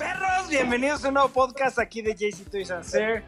Perros, 0.00 0.48
bienvenidos 0.48 1.04
a 1.04 1.08
un 1.08 1.14
nuevo 1.14 1.28
podcast 1.28 1.78
aquí 1.78 2.00
de 2.00 2.14
JC 2.14 2.50
Toys 2.50 2.70
and 2.70 2.84
Sir. 2.84 3.22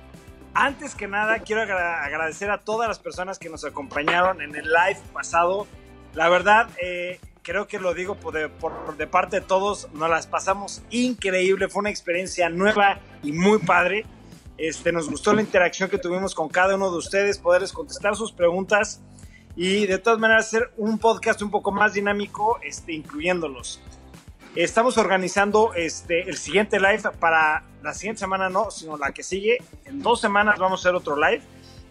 Antes 0.55 0.95
que 0.95 1.07
nada, 1.07 1.39
quiero 1.41 1.61
agra- 1.61 2.03
agradecer 2.03 2.51
a 2.51 2.65
todas 2.65 2.89
las 2.89 2.99
personas 2.99 3.39
que 3.39 3.51
nos 3.51 3.67
acompañaron 3.67 4.41
en 4.41 4.57
el 4.57 4.65
live 4.65 4.99
pasado. 5.13 5.67
La 6.15 6.31
verdad, 6.31 6.71
eh, 6.83 7.21
creo 7.43 7.69
que 7.69 7.79
lo 7.79 7.93
digo 7.93 8.15
por 8.15 8.33
de, 8.33 8.49
por- 8.49 8.97
de 8.97 9.07
parte 9.07 9.41
de 9.41 9.47
todos, 9.47 9.89
nos 9.93 10.09
las 10.09 10.27
pasamos 10.27 10.81
increíble. 10.89 11.69
Fue 11.69 11.81
una 11.81 11.91
experiencia 11.91 12.49
nueva 12.49 13.01
y 13.23 13.33
muy 13.33 13.59
padre. 13.59 14.07
Este, 14.57 14.93
nos 14.93 15.11
gustó 15.11 15.35
la 15.35 15.43
interacción 15.43 15.91
que 15.91 15.99
tuvimos 15.99 16.35
con 16.35 16.49
cada 16.49 16.77
uno 16.77 16.91
de 16.91 16.97
ustedes, 16.97 17.37
poderles 17.39 17.73
contestar 17.75 18.17
sus 18.17 18.33
preguntas 18.33 19.03
y 19.57 19.85
de 19.85 19.99
todas 19.99 20.19
maneras 20.19 20.47
hacer 20.47 20.73
un 20.79 20.99
podcast 20.99 21.43
un 21.43 21.51
poco 21.51 21.71
más 21.71 21.93
dinámico, 21.93 22.59
este, 22.63 22.95
incluyéndolos. 22.95 23.83
Estamos 24.55 24.99
organizando 24.99 25.73
este, 25.75 26.29
el 26.29 26.37
siguiente 26.37 26.79
live 26.79 27.03
para 27.19 27.63
la 27.83 27.95
siguiente 27.95 28.21
semana, 28.21 28.51
no, 28.51 28.71
sino 28.71 28.99
la 28.99 29.13
que 29.13 29.23
sigue. 29.23 29.59
En 29.87 30.03
dos 30.03 30.21
semanas 30.21 30.59
vamos 30.59 30.81
a 30.81 30.83
hacer 30.83 30.95
otro 30.95 31.17
live. 31.17 31.43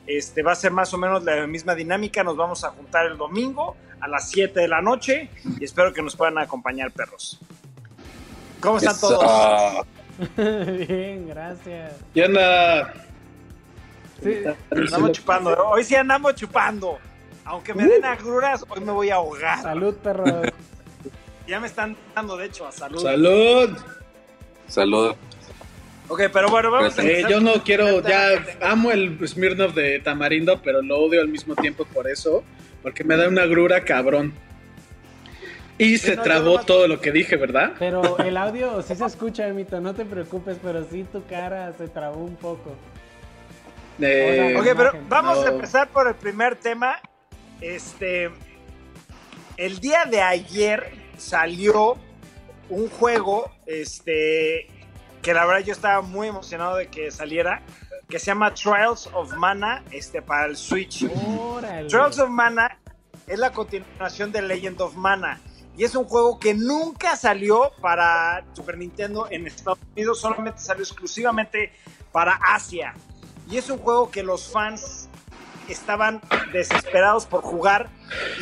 Este, 0.06 0.44
va 0.44 0.52
a 0.52 0.56
ser 0.56 0.72
más 0.72 0.94
o 0.94 0.98
menos 1.00 1.24
la 1.24 1.48
misma 1.48 1.74
dinámica. 1.74 2.24
Nos 2.24 2.38
vamos 2.38 2.64
a 2.64 2.70
juntar 2.70 3.08
el 3.08 3.18
domingo 3.18 3.76
a 4.00 4.08
las 4.08 4.30
7 4.30 4.60
de 4.60 4.68
la 4.68 4.82
noche 4.82 5.30
y 5.60 5.64
espero 5.64 5.92
que 5.92 6.04
nos 6.04 6.16
puedan 6.16 6.38
acompañar, 6.38 6.92
perros. 6.92 7.40
¿Cómo 8.60 8.78
están 8.78 8.96
Eso. 8.96 9.10
todos? 9.10 9.88
Bien, 10.88 11.28
gracias. 11.28 11.94
¿Qué 12.14 12.26
onda? 12.26 12.94
Sí, 14.22 14.36
Andamos 14.70 15.12
chupando. 15.14 15.68
Hoy 15.68 15.84
sí 15.84 15.96
andamos 15.96 16.36
chupando. 16.36 17.00
Aunque 17.44 17.74
me 17.74 17.88
den 17.88 18.06
agruras, 18.06 18.64
hoy 18.70 18.82
me 18.82 18.92
voy 18.92 19.10
a 19.10 19.16
ahogar. 19.16 19.64
salud, 19.64 19.96
perro. 19.96 20.26
Ya 21.52 21.60
me 21.60 21.68
están 21.68 21.98
dando, 22.16 22.38
de 22.38 22.46
hecho, 22.46 22.66
a 22.66 22.72
salud. 22.72 23.02
Salud. 23.02 23.78
Saludos. 24.70 25.18
Ok, 26.08 26.22
pero 26.32 26.48
bueno, 26.50 26.72
vamos 26.72 26.98
a 26.98 27.04
Eh, 27.04 27.10
empezar 27.10 27.30
yo 27.30 27.42
no 27.42 27.62
quiero, 27.62 28.02
ya 28.08 28.42
amo 28.62 28.90
el 28.90 29.20
Smirnoff 29.28 29.76
de 29.76 30.00
tamarindo, 30.00 30.62
pero 30.62 30.82
lo 30.82 30.98
odio 30.98 31.20
al 31.20 31.28
mismo 31.28 31.54
tiempo 31.58 31.84
por 31.84 32.10
eso, 32.10 32.46
porque 32.82 33.04
me 33.04 33.18
da 33.18 33.28
una 33.28 33.46
grura 33.48 33.84
cabrón. 33.84 34.34
Y 35.78 35.98
se 35.98 36.16
no, 36.16 36.24
trabó 36.24 36.62
todo 36.62 36.88
lo 36.88 37.02
que 37.02 37.12
dije, 37.12 37.36
¿verdad? 37.36 37.74
Pero 37.78 38.18
el 38.20 38.38
audio 38.38 38.82
sí 38.82 38.96
se 38.96 39.06
escucha, 39.06 39.46
Emito, 39.46 39.82
no 39.82 39.94
te 39.94 40.06
preocupes, 40.06 40.56
pero 40.64 40.86
sí 40.90 41.04
tu 41.12 41.22
cara 41.26 41.74
se 41.78 41.90
trabó 41.90 42.24
un 42.24 42.38
poco. 42.38 42.78
Eh, 44.00 44.56
Ok, 44.58 44.68
pero 44.78 44.94
vamos 45.10 45.46
a 45.46 45.50
empezar 45.50 45.90
por 45.90 46.08
el 46.08 46.16
primer 46.16 46.56
tema. 46.56 46.98
Este. 47.60 48.30
El 49.58 49.80
día 49.80 50.06
de 50.10 50.22
ayer 50.22 51.01
salió 51.18 51.98
un 52.70 52.90
juego. 52.90 53.52
Este. 53.66 54.68
Que 55.22 55.34
la 55.34 55.46
verdad 55.46 55.64
yo 55.66 55.74
estaba 55.74 56.02
muy 56.02 56.28
emocionado 56.28 56.76
de 56.76 56.88
que 56.88 57.12
saliera. 57.12 57.62
Que 58.10 58.20
se 58.20 58.28
llama 58.28 58.54
Trials 58.54 59.08
of 59.14 59.34
Mana. 59.36 59.84
Este 59.92 60.22
para 60.22 60.46
el 60.46 60.58
Switch. 60.58 61.06
Órale. 61.38 61.88
Trials 61.88 62.20
of 62.20 62.30
Mana 62.30 62.78
es 63.28 63.40
la 63.40 63.52
continuación 63.52 64.32
de 64.32 64.42
Legend 64.42 64.82
of 64.82 64.96
Mana. 64.96 65.40
Y 65.78 65.86
es 65.86 65.96
un 65.96 66.04
juego 66.04 66.38
que 66.38 66.54
nunca 66.54 67.16
salió 67.16 67.72
para 67.82 68.44
Super 68.54 68.78
Nintendo 68.78 69.28
en 69.32 69.48
Estados 69.48 69.80
Unidos, 69.96 70.20
solamente 70.20 70.60
salió 70.60 70.84
exclusivamente 70.84 71.72
para 72.12 72.34
Asia. 72.34 72.94
Y 73.50 73.58
es 73.58 73.70
un 73.70 73.78
juego 73.78 74.12
que 74.12 74.22
los 74.22 74.52
fans 74.52 75.10
estaban 75.72 76.22
desesperados 76.52 77.26
por 77.26 77.42
jugar 77.42 77.90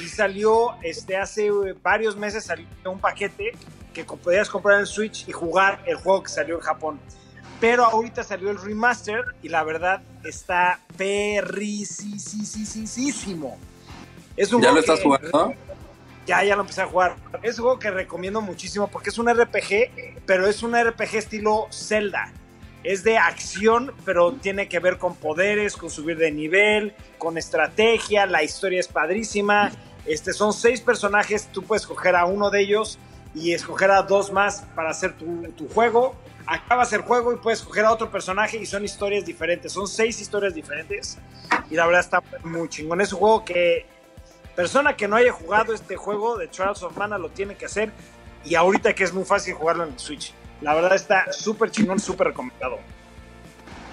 y 0.04 0.08
salió 0.08 0.76
este 0.84 1.18
hace 1.18 1.48
eh, 1.48 1.76
varios 1.82 2.16
meses 2.16 2.46
salió 2.46 2.66
un 2.86 3.00
paquete 3.00 3.52
que 3.94 4.04
podías 4.04 4.50
comprar 4.50 4.80
en 4.80 4.86
Switch 4.86 5.28
y 5.28 5.32
jugar 5.32 5.82
el 5.86 5.96
juego 5.98 6.24
que 6.24 6.30
salió 6.30 6.56
en 6.56 6.62
Japón. 6.62 7.00
Pero 7.60 7.86
ahorita 7.86 8.24
salió 8.24 8.50
el 8.52 8.62
remaster 8.62 9.24
y 9.42 9.50
la 9.50 9.64
verdad 9.64 10.02
está 10.24 10.80
perricisísimo. 10.98 13.58
Es 14.38 14.54
un 14.54 14.62
¿Ya 14.62 14.70
juego 14.70 14.76
lo 14.76 14.80
estás 14.82 15.00
que- 15.00 15.04
jugando? 15.06 15.54
ya, 16.26 16.44
ya 16.44 16.56
lo 16.56 16.62
empecé 16.62 16.82
a 16.82 16.88
jugar. 16.88 17.16
Es 17.42 17.58
un 17.60 17.64
juego 17.66 17.80
que 17.80 17.92
recomiendo 17.92 18.42
muchísimo 18.42 18.88
porque 18.88 19.10
es 19.10 19.18
un 19.18 19.28
RPG, 19.30 20.22
pero 20.26 20.48
es 20.48 20.64
un 20.64 20.74
RPG 20.76 21.16
estilo 21.18 21.68
Zelda. 21.72 22.32
Es 22.84 23.04
de 23.04 23.18
acción, 23.18 23.94
pero 24.06 24.34
tiene 24.34 24.70
que 24.70 24.80
ver 24.80 24.98
con 24.98 25.16
poderes, 25.16 25.76
con 25.76 25.90
subir 25.90 26.18
de 26.18 26.32
nivel, 26.32 26.96
con 27.18 27.38
estrategia. 27.38 28.26
La 28.26 28.44
historia 28.44 28.80
es 28.80 28.88
padrísima. 28.88 29.72
Este, 30.06 30.34
son 30.34 30.54
seis 30.54 30.82
personajes, 30.82 31.50
tú 31.52 31.62
puedes 31.64 31.84
escoger 31.84 32.16
a 32.16 32.26
uno 32.26 32.50
de 32.50 32.62
ellos 32.62 32.98
y 33.36 33.54
escoger 33.54 33.92
a 33.92 34.02
dos 34.02 34.32
más 34.32 34.64
para 34.76 34.90
hacer 34.90 35.16
tu, 35.18 35.68
juego. 35.70 36.16
Acabas 36.46 36.92
el 36.94 37.02
juego 37.02 37.32
y 37.34 37.36
puedes 37.36 37.60
escoger 37.60 37.86
a 37.86 37.92
otro 37.92 38.10
personaje 38.10 38.58
y 38.58 38.66
son 38.66 38.84
historias 38.84 39.26
diferentes. 39.26 39.72
Son 39.72 39.88
seis 39.88 40.20
historias 40.20 40.56
diferentes 40.56 41.18
y 41.70 41.76
la 41.76 41.86
verdad 41.86 42.02
está 42.02 42.24
muy 42.44 42.68
chingón. 42.70 43.02
Es 43.02 43.14
un 43.14 43.20
juego 43.20 43.46
que 43.46 43.86
persona 44.56 44.96
que 44.96 45.08
no 45.08 45.16
haya 45.16 45.32
jugado 45.32 45.74
este 45.74 45.96
juego 45.96 46.38
de 46.38 46.48
Trials 46.48 46.82
of 46.82 46.98
Mana 46.98 47.18
lo 47.18 47.30
tiene 47.30 47.56
que 47.56 47.66
hacer 47.66 47.92
y 48.44 48.56
ahorita 48.56 48.96
que 48.96 49.04
es 49.04 49.14
muy 49.14 49.26
fácil 49.26 49.54
jugarlo 49.54 49.84
en 49.84 49.94
el 49.94 50.00
Switch. 50.00 50.34
La 50.62 50.74
verdad 50.74 50.96
está 50.96 51.32
súper 51.32 51.72
chingón, 51.72 52.00
súper 52.00 52.28
recomendado. 52.28 52.78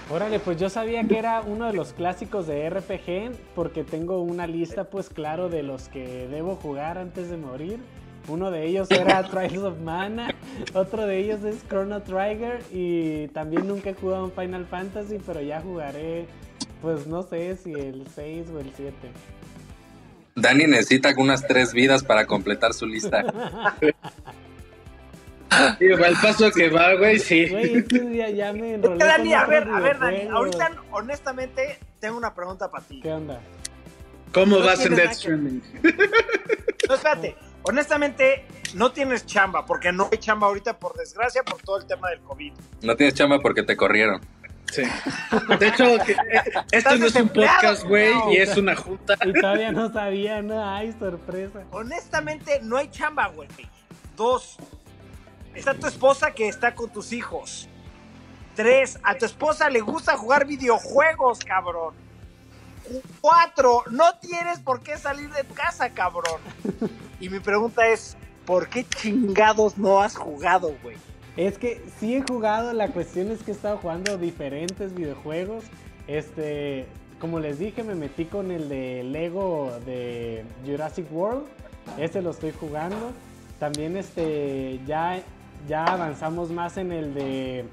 Órale, 0.09 0.39
pues 0.39 0.57
yo 0.57 0.71
sabía 0.71 1.03
que 1.05 1.19
era 1.19 1.41
uno 1.41 1.67
de 1.67 1.73
los 1.73 1.93
clásicos 1.93 2.47
de 2.47 2.71
RPG 2.71 3.33
porque 3.57 3.83
tengo 3.83 4.21
una 4.21 4.47
lista 4.47 4.85
pues 4.85 5.09
claro 5.09 5.49
de 5.49 5.65
los 5.65 5.89
que 5.89 6.29
debo 6.29 6.55
jugar 6.57 6.99
antes 6.99 7.29
de 7.29 7.37
morir. 7.37 7.81
Uno 8.29 8.51
de 8.51 8.67
ellos 8.67 8.89
era 8.91 9.23
Trials 9.31 9.65
of 9.65 9.79
Mana, 9.81 10.35
otro 10.75 11.07
de 11.07 11.19
ellos 11.19 11.43
es 11.45 11.67
Chrono 11.69 12.03
Trigger 12.03 12.63
y 12.73 13.29
también 13.29 13.67
nunca 13.67 13.91
he 13.91 13.95
jugado 13.95 14.25
un 14.25 14.33
Final 14.33 14.67
Fantasy, 14.67 15.19
pero 15.25 15.41
ya 15.41 15.61
jugaré 15.61 16.27
pues 16.83 17.07
no 17.07 17.23
sé 17.25 17.57
si 17.57 17.73
el 17.73 18.07
6 18.15 18.47
o 18.55 18.61
el 18.61 18.73
7. 18.77 18.93
Dani 20.37 20.67
necesita 20.67 21.15
unas 21.17 21.47
tres 21.47 21.73
vidas 21.73 22.05
para 22.05 22.27
completar 22.27 22.75
su 22.75 22.87
lista. 22.87 23.25
Sí, 25.79 25.89
va 25.89 26.09
el 26.09 26.17
paso 26.21 26.51
que 26.51 26.69
va, 26.69 26.95
güey, 26.95 27.19
sí. 27.19 27.49
Güey, 27.49 27.77
este 27.79 28.01
día 28.01 28.31
ya 28.31 28.53
me 28.53 28.75
enrolé 28.75 29.05
Dani, 29.05 29.33
a 29.35 29.45
ver, 29.47 29.69
a 29.69 29.81
ver, 29.81 29.99
Dani, 29.99 30.29
ahorita 30.29 30.71
honestamente 30.91 31.79
tengo 32.01 32.17
una 32.19 32.35
pregunta 32.35 32.71
para 32.71 32.85
ti. 32.85 33.01
¿Qué 33.01 33.13
onda? 33.13 33.41
¿Cómo 34.33 34.59
No 34.59 34.65
vas 34.67 34.85
en 34.85 34.97
Death 34.97 35.13
Stranding? 35.13 35.63
No, 36.89 36.95
espérate, 36.95 37.37
honestamente 37.63 38.45
no 38.75 38.93
tienes 38.93 39.25
chamba, 39.25 39.65
porque 39.65 39.93
no 39.93 40.09
hay 40.11 40.19
chamba 40.19 40.49
ahorita 40.49 40.79
por 40.79 40.95
desgracia 40.97 41.43
por 41.43 41.63
todo 41.63 41.79
el 41.79 41.87
tema 41.87 42.11
del 42.11 42.21
COVID. 42.21 42.53
No 42.83 42.97
tienes 42.97 43.15
chamba 43.15 43.39
porque 43.41 43.63
te 43.63 43.77
corrieron. 43.77 44.21
Sí. 44.73 44.83
De 45.61 45.69
hecho, 45.69 45.85
que- 46.05 46.13
eh, 46.13 46.17
esto 46.45 46.61
Estás 46.73 46.99
no 47.01 47.07
es 47.07 47.15
un 47.15 47.29
podcast, 47.29 47.85
güey, 47.85 48.13
no. 48.13 48.33
y 48.33 48.37
es 48.39 48.57
una 48.57 48.75
junta. 48.75 49.15
Y 49.25 49.33
todavía 49.33 49.71
no 49.73 49.93
sabía, 49.93 50.43
no, 50.43 50.69
ay, 50.75 50.93
sorpresa. 50.99 51.61
Honestamente 51.71 52.61
no 52.63 52.77
hay 52.77 52.91
chamba, 52.91 53.29
güey. 53.29 53.49
Dos, 54.17 54.57
está 55.57 55.75
tu 55.75 55.87
esposa 55.87 56.33
que 56.33 56.49
está 56.49 56.75
con 56.75 56.91
tus 56.91 57.13
hijos. 57.13 57.69
Tres, 58.55 58.99
a 59.03 59.17
tu 59.17 59.27
esposa 59.27 59.69
le 59.69 59.81
gusta 59.81 60.17
jugar 60.17 60.47
videojuegos, 60.47 61.45
cabrón. 61.45 61.95
Cuatro, 63.21 63.83
no 63.91 64.17
tienes 64.21 64.61
por 64.61 64.81
qué 64.81 64.97
salir 64.97 65.31
de 65.31 65.45
casa, 65.45 65.91
cabrón. 65.91 66.41
Y 67.21 67.29
mi 67.29 67.41
pregunta 67.41 67.87
es, 67.89 68.17
¿por 68.45 68.69
qué 68.69 68.85
chingados 68.85 69.77
no 69.77 70.01
has 70.01 70.17
jugado, 70.17 70.75
güey? 70.83 70.97
Es 71.37 71.59
que 71.59 71.85
sí 71.99 72.17
he 72.17 72.23
jugado, 72.23 72.73
la 72.73 72.89
cuestión 72.89 73.31
es 73.31 73.43
que 73.43 73.51
he 73.51 73.55
estado 73.55 73.79
jugando 73.79 74.17
diferentes 74.17 74.95
videojuegos. 74.95 75.65
Este, 76.07 76.87
como 77.21 77.41
les 77.41 77.59
dije, 77.59 77.83
me 77.83 77.95
metí 77.95 78.25
con 78.25 78.51
el 78.51 78.69
de 78.69 79.03
Lego 79.03 79.73
de 79.85 80.45
Jurassic 80.65 81.11
World. 81.13 81.47
Ese 81.99 82.23
lo 82.23 82.31
estoy 82.31 82.53
jugando. 82.53 83.13
También 83.59 83.97
este, 83.97 84.81
ya, 84.87 85.21
ya 85.67 85.85
avanzamos 85.85 86.51
más 86.51 86.77
en 86.77 86.93
el 86.93 87.15
de 87.15 87.65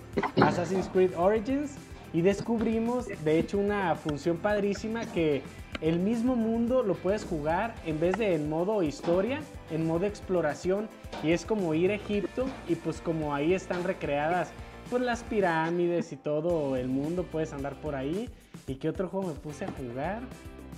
Assassin's 0.41 0.87
Creed 0.87 1.16
Origins. 1.17 1.75
Y 2.13 2.22
descubrimos, 2.22 3.07
de 3.23 3.40
hecho, 3.40 3.57
una 3.57 3.95
función 3.95 4.37
padrísima 4.37 5.05
que 5.05 5.41
el 5.81 5.99
mismo 5.99 6.35
mundo 6.35 6.84
lo 6.84 6.93
puedes 6.93 7.25
jugar 7.25 7.73
en 7.85 7.99
vez 7.99 8.17
de 8.17 8.35
en 8.35 8.49
modo 8.49 8.84
historia, 8.84 9.41
en 9.72 9.87
modo 9.87 10.05
exploración. 10.05 10.87
Y 11.23 11.31
es 11.31 11.43
como 11.45 11.73
ir 11.73 11.91
a 11.91 11.95
Egipto 11.95 12.45
y 12.69 12.75
pues 12.75 13.01
como 13.01 13.34
ahí 13.34 13.53
están 13.53 13.84
recreadas 13.84 14.51
pues 14.89 15.01
las 15.01 15.23
pirámides 15.23 16.11
y 16.11 16.17
todo 16.17 16.75
el 16.75 16.87
mundo, 16.87 17.23
puedes 17.23 17.51
andar 17.51 17.73
por 17.75 17.96
ahí. 17.96 18.29
¿Y 18.67 18.75
qué 18.75 18.89
otro 18.89 19.07
juego 19.07 19.29
me 19.29 19.34
puse 19.34 19.66
a 19.66 19.72
jugar? 19.72 20.22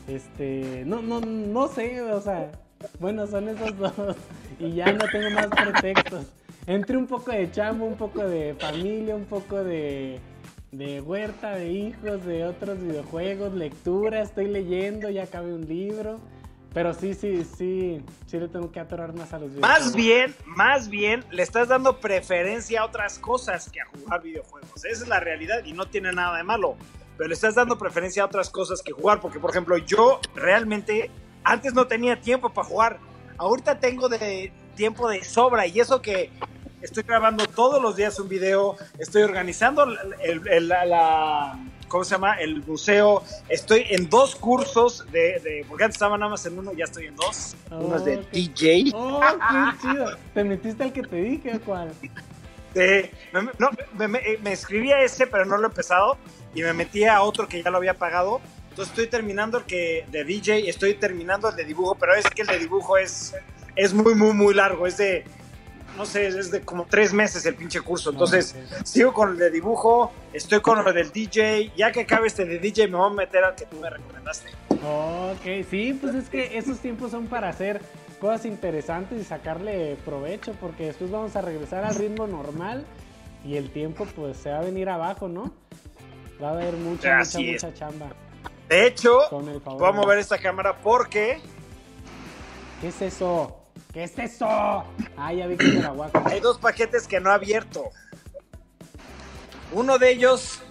Este, 0.07 0.83
no, 0.85 1.01
no, 1.01 1.19
no 1.19 1.67
sé, 1.67 2.01
o 2.01 2.21
sea, 2.21 2.51
bueno, 2.99 3.27
son 3.27 3.49
esos 3.49 3.77
dos. 3.77 3.93
Y 4.59 4.71
ya 4.71 4.91
no 4.93 5.05
tengo 5.11 5.29
más 5.31 5.47
pretextos. 5.47 6.27
Entre 6.67 6.97
un 6.97 7.05
poco 7.05 7.31
de 7.31 7.51
chamo, 7.51 7.85
un 7.85 7.95
poco 7.95 8.23
de 8.23 8.55
familia, 8.59 9.15
un 9.15 9.25
poco 9.25 9.63
de, 9.63 10.19
de 10.71 10.99
huerta, 11.01 11.55
de 11.55 11.69
hijos, 11.69 12.25
de 12.25 12.45
otros 12.45 12.81
videojuegos, 12.81 13.53
lectura, 13.53 14.21
estoy 14.21 14.47
leyendo, 14.47 15.09
ya 15.09 15.23
acabé 15.23 15.53
un 15.53 15.67
libro. 15.67 16.19
Pero 16.73 16.93
sí, 16.93 17.13
sí, 17.13 17.45
sí, 17.45 18.01
sí 18.25 18.37
le 18.37 18.49
tengo 18.49 18.69
que 18.71 18.81
atorar 18.81 19.13
más 19.13 19.31
a 19.31 19.39
los 19.39 19.51
Más 19.53 19.93
videojuegos. 19.93 19.95
bien, 19.95 20.35
más 20.45 20.89
bien, 20.89 21.23
le 21.31 21.43
estás 21.43 21.69
dando 21.69 22.01
preferencia 22.01 22.81
a 22.81 22.85
otras 22.85 23.17
cosas 23.19 23.69
que 23.69 23.79
a 23.79 23.85
jugar 23.85 24.21
videojuegos. 24.21 24.83
Esa 24.83 25.03
es 25.03 25.07
la 25.07 25.21
realidad 25.21 25.63
y 25.63 25.71
no 25.71 25.85
tiene 25.85 26.11
nada 26.11 26.35
de 26.35 26.43
malo. 26.43 26.75
Pero 27.15 27.29
le 27.29 27.33
estás 27.33 27.55
dando 27.55 27.77
preferencia 27.77 28.23
a 28.23 28.25
otras 28.25 28.49
cosas 28.49 28.81
que 28.81 28.91
jugar. 28.91 29.21
Porque, 29.21 29.39
por 29.39 29.51
ejemplo, 29.51 29.77
yo 29.77 30.19
realmente 30.35 31.09
antes 31.45 31.73
no 31.73 31.87
tenía 31.87 32.19
tiempo 32.19 32.49
para 32.49 32.67
jugar. 32.67 32.99
Ahorita 33.37 33.79
tengo 33.79 34.09
de 34.09 34.51
tiempo 34.75 35.07
de 35.07 35.23
sobra. 35.23 35.67
Y 35.67 35.79
eso 35.79 36.01
que 36.01 36.29
estoy 36.81 37.03
grabando 37.03 37.45
todos 37.47 37.81
los 37.81 37.95
días 37.95 38.19
un 38.19 38.29
video. 38.29 38.75
Estoy 38.99 39.23
organizando 39.23 39.83
el, 40.23 40.47
el- 40.47 40.67
la, 40.67 40.85
la- 40.85 41.59
¿Cómo 41.87 42.03
se 42.03 42.11
llama? 42.15 42.33
El 42.39 42.63
museo. 42.65 43.23
Estoy 43.47 43.85
en 43.89 44.09
dos 44.09 44.35
cursos 44.35 45.05
de. 45.11 45.39
de- 45.39 45.65
porque 45.69 45.83
antes 45.85 45.95
estaba 45.95 46.17
nada 46.17 46.31
más 46.31 46.45
en 46.45 46.57
uno, 46.57 46.73
ya 46.73 46.85
estoy 46.85 47.05
en 47.07 47.15
dos. 47.15 47.55
Uno 47.71 47.95
es 47.97 48.05
de. 48.05 48.17
DJ. 48.31 48.91
Oh, 48.93 49.21
qué 49.21 49.81
chido. 49.81 50.17
¿Te 50.33 50.43
metiste 50.43 50.83
al 50.83 50.91
que 50.93 51.03
te 51.03 51.15
dije, 51.15 51.59
cuál? 51.63 51.91
Sí, 52.01 53.09
me, 53.31 53.41
no, 53.59 53.69
me, 53.97 54.07
me- 54.07 54.37
me 54.41 54.51
escribí 54.51 54.91
a 54.91 55.01
ese, 55.01 55.27
pero 55.27 55.45
no 55.45 55.57
lo 55.57 55.63
he 55.63 55.69
empezado. 55.69 56.17
Y 56.53 56.61
me 56.63 56.73
metí 56.73 57.05
a 57.05 57.21
otro 57.21 57.47
que 57.47 57.61
ya 57.61 57.69
lo 57.69 57.77
había 57.77 57.93
pagado. 57.93 58.41
Entonces 58.71 58.91
estoy 58.91 59.07
terminando 59.07 59.59
el 59.59 59.63
que 59.65 60.05
de 60.11 60.23
DJ, 60.25 60.67
estoy 60.69 60.95
terminando 60.95 61.49
el 61.49 61.55
de 61.55 61.63
dibujo, 61.63 61.95
pero 61.95 62.13
es 62.15 62.25
que 62.25 62.41
el 62.41 62.47
de 62.49 62.59
dibujo 62.59 62.97
es, 62.97 63.33
es 63.75 63.93
muy, 63.93 64.15
muy, 64.15 64.33
muy 64.33 64.53
largo. 64.53 64.85
Es 64.87 64.97
de, 64.97 65.23
no 65.97 66.05
sé, 66.05 66.27
es 66.27 66.51
de 66.51 66.61
como 66.61 66.85
tres 66.85 67.13
meses 67.13 67.45
el 67.45 67.55
pinche 67.55 67.81
curso. 67.81 68.11
Entonces 68.11 68.55
sigo 68.83 69.13
con 69.13 69.31
el 69.31 69.37
de 69.37 69.49
dibujo, 69.49 70.11
estoy 70.33 70.61
con 70.61 70.83
lo 70.83 70.93
del 70.93 71.11
DJ. 71.11 71.71
Ya 71.75 71.91
que 71.91 72.01
acabe 72.01 72.27
este 72.27 72.45
de 72.45 72.59
DJ, 72.59 72.87
me 72.87 72.97
voy 72.97 73.11
a 73.11 73.13
meter 73.13 73.43
al 73.43 73.55
que 73.55 73.65
tú 73.65 73.77
me 73.77 73.89
recomendaste. 73.89 74.49
Ok, 74.69 75.65
sí, 75.69 75.97
pues 75.99 76.15
es 76.15 76.29
que 76.29 76.57
esos 76.57 76.79
tiempos 76.79 77.11
son 77.11 77.27
para 77.27 77.49
hacer 77.49 77.81
cosas 78.19 78.45
interesantes 78.45 79.19
y 79.19 79.23
sacarle 79.23 79.97
provecho, 80.05 80.53
porque 80.59 80.85
después 80.85 81.11
vamos 81.11 81.35
a 81.35 81.41
regresar 81.41 81.85
al 81.85 81.95
ritmo 81.95 82.27
normal 82.27 82.85
y 83.43 83.57
el 83.57 83.69
tiempo 83.71 84.05
pues 84.15 84.37
se 84.37 84.49
va 84.49 84.59
a 84.59 84.61
venir 84.61 84.89
abajo, 84.89 85.27
¿no? 85.27 85.53
Va 86.41 86.49
a 86.49 86.51
haber 86.51 86.73
mucha, 86.73 87.17
mucha, 87.17 87.39
es. 87.39 87.63
mucha 87.63 87.73
chamba. 87.73 88.07
De 88.69 88.87
hecho, 88.87 89.19
voy 89.29 89.87
a 89.87 89.91
mover 89.91 90.17
esta 90.17 90.37
cámara 90.39 90.75
porque 90.81 91.39
¿Qué 92.81 92.89
es 92.89 93.01
eso? 93.01 93.64
¿Qué 93.95 94.03
es 94.03 94.19
eso? 94.19 94.45
Ah, 94.45 95.31
ya 95.33 95.47
vi 95.47 95.55
que 95.55 95.79
era 95.79 95.91
guaca. 95.91 96.21
Hay 96.25 96.41
dos 96.41 96.57
paquetes 96.57 97.07
que 97.07 97.21
no 97.21 97.31
he 97.31 97.33
abierto. 97.33 97.91
Uno 99.71 99.97
de 99.99 100.09
ellos 100.09 100.61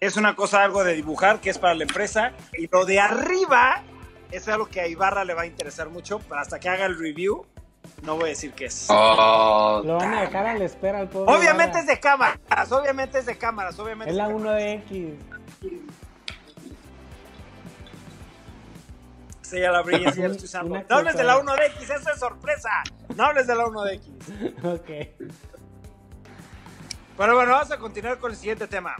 es 0.00 0.16
una 0.16 0.34
cosa 0.34 0.64
algo 0.64 0.82
de 0.82 0.94
dibujar, 0.94 1.40
que 1.40 1.50
es 1.50 1.58
para 1.58 1.74
la 1.74 1.82
empresa. 1.82 2.32
Y 2.56 2.66
lo 2.68 2.86
de 2.86 3.00
arriba 3.00 3.82
es 4.30 4.48
algo 4.48 4.64
que 4.64 4.80
a 4.80 4.88
Ibarra 4.88 5.26
le 5.26 5.34
va 5.34 5.42
a 5.42 5.46
interesar 5.46 5.90
mucho. 5.90 6.20
Pero 6.20 6.40
hasta 6.40 6.58
que 6.58 6.70
haga 6.70 6.86
el 6.86 6.98
review, 6.98 7.44
no 8.02 8.14
voy 8.16 8.24
a 8.24 8.28
decir 8.28 8.54
qué 8.54 8.64
es. 8.64 8.86
Oh, 8.88 9.82
lo 9.84 9.96
van 9.96 10.14
a 10.14 10.22
dejar 10.22 10.46
a 10.46 10.54
la 10.56 10.64
espera 10.64 11.00
al 11.00 11.10
pobre. 11.10 11.36
Obviamente 11.36 11.80
es 11.80 11.86
de 11.86 12.00
cámaras, 12.00 12.72
obviamente 12.72 13.18
es 13.18 13.26
de 13.26 13.36
cámaras, 13.36 13.78
obviamente. 13.78 14.10
Es 14.10 14.16
la 14.16 14.30
1X. 14.30 15.16
Sí, 19.44 19.60
ya 19.60 19.70
la 19.70 19.78
abrí, 19.80 20.02
ya, 20.02 20.10
ya 20.10 20.28
la 20.28 20.32
estoy 20.34 20.46
usando. 20.46 20.74
Una 20.74 20.86
No 20.88 20.96
hables 20.96 21.16
de 21.16 21.24
la 21.24 21.34
cosa. 21.34 21.52
1 21.52 21.56
de 21.56 21.66
X, 21.66 21.90
esa 21.90 22.12
es 22.12 22.18
sorpresa. 22.18 22.70
No 23.14 23.24
hables 23.24 23.46
de 23.46 23.54
la 23.54 23.66
1 23.66 23.82
de 23.84 23.94
X. 23.94 24.08
ok. 24.64 24.90
Pero 27.16 27.34
bueno, 27.36 27.52
vamos 27.52 27.70
a 27.70 27.78
continuar 27.78 28.18
con 28.18 28.30
el 28.30 28.36
siguiente 28.36 28.66
tema. 28.66 28.96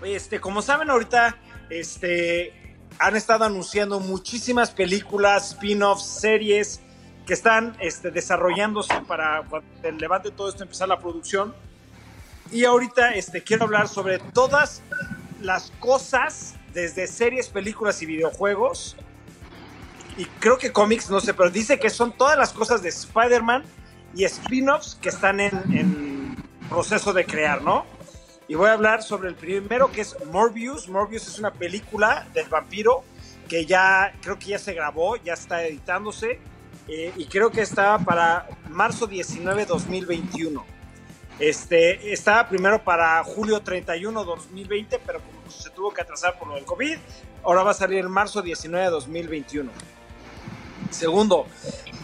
Oye, 0.00 0.14
Este, 0.16 0.40
como 0.40 0.62
saben 0.62 0.90
ahorita, 0.90 1.36
este, 1.70 2.76
han 2.98 3.16
estado 3.16 3.44
anunciando 3.44 3.98
muchísimas 3.98 4.70
películas, 4.70 5.50
spin-offs, 5.52 6.04
series 6.04 6.80
que 7.26 7.34
están 7.34 7.76
este, 7.80 8.10
desarrollándose 8.10 8.94
para 9.06 9.42
cuando 9.48 9.68
el 9.82 9.96
levante 9.98 10.30
todo 10.30 10.48
esto 10.48 10.62
empezar 10.62 10.88
la 10.88 10.98
producción. 11.00 11.54
Y 12.52 12.64
ahorita 12.64 13.14
este, 13.14 13.42
quiero 13.42 13.64
hablar 13.64 13.88
sobre 13.88 14.18
todas 14.18 14.82
las 15.40 15.72
cosas, 15.80 16.54
desde 16.72 17.06
series, 17.06 17.48
películas 17.48 18.00
y 18.02 18.06
videojuegos. 18.06 18.96
Y 20.16 20.26
creo 20.40 20.58
que 20.58 20.72
cómics, 20.72 21.08
no 21.10 21.20
sé, 21.20 21.32
pero 21.34 21.50
dice 21.50 21.78
que 21.78 21.90
son 21.90 22.12
todas 22.12 22.38
las 22.38 22.52
cosas 22.52 22.82
de 22.82 22.90
Spider-Man 22.90 23.64
y 24.14 24.24
spin-offs 24.24 24.96
que 25.00 25.08
están 25.08 25.40
en, 25.40 25.52
en 25.72 26.36
proceso 26.68 27.12
de 27.12 27.24
crear, 27.24 27.62
¿no? 27.62 27.86
Y 28.48 28.54
voy 28.54 28.68
a 28.68 28.72
hablar 28.72 29.02
sobre 29.02 29.28
el 29.28 29.34
primero 29.34 29.90
que 29.90 30.02
es 30.02 30.16
Morbius. 30.30 30.88
Morbius 30.88 31.28
es 31.28 31.38
una 31.38 31.52
película 31.52 32.26
del 32.34 32.48
vampiro 32.48 33.04
que 33.48 33.64
ya 33.64 34.12
creo 34.20 34.38
que 34.38 34.46
ya 34.46 34.58
se 34.58 34.74
grabó, 34.74 35.16
ya 35.16 35.34
está 35.34 35.64
editándose 35.64 36.38
eh, 36.88 37.12
y 37.16 37.26
creo 37.26 37.50
que 37.50 37.62
está 37.62 37.98
para 37.98 38.48
marzo 38.68 39.06
19 39.06 39.66
2021. 39.66 40.64
Este, 41.38 42.12
estaba 42.12 42.48
primero 42.48 42.82
para 42.82 43.22
julio 43.24 43.60
31 43.60 44.24
2020, 44.24 44.98
pero 44.98 45.20
como 45.20 45.50
se 45.50 45.70
tuvo 45.70 45.92
que 45.92 46.02
atrasar 46.02 46.38
por 46.38 46.48
lo 46.48 46.54
del 46.54 46.64
COVID, 46.64 46.98
ahora 47.44 47.62
va 47.62 47.70
a 47.70 47.74
salir 47.74 47.98
en 47.98 48.10
marzo 48.10 48.42
19 48.42 48.90
2021. 48.90 49.70
Segundo, 50.90 51.46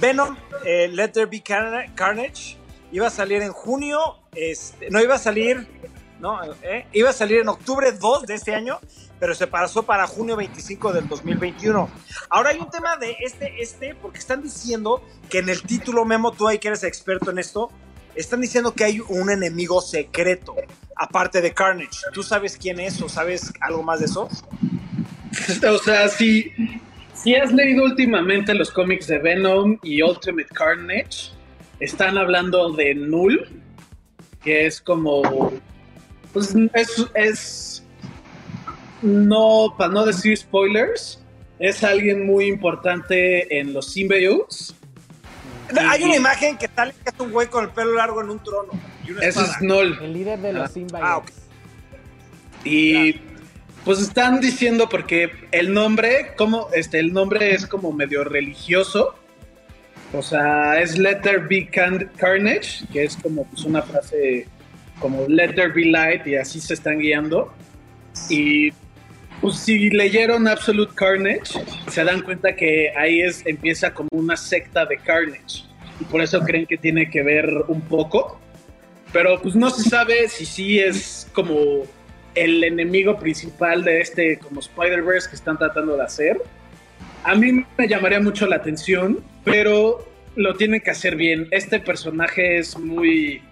Venom, 0.00 0.36
eh, 0.64 0.88
Let 0.88 1.12
Be 1.30 1.42
Carna- 1.42 1.92
Carnage, 1.94 2.56
iba 2.92 3.06
a 3.06 3.10
salir 3.10 3.42
en 3.42 3.52
junio, 3.52 3.98
este, 4.34 4.90
no 4.90 5.00
iba 5.00 5.14
a 5.16 5.18
salir, 5.18 5.66
no, 6.20 6.38
eh, 6.62 6.86
iba 6.92 7.10
a 7.10 7.12
salir 7.12 7.38
en 7.40 7.48
octubre 7.48 7.92
2 7.92 8.26
de 8.26 8.34
este 8.34 8.54
año, 8.54 8.80
pero 9.20 9.34
se 9.34 9.46
pasó 9.46 9.82
para 9.82 10.06
junio 10.06 10.36
25 10.36 10.92
del 10.92 11.08
2021. 11.08 11.88
Ahora 12.30 12.50
hay 12.50 12.58
un 12.58 12.70
tema 12.70 12.96
de 12.96 13.16
este, 13.24 13.60
este, 13.62 13.94
porque 13.94 14.18
están 14.18 14.42
diciendo 14.42 15.02
que 15.28 15.38
en 15.38 15.48
el 15.48 15.62
título, 15.62 16.04
Memo, 16.04 16.32
tú 16.32 16.48
ahí 16.48 16.58
que 16.58 16.68
eres 16.68 16.84
experto 16.84 17.30
en 17.30 17.38
esto, 17.38 17.70
están 18.14 18.40
diciendo 18.40 18.72
que 18.74 18.84
hay 18.84 19.00
un 19.00 19.30
enemigo 19.30 19.80
secreto, 19.80 20.56
aparte 20.96 21.40
de 21.40 21.52
Carnage. 21.54 22.00
¿Tú 22.12 22.22
sabes 22.22 22.56
quién 22.56 22.80
es 22.80 23.00
o 23.02 23.08
sabes 23.08 23.52
algo 23.60 23.82
más 23.82 24.00
de 24.00 24.06
eso? 24.06 24.28
O 25.70 25.78
sea, 25.78 26.08
si, 26.08 26.52
si 27.22 27.34
has 27.34 27.52
leído 27.52 27.84
últimamente 27.84 28.54
los 28.54 28.70
cómics 28.70 29.06
de 29.06 29.18
Venom 29.18 29.78
y 29.82 30.02
Ultimate 30.02 30.48
Carnage, 30.54 31.32
están 31.80 32.18
hablando 32.18 32.72
de 32.72 32.94
Null, 32.94 33.48
que 34.42 34.66
es 34.66 34.80
como. 34.80 35.52
Pues 36.32 36.54
es. 36.74 37.06
es 37.14 37.84
no, 39.00 39.74
para 39.78 39.92
no 39.92 40.04
decir 40.04 40.36
spoilers, 40.36 41.22
es 41.60 41.84
alguien 41.84 42.26
muy 42.26 42.46
importante 42.46 43.58
en 43.60 43.72
los 43.72 43.92
symbiotes. 43.92 44.74
Hay 45.76 46.02
una 46.02 46.16
imagen 46.16 46.56
que 46.58 46.66
tal 46.66 46.92
que 46.92 47.10
es 47.10 47.20
un 47.20 47.30
güey 47.30 47.46
con 47.46 47.64
el 47.64 47.70
pelo 47.70 47.94
largo 47.94 48.22
en 48.22 48.30
un 48.30 48.42
trono 48.42 48.70
y 49.06 49.12
una 49.12 49.20
Ese 49.20 49.28
espada. 49.40 49.52
es 49.52 49.62
Null. 49.62 49.98
El 50.02 50.12
líder 50.14 50.38
de 50.40 50.52
los 50.52 50.62
Ah. 50.64 50.68
Symbiotes. 50.68 51.02
Ah, 51.04 51.16
ok. 51.18 51.28
Y 52.64 53.12
pues 53.88 54.00
están 54.00 54.38
diciendo 54.38 54.86
porque 54.86 55.30
el 55.50 55.72
nombre, 55.72 56.32
como 56.36 56.68
este, 56.74 56.98
el 56.98 57.14
nombre 57.14 57.54
es 57.54 57.66
como 57.66 57.90
medio 57.90 58.22
religioso. 58.22 59.14
O 60.12 60.20
sea, 60.20 60.78
es 60.78 60.98
Let 60.98 61.20
There 61.22 61.46
Be 61.48 61.70
Carnage, 61.70 62.84
que 62.92 63.04
es 63.04 63.16
como 63.16 63.46
pues, 63.46 63.64
una 63.64 63.80
frase 63.80 64.46
como 64.98 65.26
Let 65.26 65.54
There 65.54 65.72
Be 65.72 65.86
Light 65.86 66.26
y 66.26 66.36
así 66.36 66.60
se 66.60 66.74
están 66.74 66.98
guiando. 66.98 67.50
Y 68.28 68.72
pues 69.40 69.56
si 69.56 69.88
leyeron 69.88 70.46
Absolute 70.48 70.92
Carnage, 70.94 71.64
se 71.90 72.04
dan 72.04 72.20
cuenta 72.20 72.54
que 72.54 72.92
ahí 72.94 73.22
es, 73.22 73.40
empieza 73.46 73.94
como 73.94 74.10
una 74.12 74.36
secta 74.36 74.84
de 74.84 74.98
Carnage. 74.98 75.64
Y 75.98 76.04
por 76.04 76.20
eso 76.20 76.40
creen 76.40 76.66
que 76.66 76.76
tiene 76.76 77.08
que 77.08 77.22
ver 77.22 77.48
un 77.68 77.80
poco. 77.80 78.38
Pero 79.14 79.40
pues 79.40 79.56
no 79.56 79.70
se 79.70 79.88
sabe 79.88 80.28
si 80.28 80.44
sí 80.44 80.78
es 80.78 81.26
como 81.32 81.86
el 82.34 82.64
enemigo 82.64 83.18
principal 83.18 83.84
de 83.84 84.00
este 84.00 84.38
como 84.38 84.60
Spider-Verse 84.60 85.30
que 85.30 85.36
están 85.36 85.58
tratando 85.58 85.96
de 85.96 86.02
hacer. 86.04 86.40
A 87.24 87.34
mí 87.34 87.64
me 87.76 87.88
llamaría 87.88 88.20
mucho 88.20 88.46
la 88.46 88.56
atención, 88.56 89.20
pero 89.44 90.08
lo 90.36 90.54
tienen 90.54 90.80
que 90.80 90.90
hacer 90.90 91.16
bien. 91.16 91.48
Este 91.50 91.80
personaje 91.80 92.58
es 92.58 92.78
muy... 92.78 93.42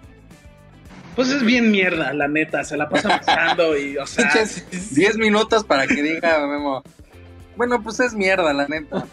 Pues 1.15 1.29
es 1.29 1.43
bien 1.43 1.71
mierda, 1.71 2.13
la 2.13 2.27
neta. 2.27 2.63
Se 2.63 2.77
la 2.77 2.87
pasa 2.89 3.09
matando 3.27 3.77
y, 3.77 3.97
o 3.97 4.05
sea... 4.05 4.29
pinches 4.29 4.95
10 4.95 5.17
minutos 5.17 5.63
para 5.63 5.85
que 5.85 6.01
diga 6.01 6.47
Memo. 6.47 6.83
Bueno, 7.57 7.81
pues 7.81 7.99
es 7.99 8.13
mierda, 8.13 8.53
la 8.53 8.67
neta. 8.67 9.05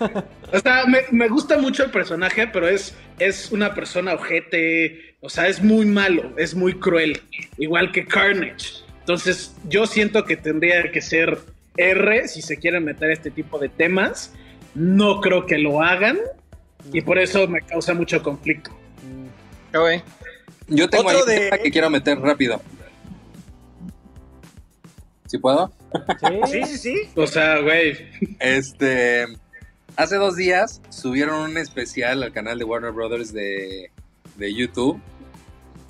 O 0.53 0.59
sea, 0.61 0.85
me, 0.87 0.99
me 1.11 1.29
gusta 1.29 1.57
mucho 1.57 1.85
el 1.85 1.91
personaje, 1.91 2.47
pero 2.47 2.69
es, 2.69 2.95
es 3.19 3.51
una 3.51 3.75
persona 3.75 4.15
ojete. 4.15 5.17
O 5.21 5.31
sea, 5.31 5.49
es 5.49 5.63
muy 5.63 5.87
malo, 5.87 6.31
es 6.37 6.55
muy 6.55 6.75
cruel. 6.75 7.23
Igual 7.57 7.91
que 7.91 8.05
Carnage. 8.05 8.84
Entonces, 9.05 9.55
yo 9.69 9.87
siento 9.87 10.25
que 10.25 10.37
tendría 10.39 10.91
que 10.91 11.03
ser 11.03 11.39
R 11.77 12.27
si 12.27 12.41
se 12.41 12.57
quieren 12.57 12.85
meter 12.85 13.11
este 13.11 13.31
tipo 13.31 13.59
de 13.59 13.69
temas. 13.69 14.33
No 14.75 15.21
creo 15.21 15.45
que 15.45 15.59
lo 15.59 15.83
hagan. 15.83 16.19
Y 16.91 17.03
por 17.03 17.19
eso 17.19 17.47
me 17.47 17.61
causa 17.61 17.93
mucho 17.93 18.23
conflicto. 18.23 18.71
Mm, 19.03 19.75
Yo 20.69 20.89
tengo 20.89 21.09
Otro 21.11 21.31
ahí 21.31 21.41
de- 21.51 21.61
que 21.63 21.71
quiero 21.71 21.91
meter 21.91 22.19
rápido. 22.19 22.63
¿Sí 25.27 25.39
puedo? 25.39 25.71
Sí, 26.21 26.53
Sí, 26.53 26.65
sí, 26.65 26.79
sí. 26.79 27.09
O 27.17 27.27
sea, 27.27 27.59
güey. 27.61 27.97
Este. 28.41 29.27
hace 29.97 30.17
dos 30.17 30.37
días 30.37 30.81
subieron 30.91 31.41
un 31.51 31.59
especial 31.59 32.23
al 32.23 32.33
canal 32.33 32.59
de 32.59 32.65
Warner 32.65 32.93
Brothers 32.93 33.33
de, 33.33 33.91
de 34.37 34.55
YouTube 34.55 35.01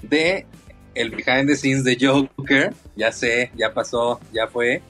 de 0.02 0.46
el 0.94 1.10
behind 1.10 1.48
the 1.48 1.56
scenes 1.56 1.84
de 1.84 1.96
Joker. 2.00 2.74
Ya 2.96 3.12
sé, 3.12 3.50
ya 3.56 3.72
pasó, 3.72 4.20
ya 4.32 4.46
fue. 4.46 4.82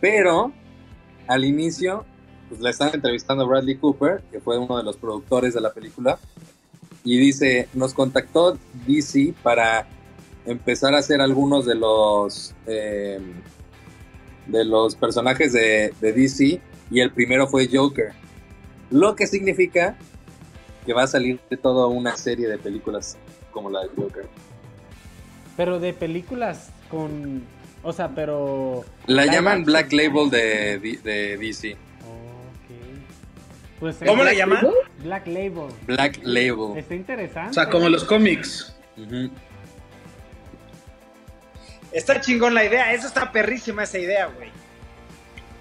Pero 0.00 0.52
al 1.26 1.44
inicio, 1.44 2.04
pues 2.48 2.60
le 2.60 2.70
están 2.70 2.90
entrevistando 2.94 3.44
a 3.44 3.46
Bradley 3.46 3.76
Cooper, 3.76 4.22
que 4.30 4.40
fue 4.40 4.58
uno 4.58 4.76
de 4.76 4.84
los 4.84 4.96
productores 4.96 5.54
de 5.54 5.60
la 5.60 5.72
película. 5.72 6.18
Y 7.04 7.18
dice, 7.18 7.68
nos 7.74 7.94
contactó 7.94 8.58
DC 8.86 9.34
para 9.42 9.86
empezar 10.46 10.94
a 10.94 10.98
hacer 10.98 11.20
algunos 11.20 11.66
de 11.66 11.74
los 11.74 12.54
eh, 12.66 13.20
de 14.46 14.64
los 14.64 14.96
personajes 14.96 15.52
de, 15.52 15.94
de 16.00 16.12
DC 16.12 16.60
y 16.90 17.00
el 17.00 17.12
primero 17.12 17.46
fue 17.46 17.68
Joker. 17.72 18.12
Lo 18.90 19.16
que 19.16 19.26
significa 19.26 19.96
que 20.84 20.92
va 20.92 21.04
a 21.04 21.06
salir 21.06 21.40
de 21.48 21.56
toda 21.56 21.86
una 21.86 22.16
serie 22.16 22.48
de 22.48 22.58
películas 22.58 23.16
como 23.52 23.70
la 23.70 23.82
de 23.82 23.88
Joker. 23.96 24.26
Pero 25.56 25.80
de 25.80 25.92
películas 25.92 26.70
con. 26.90 27.44
O 27.82 27.92
sea, 27.92 28.10
pero. 28.10 28.84
La 29.06 29.26
llaman. 29.26 29.64
Black 29.64 29.92
Label 29.92 30.30
de, 30.30 30.78
de 31.02 31.36
DC. 31.36 31.72
Ok. 31.72 31.78
Pues, 33.80 33.96
¿Cómo 34.06 34.24
le 34.24 34.36
llaman? 34.36 34.66
Black 35.02 35.26
Label. 35.26 35.68
Black 35.86 36.20
Label. 36.22 36.78
Está 36.78 36.94
interesante. 36.94 37.50
O 37.50 37.54
sea, 37.54 37.68
como 37.68 37.88
los 37.88 38.04
cómics. 38.04 38.74
Está 41.92 42.20
chingón 42.20 42.54
la 42.54 42.64
idea. 42.64 42.92
Eso 42.92 43.06
está 43.06 43.32
perrísima 43.32 43.82
esa 43.82 43.98
idea, 43.98 44.26
güey. 44.26 44.50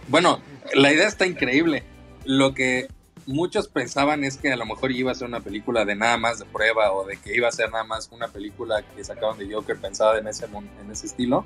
Bueno, 0.07 0.41
la 0.73 0.91
idea 0.93 1.07
está 1.07 1.25
increíble. 1.25 1.83
Lo 2.25 2.53
que 2.53 2.87
muchos 3.25 3.67
pensaban 3.67 4.23
es 4.23 4.37
que 4.37 4.51
a 4.51 4.57
lo 4.57 4.65
mejor 4.65 4.91
iba 4.91 5.11
a 5.11 5.15
ser 5.15 5.27
una 5.27 5.39
película 5.39 5.85
de 5.85 5.95
nada 5.95 6.17
más 6.17 6.39
de 6.39 6.45
prueba 6.45 6.91
o 6.91 7.05
de 7.05 7.17
que 7.17 7.35
iba 7.35 7.47
a 7.47 7.51
ser 7.51 7.71
nada 7.71 7.83
más 7.83 8.09
una 8.11 8.27
película 8.27 8.83
que 8.95 9.03
sacaban 9.03 9.37
de 9.37 9.53
Joker 9.53 9.77
pensada 9.77 10.17
en 10.19 10.27
ese, 10.27 10.45
en 10.45 10.91
ese 10.91 11.07
estilo. 11.07 11.45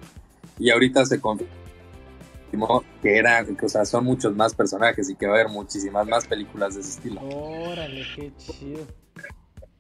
Y 0.58 0.70
ahorita 0.70 1.05
se 1.05 1.20
confirmó 1.20 2.84
que, 3.01 3.17
era, 3.17 3.44
que 3.46 3.65
o 3.65 3.70
sea, 3.70 3.86
son 3.86 4.05
muchos 4.05 4.36
más 4.36 4.53
personajes 4.53 5.10
y 5.10 5.15
que 5.15 5.27
va 5.27 5.34
a 5.34 5.36
haber 5.41 5.50
muchísimas 5.50 6.08
más 6.08 6.25
películas 6.25 6.75
de 6.75 6.82
ese 6.82 6.91
estilo. 6.91 7.22
Órale, 7.22 8.05
qué 8.15 8.32
chido. 8.38 8.82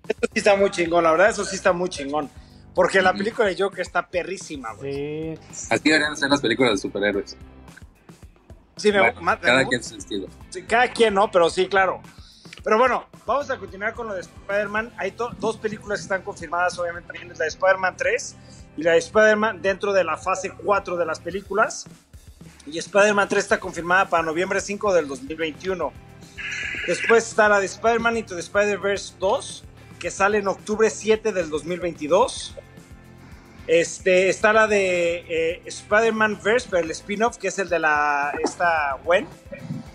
Eso 0.07 0.19
sí 0.21 0.39
está 0.39 0.55
muy 0.55 0.69
chingón, 0.69 1.03
la 1.03 1.11
verdad, 1.11 1.29
eso 1.29 1.45
sí 1.45 1.55
está 1.55 1.73
muy 1.73 1.89
chingón. 1.89 2.29
Porque 2.75 3.01
la 3.01 3.13
película 3.13 3.47
de 3.47 3.55
Joker 3.57 3.79
está 3.79 4.07
perrísima, 4.07 4.73
güey. 4.73 5.37
Sí. 5.51 5.67
Así 5.69 5.83
deberían 5.89 6.17
ser 6.17 6.29
las 6.29 6.41
películas 6.41 6.73
de 6.73 6.77
superhéroes. 6.77 7.37
Sí, 8.75 8.91
me, 8.91 8.99
Bueno, 8.99 9.21
ma- 9.21 9.39
cada 9.39 9.59
me- 9.59 9.67
quien 9.67 9.83
su 9.83 9.95
estilo. 9.95 10.27
sí, 10.49 10.63
cada 10.63 10.87
quien, 10.89 11.13
¿no? 11.13 11.31
Pero 11.31 11.49
sí, 11.49 11.67
claro. 11.67 12.01
Pero 12.63 12.77
bueno, 12.79 13.05
vamos 13.25 13.49
a 13.51 13.57
continuar 13.57 13.93
con 13.93 14.07
lo 14.07 14.13
de 14.15 14.21
Spider-Man. 14.21 14.93
Hay 14.97 15.13
dos 15.39 15.57
películas 15.57 15.99
que 15.99 16.03
están 16.03 16.23
confirmadas, 16.23 16.77
obviamente, 16.79 17.07
también 17.07 17.31
es 17.31 17.37
la 17.37 17.45
de 17.45 17.49
Spider-Man 17.49 17.95
3 17.95 18.35
y 18.77 18.83
la 18.83 18.91
de 18.93 18.97
Spider-Man 18.97 19.61
dentro 19.61 19.93
de 19.93 20.03
la 20.03 20.17
fase 20.17 20.49
4 20.51 20.97
de 20.97 21.05
las 21.05 21.19
películas. 21.19 21.85
Y 22.65 22.77
Spider-Man 22.79 23.29
3 23.29 23.43
está 23.43 23.59
confirmada 23.59 24.09
para 24.09 24.23
noviembre 24.23 24.59
5 24.59 24.93
del 24.93 25.07
2021. 25.07 25.93
Después 26.87 27.27
está 27.27 27.47
la 27.49 27.59
de 27.59 27.65
Spider-Man 27.67 28.17
Into 28.17 28.33
the 28.35 28.41
Spider-Verse 28.41 29.13
2, 29.19 29.63
que 29.99 30.09
sale 30.11 30.39
en 30.39 30.47
octubre 30.47 30.89
7 30.89 31.31
del 31.31 31.49
2022. 31.49 32.55
Este, 33.67 34.29
está 34.29 34.53
la 34.53 34.67
de 34.67 35.25
eh, 35.27 35.61
Spider-Man 35.65 36.39
Verse, 36.43 36.67
pero 36.69 36.83
el 36.83 36.91
spin-off, 36.91 37.37
que 37.37 37.47
es 37.47 37.57
el 37.57 37.67
de 37.69 37.79
la 37.79 38.31
esta 38.43 38.97
Gwen. 39.03 39.27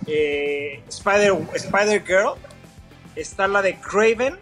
Eh, 0.06 0.82
Spider, 0.88 1.34
Spider 1.54 2.04
Girl. 2.04 2.34
Está 3.14 3.46
la 3.46 3.62
de 3.62 3.76
Craven. 3.78 4.36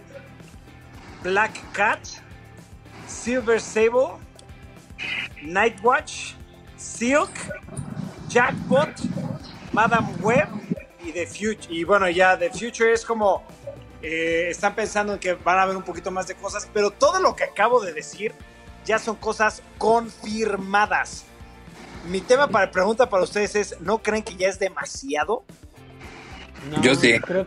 Black 1.23 1.53
Cat. 1.73 2.01
Silver 3.07 3.61
Sable. 3.61 4.17
Nightwatch. 5.43 6.33
Silk. 6.77 7.31
Jackpot. 8.29 8.89
Madame 9.73 10.09
Web. 10.23 10.49
Y 11.05 11.13
The 11.13 11.27
Future. 11.27 11.67
Y 11.69 11.85
bueno, 11.85 12.09
ya 12.09 12.39
The 12.39 12.51
Future 12.51 12.93
es 12.93 13.05
como. 13.05 13.43
eh, 14.01 14.49
están 14.51 14.75
pensando 14.75 15.13
en 15.15 15.19
que 15.19 15.35
van 15.35 15.59
a 15.59 15.63
haber 15.63 15.77
un 15.77 15.83
poquito 15.83 16.11
más 16.11 16.27
de 16.29 16.35
cosas. 16.35 16.69
Pero 16.73 16.91
todo 16.91 17.21
lo 17.21 17.37
que 17.37 17.45
acabo 17.45 17.81
de 17.81 17.93
decir 17.93 18.33
ya 18.85 18.99
son 18.99 19.17
cosas 19.17 19.63
confirmadas. 19.79 21.25
Mi 22.09 22.21
tema 22.21 22.49
para 22.49 22.71
pregunta 22.71 23.09
para 23.09 23.25
ustedes 23.25 23.55
es, 23.55 23.81
¿no 23.81 23.99
creen 23.99 24.23
que 24.23 24.37
ya 24.37 24.49
es 24.49 24.59
demasiado? 24.59 25.45
No, 26.71 26.81
Yo 26.83 26.95
sí. 26.95 27.19
Creo, 27.21 27.47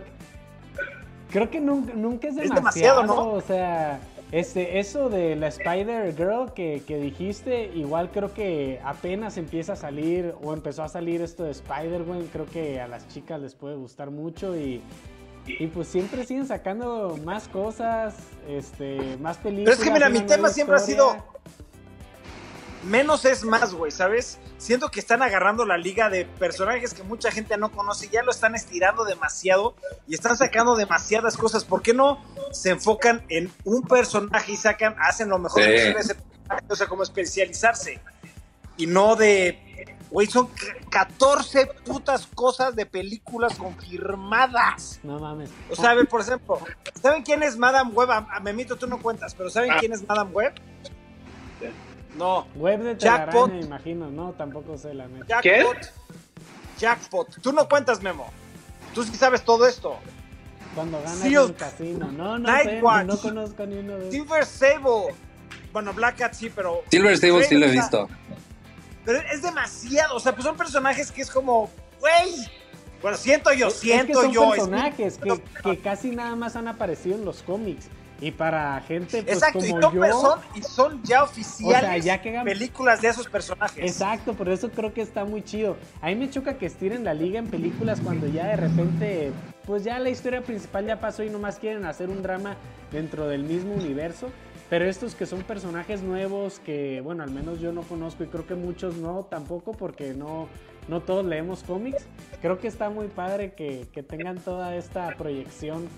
creo 1.32 1.50
que 1.50 1.60
nunca, 1.60 1.94
nunca 1.94 2.28
es 2.28 2.38
Es 2.38 2.50
demasiado, 2.50 3.02
demasiado, 3.02 3.04
¿no? 3.04 3.34
O 3.34 3.42
sea, 3.42 4.00
este, 4.32 4.80
eso 4.80 5.10
de 5.10 5.36
la 5.36 5.48
Spider 5.48 6.16
Girl 6.16 6.54
que, 6.54 6.84
que 6.86 6.98
dijiste, 6.98 7.72
igual 7.74 8.12
creo 8.12 8.34
que 8.34 8.80
apenas 8.84 9.38
empieza 9.38 9.74
a 9.74 9.76
salir 9.76 10.36
o 10.42 10.54
empezó 10.54 10.84
a 10.84 10.90
salir 10.90 11.22
esto 11.22 11.44
de 11.44 11.52
Spider-Man. 11.52 12.30
Creo 12.32 12.46
que 12.46 12.80
a 12.80 12.88
las 12.88 13.08
chicas 13.08 13.42
les 13.42 13.56
puede 13.56 13.76
gustar 13.76 14.12
mucho 14.12 14.56
y, 14.56 14.82
y 15.46 15.68
pues 15.68 15.88
siempre 15.88 16.26
siguen 16.26 16.48
sacando 16.48 17.18
más 17.24 17.48
cosas, 17.48 18.16
este, 18.48 19.18
más 19.18 19.38
películas. 19.38 19.76
Pero 19.78 19.82
es 19.82 19.84
que 19.84 19.92
mira, 19.92 20.10
mi 20.10 20.22
tema 20.22 20.50
siempre 20.50 20.76
ha 20.76 20.80
sido 20.80 21.16
menos 22.84 23.26
es 23.26 23.44
más, 23.44 23.74
güey, 23.74 23.92
¿sabes? 23.92 24.40
Siento 24.58 24.90
que 24.90 25.00
están 25.00 25.22
agarrando 25.22 25.66
la 25.66 25.78
liga 25.78 26.10
de 26.10 26.26
personajes 26.26 26.94
que 26.94 27.04
mucha 27.04 27.32
gente 27.32 27.58
no 27.58 27.72
conoce, 27.72 28.10
ya 28.10 28.24
lo 28.24 28.32
están 28.32 28.56
estirando 28.56 29.04
demasiado 29.06 29.76
y 30.08 30.16
están 30.16 30.38
sacando 30.38 30.76
demasiadas 30.76 31.38
cosas. 31.38 31.64
¿Por 31.64 31.82
qué 31.82 31.94
no 31.94 32.20
se 32.52 32.72
enfocan 32.72 33.24
en 33.30 33.52
un 33.66 33.84
personaje 33.84 34.54
y 34.54 34.58
sacan, 34.58 34.96
hacen 35.00 35.30
lo 35.30 35.38
mejor 35.40 35.64
Sí. 35.64 35.70
posible 35.70 36.00
ese 36.00 36.16
personaje? 36.16 36.66
O 36.70 36.76
sea, 36.76 36.88
como 36.88 37.04
especializarse. 37.04 38.00
Y 38.78 38.88
no 38.88 39.16
de, 39.16 39.96
güey, 40.12 40.28
son 40.28 40.50
c- 40.56 40.68
14 40.92 41.66
putas 41.86 42.28
cosas 42.28 42.76
de 42.76 42.86
películas 42.86 43.58
confirmadas. 43.58 45.00
No 45.04 45.18
mames. 45.20 45.50
O 45.70 45.76
sea, 45.76 45.92
a 45.92 45.94
ver, 45.96 46.08
por 46.08 46.22
ejemplo, 46.22 46.60
¿saben 47.02 47.24
quién 47.24 47.42
es 47.44 47.58
Madame 47.58 47.92
Web? 47.92 48.12
A, 48.12 48.18
a 48.30 48.40
Memito 48.42 48.76
tú 48.76 48.86
no 48.88 49.02
cuentas, 49.02 49.34
pero 49.34 49.50
¿saben 49.50 49.72
Ah. 49.72 49.78
quién 49.80 49.94
es 49.94 50.08
Madame 50.08 50.32
Web? 50.32 50.54
No. 52.18 52.46
Web 52.56 52.82
de 52.84 52.98
Jackpot. 52.98 53.52
me 53.52 53.62
imagino. 53.62 54.12
No, 54.12 54.32
tampoco 54.34 54.78
sé 54.78 54.94
la 54.94 55.08
neta. 55.08 55.42
Jackpot. 55.42 55.78
Jackpot. 56.78 57.42
Tú 57.42 57.54
no 57.54 57.68
cuentas, 57.70 58.02
Memo. 58.02 58.30
Tú 58.94 59.04
sí 59.04 59.16
sabes 59.16 59.44
todo 59.46 59.66
esto. 59.68 59.96
Cuando 60.76 60.98
ganas 61.00 61.24
en 61.24 61.38
un 61.38 61.54
casino. 61.54 62.12
No, 62.12 62.38
no 62.38 62.52
Nightwatch. 62.52 63.06
no 63.06 63.18
conozco 63.18 63.66
ni 63.66 63.78
uno 63.78 63.94
de 63.94 64.00
esos. 64.10 64.14
Silver 64.14 64.46
Sable. 64.46 65.16
Bueno, 65.72 65.94
Black 65.94 66.18
Cat 66.18 66.34
sí, 66.34 66.50
pero. 66.54 66.82
Silver 66.90 67.18
Sable 67.18 67.44
sí 67.46 67.56
lo 67.56 67.66
he 67.66 67.72
visto. 67.72 68.10
Pero 69.06 69.20
es 69.32 69.42
demasiado. 69.42 70.16
O 70.16 70.20
sea, 70.20 70.34
pues 70.34 70.46
son 70.46 70.56
personajes 70.58 71.12
que 71.12 71.22
es 71.22 71.30
como. 71.32 71.70
¡Güey! 72.00 72.48
Bueno, 73.02 73.18
siento 73.18 73.52
yo, 73.54 73.68
Es- 73.68 73.76
siento 73.80 74.12
es 74.14 74.18
que 74.18 74.24
son 74.26 74.32
yo. 74.32 74.44
es- 74.44 74.50
personajes 74.60 75.18
que, 75.18 75.42
que 75.64 75.80
casi 75.80 76.12
nada 76.12 76.36
más 76.36 76.56
han 76.56 76.68
aparecido 76.68 77.16
en 77.16 77.26
los 77.26 77.42
cómics. 77.42 77.88
Y 78.24 78.30
para 78.30 78.80
gente 78.82 79.24
pues, 79.24 79.38
Exacto, 79.38 79.66
y 79.66 79.72
como 79.72 79.82
son, 79.82 79.94
yo... 79.96 80.12
son- 80.22 80.40
y 80.54 80.62
son 80.62 81.04
ya 81.04 81.24
oficiales 81.24 81.78
O 81.78 81.80
sea, 81.88 81.98
ya 81.98 82.22
que 82.22 82.40
películas 82.44 83.02
de 83.02 83.08
esos 83.08 83.28
personajes. 83.28 83.84
Exacto, 83.84 84.36
por 84.36 84.48
eso 84.50 84.70
creo 84.70 84.94
que 84.94 85.02
está 85.02 85.26
muy 85.26 85.42
chido. 85.42 85.76
A 86.04 86.08
mí 86.10 86.16
me 86.16 86.30
choca 86.30 86.60
que 86.60 86.68
estiren 86.68 87.04
la 87.04 87.16
liga 87.16 87.40
en 87.40 87.48
películas 87.48 88.00
cuando 88.00 88.28
ya 88.28 88.46
de 88.46 88.58
repente, 88.58 89.32
pues 89.66 89.84
ya 89.84 89.98
la 89.98 90.12
historia 90.12 90.42
principal 90.42 90.86
ya 90.86 91.00
pasó 91.00 91.24
y 91.24 91.32
nomás 91.32 91.58
quieren 91.58 91.84
hacer 91.86 92.10
un 92.12 92.22
drama 92.22 92.58
dentro 92.92 93.28
del 93.28 93.44
mismo 93.44 93.74
universo. 93.74 94.30
Pero 94.72 94.86
estos 94.86 95.16
que 95.16 95.26
son 95.26 95.44
personajes 95.44 96.02
nuevos 96.02 96.62
que, 96.62 97.02
bueno, 97.02 97.24
al 97.24 97.30
menos 97.30 97.60
yo 97.60 97.74
no 97.74 97.82
conozco 97.82 98.24
y 98.24 98.28
creo 98.28 98.48
que 98.48 98.56
muchos 98.56 98.96
no 98.96 99.28
tampoco 99.30 99.74
porque 99.74 100.14
no, 100.14 100.48
no 100.88 101.02
todos 101.02 101.26
leemos 101.26 101.62
cómics. 101.64 102.06
Creo 102.42 102.58
que 102.58 102.70
está 102.70 102.90
muy 102.90 103.08
padre 103.08 103.54
que, 103.54 103.88
que 103.92 104.02
tengan 104.02 104.38
toda 104.38 104.78
esta 104.78 105.14
proyección. 105.18 105.90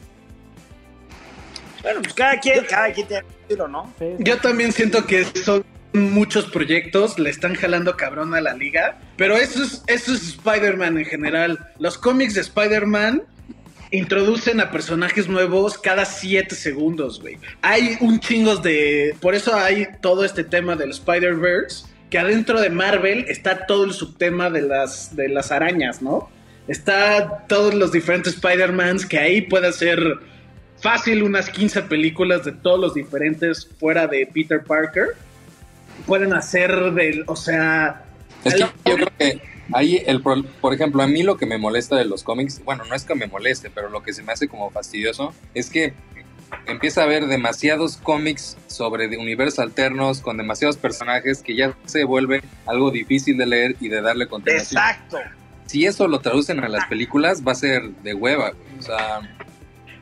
Bueno, 1.84 2.01
pues 2.01 2.15
cada 2.15 2.39
quien, 2.39 2.65
cada 2.65 2.92
quien 2.92 3.08
tiene 3.08 3.24
un 3.24 3.42
estilo, 3.42 3.68
¿no? 3.68 3.94
Sí, 4.00 4.06
sí. 4.18 4.24
Yo 4.24 4.38
también 4.39 4.72
siento 4.72 5.06
que 5.06 5.24
son 5.24 5.63
muchos 5.94 6.46
proyectos, 6.46 7.20
le 7.20 7.30
están 7.30 7.53
jalando 7.53 7.96
cabrón 7.96 8.34
a 8.34 8.42
la 8.42 8.56
liga, 8.56 8.98
pero 9.18 9.38
eso 9.38 9.62
es, 9.62 9.84
eso 9.86 10.13
es 10.13 10.30
Spider-Man 10.30 10.98
en 10.98 11.06
general. 11.06 11.60
Los 11.77 12.00
cómics 12.00 12.34
de 12.34 12.42
Spider-Man 12.42 13.22
introducen 13.94 14.60
a 14.60 14.72
personajes 14.72 15.28
nuevos 15.28 15.78
cada 15.78 16.04
7 16.04 16.56
segundos, 16.56 17.22
güey. 17.22 17.38
Hay 17.62 17.96
un 18.02 18.20
chingo 18.20 18.56
de... 18.58 19.16
Por 19.22 19.36
eso 19.36 19.56
hay 19.56 19.88
todo 20.02 20.26
este 20.26 20.44
tema 20.44 20.76
del 20.76 20.90
Spider-Verse, 20.90 21.86
que 22.10 22.18
adentro 22.18 22.60
de 22.60 22.72
Marvel 22.72 23.26
está 23.30 23.68
todo 23.68 23.86
el 23.86 23.94
subtema 23.94 24.50
de 24.50 24.64
las, 24.64 25.16
de 25.16 25.30
las 25.30 25.52
arañas, 25.52 26.02
¿no? 26.02 26.28
Está 26.68 27.46
todos 27.48 27.76
los 27.76 27.92
diferentes 27.92 28.34
Spider-Mans 28.34 29.06
que 29.06 29.20
ahí 29.20 29.42
puede 29.42 29.72
ser 29.72 30.18
fácil 30.80 31.22
unas 31.22 31.52
15 31.52 31.84
películas 31.84 32.46
de 32.46 32.52
todos 32.52 32.80
los 32.80 32.94
diferentes 32.96 33.70
fuera 33.80 34.08
de 34.08 34.28
Peter 34.34 34.64
Parker. 34.64 35.10
Pueden 36.08 36.34
hacer 36.34 36.94
del, 36.94 37.26
o 37.28 37.36
sea, 37.36 38.06
Es 38.44 38.56
que 38.56 38.60
yo 38.60 38.96
creo 38.96 39.08
que 39.20 39.52
Ahí, 39.74 40.01
el, 40.06 40.22
pro- 40.22 40.44
por 40.62 40.74
ejemplo, 40.74 41.01
a 41.03 41.08
mí 41.08 41.24
lo 41.24 41.38
que 41.38 41.46
me 41.46 41.58
molesta 41.58 41.96
de 41.96 42.06
los 42.06 42.24
cómics, 42.24 42.62
bueno, 42.63 42.84
no 42.86 42.96
es 42.96 43.03
que 43.06 43.15
me 43.15 43.27
moleste, 43.27 43.70
pero 43.70 43.89
lo 43.89 44.03
que 44.03 44.13
se 44.13 44.24
me 44.24 44.32
hace 44.34 44.48
como 44.48 44.70
fastidioso 44.70 45.34
es 45.53 45.70
que 45.70 45.94
empieza 46.68 47.01
a 47.01 47.06
haber 47.06 47.25
demasiados 47.27 47.98
cómics 47.98 48.58
sobre 48.68 49.08
de 49.08 49.18
universos 49.18 49.60
alternos 49.60 50.22
con 50.22 50.38
demasiados 50.38 50.77
personajes 50.77 51.42
que 51.42 51.56
ya 51.56 51.75
se 51.86 52.03
vuelve 52.03 52.44
algo 52.68 52.92
difícil 52.92 53.38
de 53.38 53.46
leer 53.48 53.75
y 53.80 53.89
de 53.89 54.01
darle 54.01 54.27
continuación. 54.27 54.82
Exacto. 54.82 55.18
Si 55.65 55.86
eso 55.86 56.08
lo 56.08 56.20
traducen 56.20 56.60
a 56.63 56.68
las 56.70 56.86
películas, 56.86 57.42
va 57.48 57.53
a 57.53 57.56
ser 57.56 57.89
de 58.03 58.13
hueva. 58.13 58.51
güey. 58.51 58.80
O 58.80 58.82
sea, 58.82 59.22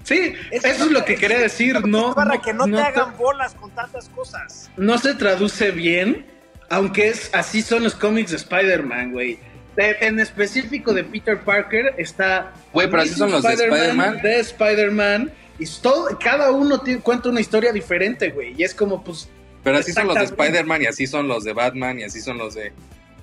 Sí, 0.03 0.33
eso 0.49 0.67
es 0.85 0.91
lo 0.91 1.05
que 1.05 1.15
quería 1.15 1.37
decir, 1.37 1.85
no, 1.85 2.15
Para 2.15 2.35
no, 2.35 2.41
que 2.41 2.53
no, 2.53 2.65
no 2.65 2.77
te- 2.77 2.83
hagan 2.83 3.15
bolas 3.17 3.53
con 3.53 3.69
tantas 3.69 4.09
cosas. 4.09 4.71
no 4.75 4.97
se 4.97 5.13
traduce 5.13 5.69
bien, 5.69 6.25
aunque 6.71 7.09
es 7.09 7.29
así 7.33 7.61
son 7.61 7.83
los 7.83 7.93
cómics 7.93 8.31
de 8.31 8.37
Spider-Man, 8.37 9.11
güey. 9.11 9.37
De- 9.75 9.95
en 10.01 10.19
específico 10.19 10.93
de 10.93 11.03
Peter 11.03 11.39
Parker 11.39 11.93
está... 11.97 12.53
Güey, 12.73 12.89
pero 12.89 13.03
así 13.03 13.13
son 13.13 13.31
los 13.31 13.43
de 13.43 13.53
Spider-Man. 13.53 14.21
De 14.21 14.39
Spider-Man. 14.39 15.31
Y 15.59 15.65
todo, 15.81 16.17
cada 16.19 16.51
uno 16.51 16.79
tiene- 16.81 16.99
cuenta 17.01 17.29
una 17.29 17.39
historia 17.41 17.71
diferente, 17.71 18.29
güey. 18.31 18.53
Y 18.57 18.63
es 18.63 18.73
como, 18.75 19.03
pues... 19.03 19.29
pero 19.63 19.77
así 19.77 19.91
son 19.93 20.07
los 20.07 20.15
de. 20.15 20.23
Spider-Man 20.23 20.81
y 20.81 20.85
así 20.87 21.07
son 21.07 21.27
los 21.27 21.43
de 21.43 21.53
Batman 21.53 21.99
y 21.99 22.03
así 22.03 22.19
son 22.19 22.37
los 22.37 22.55
de 22.55 22.73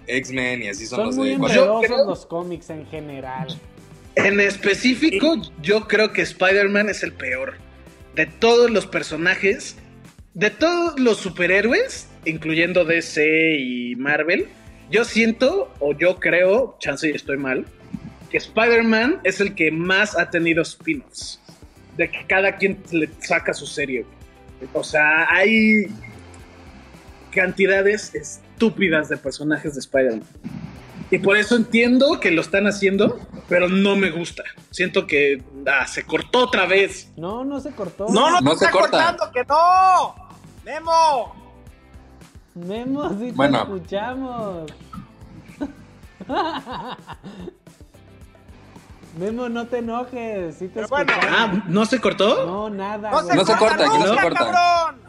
X-Men 0.06 0.62
y 0.62 0.68
así 0.68 0.86
son, 0.86 0.96
Son 0.98 1.06
los 1.06 1.16
muy 1.16 1.28
de... 1.30 1.54
Yo 1.54 1.80
creo- 1.82 2.06
los 2.06 2.24
cómics 2.26 2.70
en 2.70 2.86
general. 2.86 3.48
En 4.14 4.40
específico, 4.40 5.36
yo 5.62 5.86
creo 5.86 6.12
que 6.12 6.22
Spider-Man 6.22 6.88
es 6.88 7.02
el 7.02 7.12
peor. 7.12 7.54
De 8.14 8.26
todos 8.26 8.70
los 8.70 8.86
personajes, 8.86 9.76
de 10.34 10.50
todos 10.50 10.98
los 10.98 11.18
superhéroes, 11.18 12.08
incluyendo 12.24 12.84
DC 12.84 13.56
y 13.60 13.94
Marvel, 13.96 14.48
yo 14.90 15.04
siento, 15.04 15.72
o 15.80 15.92
yo 15.92 16.18
creo, 16.18 16.76
chance 16.78 17.08
y 17.08 17.12
estoy 17.12 17.36
mal, 17.36 17.66
que 18.30 18.38
Spider-Man 18.38 19.20
es 19.24 19.40
el 19.40 19.54
que 19.54 19.70
más 19.70 20.16
ha 20.16 20.30
tenido 20.30 20.62
spin-offs. 20.62 21.40
De 21.96 22.10
que 22.10 22.26
cada 22.26 22.56
quien 22.56 22.82
le 22.90 23.08
saca 23.20 23.52
su 23.52 23.66
serie. 23.66 24.04
O 24.72 24.84
sea, 24.84 25.26
hay 25.30 25.86
cantidades 27.32 28.14
estúpidas 28.14 29.08
de 29.08 29.16
personajes 29.16 29.74
de 29.74 29.80
Spider-Man. 29.80 30.22
Y 31.10 31.18
por 31.18 31.36
eso 31.38 31.56
entiendo 31.56 32.20
que 32.20 32.30
lo 32.30 32.42
están 32.42 32.66
haciendo, 32.66 33.18
pero 33.48 33.68
no 33.68 33.96
me 33.96 34.10
gusta. 34.10 34.44
Siento 34.70 35.06
que 35.06 35.42
ah, 35.66 35.86
se 35.86 36.04
cortó 36.04 36.40
otra 36.44 36.66
vez. 36.66 37.10
No, 37.16 37.44
no 37.44 37.60
se 37.60 37.70
cortó. 37.72 38.06
No, 38.10 38.30
no, 38.30 38.40
No 38.42 38.52
te 38.52 38.58
se 38.58 38.64
está 38.66 38.78
corta. 38.78 39.16
cortando, 39.16 39.32
que 39.32 39.44
no. 39.44 40.14
Memo. 40.64 41.47
Memo, 42.66 43.08
sí 43.10 43.26
te 43.26 43.32
Bueno. 43.32 43.58
escuchamos. 43.62 44.70
Memo, 49.18 49.48
no 49.48 49.66
te 49.66 49.78
enojes, 49.78 50.56
sí 50.56 50.68
te 50.68 50.84
bueno. 50.86 51.10
escuchamos. 51.12 51.38
Ah, 51.40 51.62
¿no 51.68 51.86
se 51.86 52.00
cortó? 52.00 52.46
No, 52.46 52.70
nada. 52.70 53.10
No 53.10 53.18
se, 53.20 53.24
güey. 53.26 53.36
No 53.38 53.44
se 53.46 53.56
corta, 53.56 53.84
aquí 53.86 53.98
no 53.98 54.02
se 54.04 54.08
nunca, 54.10 54.22
corta. 54.22 54.38
cabrón. 54.52 55.08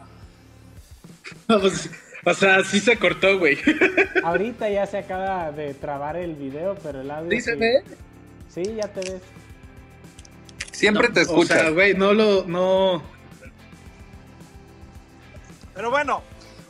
Pues, 1.46 1.90
o 2.24 2.34
sea, 2.34 2.62
sí 2.64 2.78
se 2.80 2.96
cortó, 2.96 3.38
güey. 3.38 3.58
Ahorita 4.24 4.68
ya 4.68 4.86
se 4.86 4.98
acaba 4.98 5.50
de 5.52 5.74
trabar 5.74 6.16
el 6.16 6.34
video, 6.36 6.76
pero 6.82 7.00
el 7.00 7.10
audio. 7.10 7.30
¿Sí 7.30 7.40
se 7.40 7.54
sí. 7.54 7.58
ve? 7.58 7.82
Sí, 8.48 8.62
ya 8.76 8.86
te 8.88 9.00
ves. 9.00 9.22
Siempre 10.70 11.08
No, 11.08 11.14
te 11.14 11.20
O 11.20 11.22
escuchas. 11.24 11.60
sea, 11.60 11.70
güey, 11.70 11.94
no 11.94 12.12
lo, 12.14 12.44
no. 12.46 13.02
Pero 15.74 15.90
bueno, 15.90 16.22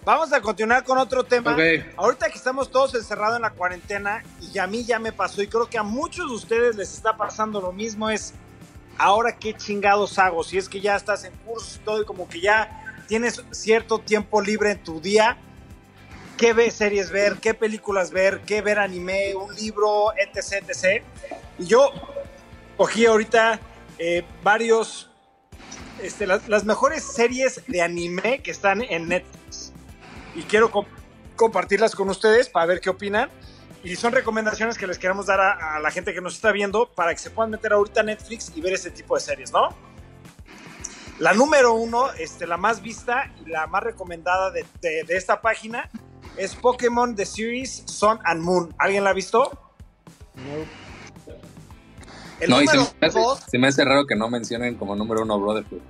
vamos 0.04 0.32
a 0.32 0.40
continuar 0.40 0.84
con 0.84 0.98
otro 0.98 1.24
tema. 1.24 1.52
Ahorita 1.96 2.28
que 2.28 2.36
estamos 2.38 2.70
todos 2.70 2.94
encerrados 2.94 3.36
en 3.36 3.42
la 3.42 3.50
cuarentena 3.50 4.22
y 4.52 4.58
a 4.58 4.66
mí 4.66 4.84
ya 4.84 4.98
me 4.98 5.12
pasó 5.12 5.42
y 5.42 5.46
creo 5.46 5.68
que 5.68 5.78
a 5.78 5.82
muchos 5.82 6.28
de 6.28 6.34
ustedes 6.34 6.76
les 6.76 6.92
está 6.94 7.16
pasando 7.16 7.60
lo 7.60 7.72
mismo 7.72 8.08
es 8.10 8.34
ahora 8.98 9.36
qué 9.36 9.54
chingados 9.54 10.18
hago 10.18 10.44
si 10.44 10.58
es 10.58 10.68
que 10.68 10.80
ya 10.80 10.96
estás 10.96 11.24
en 11.24 11.32
cursos 11.46 11.76
y 11.76 11.78
todo 11.84 12.02
y 12.02 12.04
como 12.04 12.28
que 12.28 12.40
ya 12.40 12.84
tienes 13.08 13.42
cierto 13.50 13.98
tiempo 13.98 14.40
libre 14.42 14.72
en 14.72 14.82
tu 14.82 15.00
día 15.00 15.38
qué 16.36 16.52
ve- 16.52 16.70
series 16.70 17.10
ver, 17.10 17.36
qué 17.38 17.54
películas 17.54 18.10
ver, 18.10 18.40
qué 18.46 18.62
ver 18.62 18.78
anime, 18.78 19.34
un 19.34 19.54
libro, 19.54 20.12
etc, 20.16 20.64
etc. 20.68 21.02
Y 21.58 21.66
yo 21.66 21.90
cogí 22.78 23.04
ahorita 23.04 23.60
eh, 23.98 24.24
varios 24.42 25.10
este, 26.02 26.26
las, 26.26 26.48
las 26.48 26.64
mejores 26.64 27.02
series 27.04 27.60
de 27.66 27.82
anime 27.82 28.40
que 28.42 28.50
están 28.52 28.80
en 28.80 29.08
Netflix 29.08 29.39
y 30.34 30.42
quiero 30.42 30.70
com- 30.70 30.86
compartirlas 31.36 31.94
con 31.94 32.08
ustedes 32.10 32.48
para 32.48 32.66
ver 32.66 32.80
qué 32.80 32.90
opinan. 32.90 33.30
Y 33.82 33.96
son 33.96 34.12
recomendaciones 34.12 34.76
que 34.76 34.86
les 34.86 34.98
queremos 34.98 35.26
dar 35.26 35.40
a, 35.40 35.76
a 35.76 35.80
la 35.80 35.90
gente 35.90 36.12
que 36.12 36.20
nos 36.20 36.34
está 36.34 36.52
viendo 36.52 36.90
para 36.92 37.12
que 37.14 37.18
se 37.20 37.30
puedan 37.30 37.50
meter 37.50 37.72
ahorita 37.72 38.00
a 38.00 38.04
Netflix 38.04 38.52
y 38.54 38.60
ver 38.60 38.74
ese 38.74 38.90
tipo 38.90 39.14
de 39.14 39.20
series, 39.22 39.52
¿no? 39.52 39.68
La 41.18 41.32
número 41.32 41.74
uno, 41.74 42.10
este, 42.12 42.46
la 42.46 42.56
más 42.56 42.82
vista 42.82 43.32
y 43.44 43.48
la 43.48 43.66
más 43.66 43.82
recomendada 43.82 44.50
de, 44.50 44.66
de- 44.80 45.04
de 45.04 45.16
esta 45.16 45.40
página 45.40 45.88
es 46.36 46.54
Pokémon 46.54 47.14
The 47.14 47.24
Series 47.26 47.82
Sun 47.86 48.18
and 48.24 48.42
Moon. 48.42 48.74
¿Alguien 48.78 49.04
la 49.04 49.10
ha 49.10 49.14
visto? 49.14 49.50
No. 50.34 50.80
El 52.40 52.48
no, 52.50 52.62
y 52.62 52.66
se 52.68 52.78
me, 52.78 52.82
hace, 53.06 53.20
dos, 53.20 53.40
se 53.50 53.58
me 53.58 53.66
hace 53.68 53.84
raro 53.84 54.06
que 54.06 54.16
no 54.16 54.30
mencionen 54.30 54.76
como 54.76 54.96
número 54.96 55.22
uno 55.22 55.38
Brotherhood. 55.38 55.80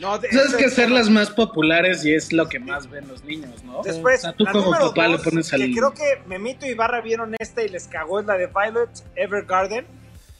No, 0.00 0.18
de- 0.18 0.28
Sabes 0.30 0.46
este- 0.46 0.58
que 0.58 0.64
hacer 0.66 0.90
las 0.90 1.08
más 1.08 1.30
populares 1.30 2.04
y 2.04 2.12
es 2.14 2.32
lo 2.32 2.48
que 2.48 2.58
más 2.58 2.90
ven 2.90 3.06
los 3.08 3.22
niños, 3.24 3.62
¿no? 3.64 3.82
Después, 3.82 4.20
O 4.20 4.22
sea, 4.22 4.32
tú 4.32 4.44
la 4.44 4.52
como 4.52 4.70
papá 4.72 5.06
le 5.08 5.12
dos, 5.16 5.22
pones 5.22 5.52
al- 5.52 5.60
que 5.60 5.72
creo 5.72 5.92
que 5.94 6.20
Memito 6.26 6.66
y 6.66 6.74
Barra 6.74 7.00
vieron 7.00 7.34
esta 7.38 7.62
y 7.62 7.68
les 7.68 7.86
cagó, 7.86 8.20
es 8.20 8.26
la 8.26 8.36
de 8.36 8.46
Violet 8.48 8.90
Evergarden. 9.16 9.86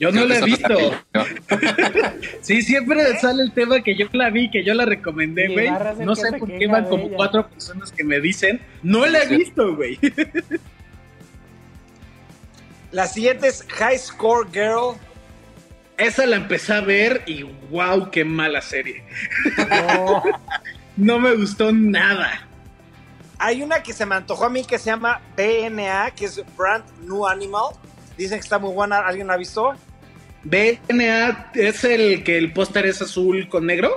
Yo 0.01 0.11
no 0.11 0.25
la 0.25 0.39
he 0.39 0.43
visto. 0.43 0.69
la. 1.13 1.25
Sí, 2.41 2.63
siempre 2.63 3.17
sale 3.21 3.45
el 3.45 3.53
tema 3.53 3.81
que 3.81 3.95
yo 3.97 4.07
la 4.13 4.29
vi, 4.29 4.51
que 4.51 4.65
yo 4.65 4.75
la 4.75 4.85
recomendé, 4.85 5.47
güey. 5.49 5.71
No 6.05 6.17
sé 6.17 6.33
por 6.33 6.49
qué 6.59 6.67
van 6.67 6.87
como 6.87 7.07
ella. 7.07 7.17
cuatro 7.17 7.49
personas 7.49 7.93
que 7.93 8.03
me 8.03 8.21
dicen, 8.21 8.61
no 8.83 9.07
la 9.07 9.21
he 9.23 9.29
visto, 9.29 9.75
güey. 9.77 9.99
La 12.91 13.07
siguiente 13.09 13.49
es 13.49 13.65
High 13.71 13.99
Score 13.99 14.47
Girl. 14.53 14.97
Esa 15.97 16.27
la 16.27 16.37
empecé 16.37 16.73
a 16.73 16.81
ver 16.81 17.23
y 17.27 17.45
wow, 17.71 18.11
qué 18.11 18.25
mala 18.25 18.61
serie. 18.61 19.05
No. 19.69 20.23
No 20.97 21.19
me 21.19 21.35
gustó 21.35 21.73
nada. 21.73 22.47
Hay 23.39 23.63
una 23.63 23.83
que 23.83 23.93
se 23.93 24.07
me 24.07 24.15
antojó 24.15 24.45
a 24.45 24.49
mí 24.49 24.65
que 24.65 24.79
se 24.79 24.87
llama 24.87 25.21
BNA, 25.37 26.13
que 26.13 26.27
es 26.27 26.41
Brand 26.57 26.85
New 27.01 27.27
Animal. 27.27 27.75
Dicen 28.17 28.39
que 28.39 28.45
está 28.45 28.59
muy 28.59 28.73
buena. 28.73 28.99
¿Alguien 28.99 29.27
la 29.27 29.35
ha 29.35 29.37
visto? 29.37 29.75
BNA 30.45 31.51
es 31.55 31.83
el 31.85 32.23
que 32.23 32.39
el 32.39 32.53
póster 32.53 32.87
es 32.87 33.03
azul 33.03 33.49
con 33.49 33.67
negro. 33.67 33.91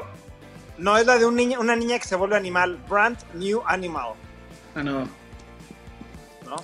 No, 0.77 0.97
es 0.97 1.05
la 1.05 1.17
de 1.17 1.25
un 1.25 1.36
niño, 1.36 1.60
una 1.60 1.75
niña 1.75 1.99
que 1.99 2.07
se 2.07 2.15
vuelve 2.15 2.36
animal. 2.36 2.79
Brand 2.89 3.17
New 3.36 3.62
Animal. 3.67 4.13
Ah, 4.75 4.81
no. 4.81 5.01
¿no? 6.45 6.55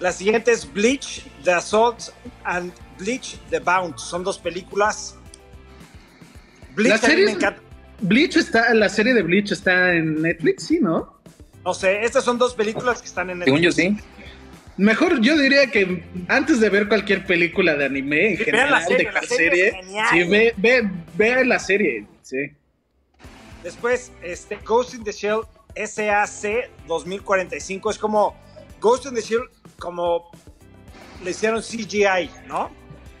La 0.00 0.10
siguiente 0.10 0.50
es 0.50 0.70
Bleach, 0.72 1.24
The 1.44 1.52
Assault 1.52 2.10
and 2.42 2.72
Bleach, 2.98 3.38
The 3.50 3.58
Bound. 3.60 3.96
Son 3.98 4.22
dos 4.24 4.38
películas. 4.38 5.16
Bleach 6.74 7.00
serie 7.00 7.24
me 7.26 7.30
es- 7.32 7.36
encanta. 7.36 7.60
Bleach 8.00 8.36
está, 8.36 8.74
la 8.74 8.88
serie 8.88 9.14
de 9.14 9.22
Bleach 9.22 9.52
está 9.52 9.92
en 9.94 10.20
Netflix, 10.20 10.64
sí, 10.66 10.78
¿no? 10.80 11.14
No 11.64 11.72
sé, 11.72 12.02
estas 12.04 12.24
son 12.24 12.36
dos 12.38 12.54
películas 12.54 13.00
que 13.00 13.06
están 13.08 13.30
en 13.30 13.42
Según 13.44 13.60
yo 13.60 13.70
Netflix. 13.70 14.02
sí. 14.02 14.08
Mejor 14.76 15.20
yo 15.20 15.38
diría 15.38 15.70
que 15.70 16.04
antes 16.26 16.58
de 16.58 16.68
ver 16.68 16.88
cualquier 16.88 17.24
película 17.24 17.76
de 17.76 17.84
anime 17.84 18.32
en 18.32 18.36
Sí, 18.38 18.44
general, 18.44 18.70
la 18.72 18.80
serie, 18.82 18.98
de 18.98 19.04
la 19.04 19.10
cualquier 19.12 19.38
serie 19.38 19.70
serie, 19.70 20.02
sí, 20.10 20.22
ve, 20.28 20.54
ve, 20.56 20.90
ve 21.16 21.44
la 21.44 21.58
serie, 21.60 22.06
sí. 22.22 22.38
Después, 23.62 24.10
este, 24.22 24.56
Ghost 24.56 24.94
in 24.94 25.04
the 25.04 25.12
Shell 25.12 25.42
SAC 25.76 26.68
2045 26.88 27.90
es 27.90 27.98
como 27.98 28.36
Ghost 28.80 29.06
in 29.06 29.14
the 29.14 29.20
Shell, 29.22 29.42
como 29.78 30.30
le 31.22 31.30
hicieron 31.30 31.62
CGI, 31.62 32.28
¿no? 32.48 32.70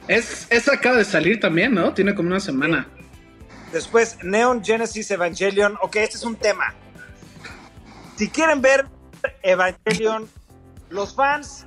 Es, 0.08 0.46
esa 0.50 0.74
acaba 0.74 0.96
de 0.98 1.04
salir 1.04 1.40
también, 1.40 1.74
¿no? 1.74 1.94
Tiene 1.94 2.14
como 2.14 2.28
una 2.28 2.40
semana. 2.40 2.86
Después, 3.72 4.18
Neon 4.22 4.62
Genesis 4.64 5.10
Evangelion. 5.10 5.76
Ok, 5.82 5.96
este 5.96 6.16
es 6.16 6.24
un 6.24 6.36
tema. 6.36 6.74
Si 8.16 8.28
quieren 8.28 8.60
ver 8.62 8.86
Evangelion, 9.42 10.28
los 10.90 11.14
fans 11.14 11.66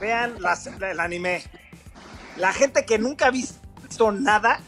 vean 0.00 0.34
las- 0.40 0.66
el 0.66 1.00
anime. 1.00 1.42
La 2.36 2.52
gente 2.52 2.84
que 2.84 2.98
nunca 2.98 3.28
ha 3.28 3.30
visto 3.30 4.12
nada, 4.12 4.60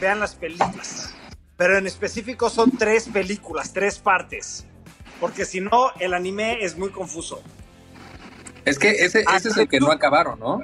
vean 0.00 0.20
las 0.20 0.36
películas. 0.36 1.14
Pero 1.56 1.76
en 1.76 1.86
específico 1.88 2.50
son 2.50 2.70
tres 2.78 3.08
películas, 3.08 3.72
tres 3.72 3.98
partes. 3.98 4.64
Porque 5.18 5.44
si 5.44 5.60
no, 5.60 5.90
el 5.98 6.14
anime 6.14 6.58
es 6.64 6.76
muy 6.78 6.90
confuso. 6.90 7.42
Es 8.64 8.78
que 8.78 8.90
ese, 8.90 9.24
ese 9.34 9.48
es 9.48 9.56
el 9.56 9.66
que 9.68 9.80
no 9.80 9.90
acabaron, 9.90 10.38
¿no? 10.38 10.60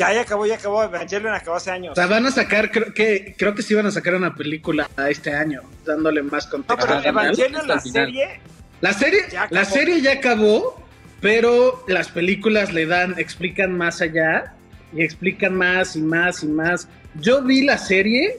Ya, 0.00 0.14
ya 0.14 0.20
acabó, 0.22 0.46
ya 0.46 0.54
acabó. 0.54 0.82
Evangelion 0.82 1.34
acabó 1.34 1.56
hace 1.58 1.70
años. 1.70 1.92
O 1.92 1.94
sea, 1.94 2.06
van 2.06 2.24
a 2.24 2.30
sacar, 2.30 2.70
creo 2.70 2.94
que, 2.94 3.34
creo 3.36 3.54
que 3.54 3.62
sí 3.62 3.74
van 3.74 3.86
a 3.86 3.90
sacar 3.90 4.14
una 4.14 4.34
película 4.34 4.88
este 5.08 5.32
año, 5.34 5.60
dándole 5.84 6.22
más 6.22 6.46
No, 6.46 6.50
contexto. 6.52 6.86
pero 6.86 7.02
Evangelion, 7.04 7.56
hasta 7.70 7.74
la 7.74 7.80
serie, 7.80 8.40
La 8.80 8.92
serie, 8.94 9.20
Ya 9.30 9.42
acabó. 9.42 9.54
la 9.60 9.64
serie 9.66 10.00
ya 10.00 10.12
acabó, 10.12 10.82
pero 11.20 11.84
las 11.86 12.08
películas 12.08 12.72
le 12.72 12.86
dan, 12.86 13.14
explican 13.18 13.76
más 13.76 14.00
allá 14.00 14.54
y 14.94 15.02
explican 15.02 15.54
más 15.54 15.94
y 15.96 16.00
más 16.00 16.42
y 16.42 16.46
más. 16.46 16.88
Yo 17.16 17.42
vi 17.42 17.62
la 17.62 17.76
serie, 17.76 18.38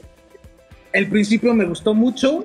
el 0.92 1.06
principio 1.08 1.54
me 1.54 1.64
gustó 1.64 1.94
mucho, 1.94 2.44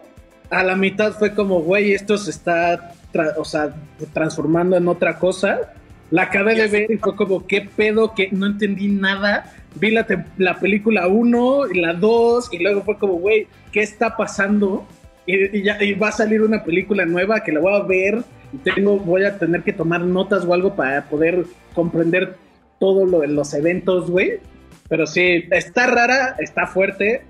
a 0.52 0.64
la 0.64 0.76
mitad 0.76 1.14
fue 1.14 1.34
como, 1.34 1.62
güey, 1.62 1.94
esto 1.94 2.18
se 2.20 2.30
está, 2.30 2.94
o 3.38 3.44
sea, 3.44 3.74
transformando 4.14 4.78
en 4.78 4.88
otra 4.88 5.18
cosa. 5.18 5.74
La 6.10 6.24
acabé 6.24 6.56
de 6.56 6.68
ver 6.68 6.92
y 6.92 6.98
fue 6.98 7.16
como, 7.16 7.46
¿qué 7.46 7.62
pedo? 7.62 8.14
Que 8.14 8.30
no 8.32 8.46
entendí 8.46 8.88
nada. 8.88 9.54
Vi 9.76 9.92
la, 9.92 10.06
la 10.38 10.60
película 10.60 11.08
1 11.08 11.72
y 11.74 11.80
la 11.82 11.94
2 11.94 12.50
y 12.54 12.60
luego 12.60 12.82
fue 12.84 12.98
como, 12.98 13.14
güey, 13.16 13.48
¿qué 13.72 13.82
está 13.82 14.16
pasando? 14.16 14.88
Y, 15.26 15.62
ya, 15.62 15.84
y 15.84 15.94
va 15.94 16.08
a 16.08 16.14
salir 16.14 16.42
una 16.42 16.64
película 16.64 17.06
nueva 17.06 17.42
que 17.42 17.52
la 17.52 17.60
voy 17.60 17.74
a 17.74 17.84
ver 17.84 18.24
y 18.54 18.58
tengo, 18.58 18.98
voy 18.98 19.26
a 19.26 19.38
tener 19.38 19.64
que 19.64 19.74
tomar 19.74 20.02
notas 20.02 20.46
o 20.46 20.54
algo 20.54 20.76
para 20.76 21.04
poder 21.10 21.46
comprender 21.74 22.38
todo 22.80 23.06
lo 23.06 23.20
de 23.20 23.28
los 23.28 23.54
eventos, 23.54 24.10
güey. 24.10 24.40
Pero 24.88 25.06
sí, 25.06 25.46
está 25.52 25.88
rara, 25.88 26.38
está 26.40 26.66
fuerte. 26.66 27.24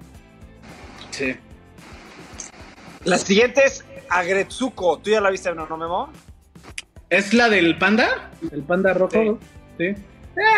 Sí. 1.09 1.35
La 3.03 3.17
siguiente 3.17 3.61
es 3.65 3.83
Agretsuko. 4.09 4.99
¿Tú 4.99 5.09
ya 5.09 5.19
la 5.19 5.31
viste, 5.31 5.53
no, 5.55 5.65
no 5.65 5.77
Memo? 5.77 6.09
¿Es 7.09 7.33
la 7.33 7.49
del 7.49 7.77
panda? 7.77 8.31
¿El 8.51 8.63
panda 8.63 8.93
rojo? 8.93 9.39
Sí. 9.77 9.85
Eh, 9.85 9.95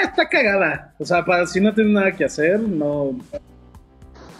está 0.03 0.27
cagada. 0.27 0.93
O 0.99 1.05
sea, 1.05 1.23
para 1.23 1.45
si 1.45 1.61
no 1.61 1.73
tienes 1.73 1.93
nada 1.93 2.11
que 2.11 2.25
hacer, 2.25 2.59
no. 2.59 3.17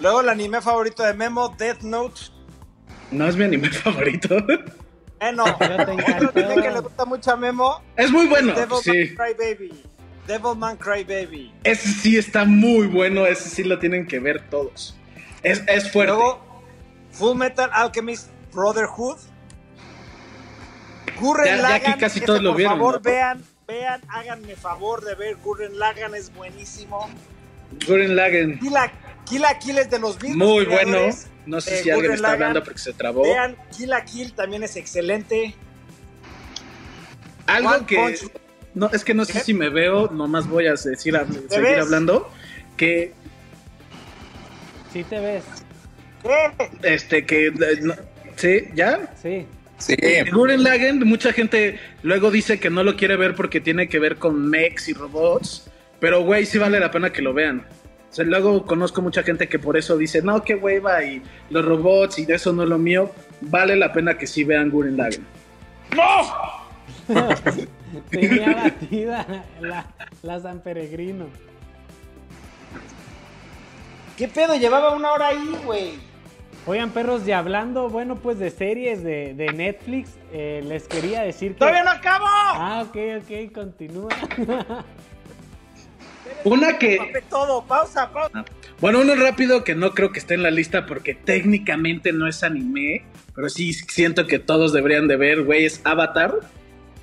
Luego 0.02 0.22
el 0.22 0.30
anime 0.30 0.62
favorito 0.62 1.04
de 1.04 1.14
Memo, 1.14 1.56
Death 1.58 1.82
Note. 1.82 2.22
No 3.12 3.28
es 3.28 3.36
mi 3.36 3.44
anime 3.44 3.70
favorito. 3.72 4.38
Eh, 5.20 5.32
no. 5.34 5.44
Otro 5.54 5.66
anime 5.66 6.62
que 6.62 6.72
le 6.72 6.80
gusta 6.80 7.06
mucho 7.06 7.32
a 7.32 7.38
Memo. 7.38 7.82
Es 7.96 8.12
muy 8.12 8.28
bueno. 8.28 8.54
Devilman 8.54 8.82
sí. 8.82 9.16
Cry 9.16 9.34
Baby. 9.38 9.84
Devilman 10.28 10.78
Cry 10.78 11.04
Baby. 11.04 11.54
Ese 11.64 11.90
sí 11.90 12.18
está 12.18 12.46
muy 12.46 12.88
bueno. 12.88 13.26
Ese 13.26 13.50
sí 13.50 13.64
lo 13.64 13.78
tienen 13.80 14.08
que 14.08 14.20
ver 14.20 14.50
todos. 14.50 14.98
Es, 15.44 15.64
es 15.68 15.92
fuerte. 15.92 16.14
Luego, 16.14 16.64
Full 17.12 17.38
Metal 17.38 17.70
Alchemist 17.72 18.30
Brotherhood. 18.54 19.18
Gurren 21.20 21.46
Ya- 21.46 21.56
ya 21.58 21.62
Lagann, 21.62 21.92
aquí 21.92 22.00
casi 22.00 22.22
todos 22.22 22.42
lo 22.42 22.52
por 22.52 22.58
vieron, 22.58 22.78
favor, 22.78 22.94
¿no? 22.96 23.02
vean, 23.02 23.44
vean, 23.68 24.02
háganme 24.10 24.56
favor 24.56 25.04
de 25.06 25.16
ver 25.16 25.36
Gurren 25.38 25.78
Lagann, 25.80 26.16
es 26.16 26.34
buenísimo. 26.34 27.10
Gurren 27.88 28.16
Lagann. 28.16 28.60
Kill 28.60 28.74
la, 28.74 29.60
Kill 29.60 29.78
es 29.78 29.90
de 29.90 30.00
los 30.00 30.22
mismos 30.22 30.48
Muy 30.48 30.66
bueno. 30.66 30.98
No 31.46 31.62
sé 31.62 31.72
si 31.84 31.90
alguien 31.90 31.96
Gurren 32.12 32.16
está 32.16 32.32
hablando 32.32 32.64
porque 32.64 32.80
se 32.80 32.94
trabó. 32.94 33.24
Vean, 33.24 33.56
Kill 33.78 33.90
la 33.90 34.04
Kill 34.06 34.34
también 34.34 34.64
es 34.64 34.76
excelente. 34.76 35.56
Algo 37.48 37.70
One 37.70 37.86
que. 37.86 37.98
Punch- 37.98 38.32
No, 38.76 38.90
es 38.94 39.04
que 39.04 39.14
no 39.16 39.26
sé 39.26 39.34
¿Qué? 39.34 39.40
si 39.40 39.54
me 39.54 39.70
veo, 39.70 40.08
nomás 40.12 40.48
voy 40.48 40.68
a 40.68 40.72
decir, 40.74 41.16
a- 41.16 41.26
seguir 41.26 41.62
ves? 41.62 41.80
hablando. 41.82 42.30
Que 42.78 43.14
Sí 44.94 45.04
te 45.04 45.20
ves. 45.20 45.44
¿Qué? 46.24 46.70
este, 46.84 47.26
que. 47.26 47.48
eh, 47.48 47.54
no- 47.82 47.96
¿Sí? 48.36 48.66
¿Ya? 48.74 49.14
Sí. 49.22 49.46
Sí. 49.80 49.96
Gurren 50.32 50.64
Lagann, 50.64 51.00
mucha 51.00 51.34
gente 51.34 51.80
luego 52.04 52.32
dice 52.32 52.60
que 52.60 52.70
no 52.70 52.84
lo 52.84 52.96
quiere 52.96 53.16
ver 53.16 53.34
porque 53.34 53.62
tiene 53.62 53.88
que 53.90 53.98
ver 54.00 54.18
con 54.18 54.50
mechs 54.50 54.88
y 54.90 54.94
robots. 54.94 55.70
Pero, 56.00 56.24
güey, 56.24 56.46
sí 56.46 56.58
vale 56.58 56.80
la 56.80 56.92
pena 56.92 57.12
que 57.12 57.22
lo 57.22 57.34
vean. 57.34 57.66
O 58.10 58.14
sea, 58.14 58.26
luego 58.26 58.66
conozco 58.66 59.02
mucha 59.02 59.24
gente 59.24 59.48
que 59.48 59.60
por 59.60 59.78
eso 59.78 59.98
dice, 59.98 60.22
no, 60.22 60.44
qué 60.44 60.56
hueva, 60.56 61.04
y 61.04 61.22
los 61.50 61.64
robots 61.64 62.20
y 62.20 62.26
de 62.26 62.36
eso 62.36 62.52
no 62.54 62.64
es 62.64 62.70
lo 62.70 62.78
mío. 62.78 63.12
Vale 63.42 63.76
la 63.76 63.94
pena 63.94 64.18
que 64.18 64.28
sí 64.28 64.44
vean 64.44 64.70
Gurren 64.70 64.98
Lagann. 64.98 65.26
Tenía 68.10 68.54
batida 68.54 69.46
la, 69.60 69.86
la 70.22 70.40
San 70.40 70.60
Peregrino. 70.62 71.28
¿Qué 74.18 74.28
pedo? 74.28 74.56
Llevaba 74.56 74.94
una 74.96 75.12
hora 75.14 75.28
ahí, 75.30 75.56
güey. 75.66 76.09
Oigan, 76.66 76.92
perros, 76.92 77.28
y 77.28 77.32
hablando, 77.32 77.90
bueno, 77.90 78.16
pues 78.18 78.38
de 78.38 78.52
series 78.52 79.04
de, 79.04 79.34
de 79.34 79.54
Netflix, 79.54 80.12
eh, 80.32 80.64
les 80.66 80.88
quería 80.88 81.22
decir 81.22 81.54
que... 81.54 81.60
¡Todavía 81.60 81.84
no 81.84 81.92
acabo! 81.92 82.26
Ah, 82.28 82.86
ok, 82.88 82.98
ok, 83.24 83.52
continúa. 83.54 84.10
Una 86.44 86.78
que, 86.78 87.00
todo, 87.30 87.66
pausa, 87.66 88.12
pausa. 88.12 88.46
bueno, 88.80 89.02
uno 89.02 89.16
rápido 89.16 89.64
que 89.64 89.76
no 89.76 89.92
creo 89.92 90.12
que 90.12 90.20
esté 90.20 90.36
en 90.36 90.44
la 90.44 90.52
lista 90.52 90.86
porque 90.86 91.14
técnicamente 91.14 92.14
no 92.14 92.28
es 92.28 92.44
anime, 92.44 93.04
pero 93.36 93.50
sí 93.50 93.74
siento 93.74 94.26
que 94.26 94.40
todos 94.40 94.72
deberían 94.72 95.08
de 95.08 95.18
ver, 95.18 95.44
güey, 95.44 95.66
es 95.66 95.82
Avatar. 95.84 96.36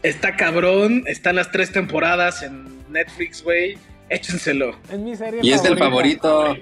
Está 0.03 0.37
cabrón, 0.37 1.03
están 1.07 1.37
las 1.37 1.51
tres 1.51 1.73
temporadas 1.73 2.42
en 2.42 2.66
Netflix, 2.90 3.42
güey. 3.42 3.77
Échenselo. 4.09 4.77
es 4.90 4.99
mi 5.01 5.16
serie 5.16 5.40
Y 5.42 5.51
es 5.51 5.64
el 5.64 5.77
favorito 5.77 6.57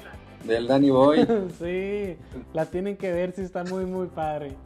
del 0.45 0.67
Danny 0.67 0.91
Boy. 0.91 1.27
sí, 1.59 2.17
la 2.53 2.67
tienen 2.67 2.97
que 2.97 3.13
ver, 3.13 3.33
sí 3.35 3.43
está 3.43 3.65
muy, 3.65 3.85
muy 3.85 4.07
padre. 4.09 4.57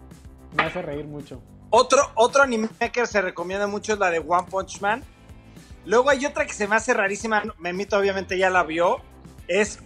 Me 0.57 0.65
hace 0.65 0.83
reír 0.83 1.07
mucho. 1.07 1.41
Otro, 1.71 2.01
otro 2.15 2.43
anime 2.43 2.69
que 2.93 3.07
se 3.07 3.21
recomienda 3.21 3.67
mucho 3.67 3.93
es 3.93 3.99
la 3.99 4.11
de 4.11 4.19
One 4.19 4.47
Punch 4.51 4.81
Man. 4.81 5.03
Luego 5.85 6.11
hay 6.11 6.25
otra 6.27 6.47
que 6.47 6.53
se 6.53 6.67
me 6.69 6.77
hace 6.77 6.93
rarísima, 6.95 7.43
Memito 7.59 7.99
obviamente 7.99 8.37
ya 8.37 8.51
la 8.51 8.63
vio, 8.63 8.99
es 9.47 9.79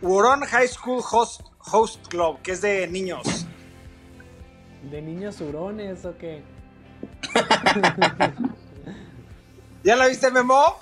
Huron 0.00 0.40
High 0.40 0.68
School 0.68 1.02
Host, 1.10 1.42
Host 1.70 2.06
Club, 2.08 2.40
que 2.42 2.52
es 2.52 2.60
de 2.60 2.86
niños. 2.86 3.46
¿De 4.90 5.02
niños 5.02 5.40
hurones 5.40 6.04
o 6.04 6.16
qué? 6.16 6.42
¿Ya 9.84 9.96
la 9.96 10.06
viste, 10.06 10.30
Memo? 10.30 10.76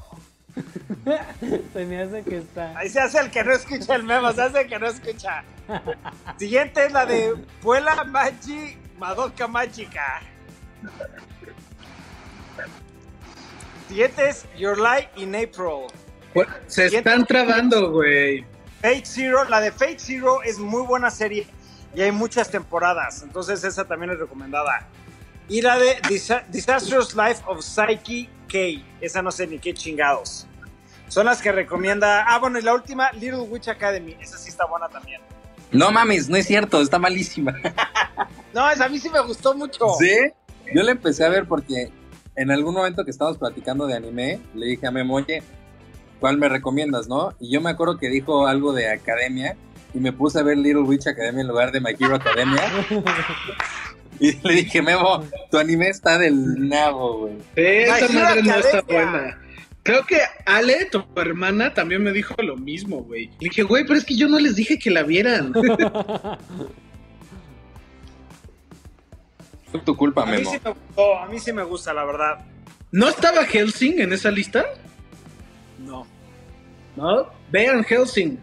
Se 1.72 1.84
me 1.86 2.02
hace 2.02 2.22
que 2.22 2.38
está... 2.38 2.76
Ahí 2.78 2.88
se 2.88 3.00
hace 3.00 3.18
el 3.18 3.30
que 3.30 3.42
no 3.42 3.52
escucha 3.52 3.94
el 3.94 4.02
Memo, 4.04 4.32
se 4.32 4.42
hace 4.42 4.60
el 4.62 4.68
que 4.68 4.78
no 4.78 4.86
escucha. 4.86 5.42
Siguiente 6.38 6.86
es 6.86 6.92
la 6.92 7.06
de 7.06 7.34
Puela 7.62 8.04
Magi 8.04 8.76
Madoka 8.98 9.46
Magica. 9.48 10.20
Siguiente 13.88 14.28
es 14.28 14.46
Your 14.56 14.78
Life 14.78 15.08
in 15.16 15.34
April. 15.34 15.86
Se 16.66 16.86
están 16.86 17.26
trabando, 17.26 17.90
güey. 17.90 18.44
Fate 18.80 19.02
Zero, 19.04 19.44
la 19.44 19.60
de 19.60 19.70
Fate 19.70 19.98
Zero 19.98 20.42
es 20.42 20.58
muy 20.58 20.82
buena 20.82 21.10
serie 21.10 21.46
y 21.94 22.00
hay 22.00 22.10
muchas 22.10 22.50
temporadas, 22.50 23.22
entonces 23.22 23.62
esa 23.64 23.84
también 23.84 24.10
es 24.12 24.18
recomendada. 24.18 24.88
Y 25.48 25.60
la 25.60 25.78
de 25.78 26.00
Disa- 26.08 26.44
Disastrous 26.48 27.14
Life 27.14 27.42
of 27.46 27.62
Psyche 27.62 28.28
Esa 29.00 29.22
no 29.22 29.30
sé 29.30 29.46
ni 29.46 29.58
qué 29.58 29.74
chingados. 29.74 30.46
Son 31.08 31.26
las 31.26 31.42
que 31.42 31.52
recomienda. 31.52 32.24
Ah, 32.26 32.38
bueno, 32.38 32.58
y 32.58 32.62
la 32.62 32.74
última, 32.74 33.12
Little 33.12 33.40
Witch 33.40 33.68
Academy, 33.68 34.16
esa 34.20 34.38
sí 34.38 34.48
está 34.48 34.66
buena 34.66 34.88
también. 34.88 35.20
No 35.70 35.90
mames, 35.90 36.28
no 36.28 36.36
es 36.36 36.46
cierto, 36.46 36.80
está 36.80 36.98
malísima. 36.98 37.54
No, 38.54 38.70
esa 38.70 38.84
a 38.84 38.88
mí 38.90 38.98
sí 38.98 39.08
me 39.08 39.20
gustó 39.20 39.54
mucho. 39.54 39.86
¿Sí? 39.98 40.14
Yo 40.74 40.82
la 40.82 40.92
empecé 40.92 41.24
a 41.24 41.30
ver 41.30 41.46
porque 41.46 41.90
en 42.36 42.50
algún 42.50 42.74
momento 42.74 43.02
que 43.02 43.10
estábamos 43.10 43.38
platicando 43.38 43.86
de 43.86 43.94
anime, 43.94 44.40
le 44.54 44.66
dije 44.66 44.86
a 44.86 44.90
Memo, 44.90 45.14
oye, 45.14 45.42
¿cuál 46.20 46.36
me 46.36 46.50
recomiendas, 46.50 47.08
no? 47.08 47.32
Y 47.40 47.50
yo 47.50 47.62
me 47.62 47.70
acuerdo 47.70 47.96
que 47.96 48.10
dijo 48.10 48.46
algo 48.46 48.74
de 48.74 48.90
academia 48.90 49.56
y 49.94 50.00
me 50.00 50.12
puse 50.12 50.38
a 50.38 50.42
ver 50.42 50.58
Little 50.58 50.82
Witch 50.82 51.06
Academia 51.06 51.40
en 51.40 51.48
lugar 51.48 51.72
de 51.72 51.80
My 51.80 51.96
Hero 51.98 52.16
Academia. 52.16 52.62
y 54.20 54.32
le 54.46 54.54
dije, 54.54 54.82
Memo, 54.82 55.24
tu 55.50 55.58
anime 55.58 55.88
está 55.88 56.18
del 56.18 56.68
nabo, 56.68 57.20
güey. 57.20 57.34
Hero 57.56 58.08
madre 58.12 58.42
no 58.42 58.54
está 58.54 58.82
buena. 58.82 59.38
Creo 59.82 60.06
que 60.06 60.18
Ale, 60.46 60.86
tu 60.92 61.04
hermana, 61.16 61.74
también 61.74 62.02
me 62.04 62.12
dijo 62.12 62.34
lo 62.40 62.56
mismo, 62.56 63.02
güey. 63.02 63.26
Le 63.40 63.48
dije, 63.48 63.64
güey, 63.64 63.84
pero 63.84 63.98
es 63.98 64.04
que 64.04 64.16
yo 64.16 64.28
no 64.28 64.38
les 64.38 64.54
dije 64.54 64.78
que 64.78 64.90
la 64.90 65.02
vieran. 65.02 65.52
Fue 69.70 69.80
tu 69.80 69.96
culpa, 69.96 70.22
A 70.22 70.26
mí 70.26 70.32
Memo. 70.38 70.50
sí 70.52 70.58
me 70.62 70.70
gustó, 70.70 71.18
a 71.18 71.26
mí 71.26 71.38
sí 71.38 71.52
me 71.52 71.62
gusta, 71.64 71.92
la 71.94 72.04
verdad. 72.04 72.44
¿No 72.92 73.08
estaba 73.08 73.44
Helsing 73.44 74.00
en 74.00 74.12
esa 74.12 74.30
lista? 74.30 74.66
No. 75.80 76.06
¿No? 76.94 77.26
Vean 77.50 77.82
Helsing. 77.82 78.38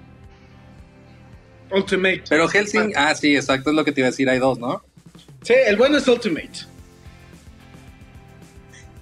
Ultimate. 1.72 2.24
Pero 2.28 2.48
Helsing, 2.50 2.94
ah, 2.96 3.14
sí, 3.14 3.36
exacto, 3.36 3.70
es 3.70 3.76
lo 3.76 3.86
que 3.86 3.92
te 3.92 4.02
iba 4.02 4.08
a 4.08 4.12
decir, 4.12 4.28
hay 4.28 4.40
dos, 4.40 4.58
¿no? 4.58 4.84
Sí, 5.42 5.54
el 5.54 5.78
bueno 5.78 5.98
es 5.98 6.08
Ultimate. 6.08 6.68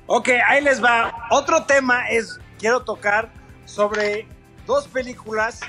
Ok, 0.06 0.30
ahí 0.47 0.63
les 0.63 0.84
va. 0.84 1.28
Otro 1.32 1.65
tema 1.65 2.10
es, 2.10 2.39
quiero 2.60 2.84
tocar 2.84 3.30
sobre 3.65 4.28
dos 4.65 4.88
películas 4.88 5.60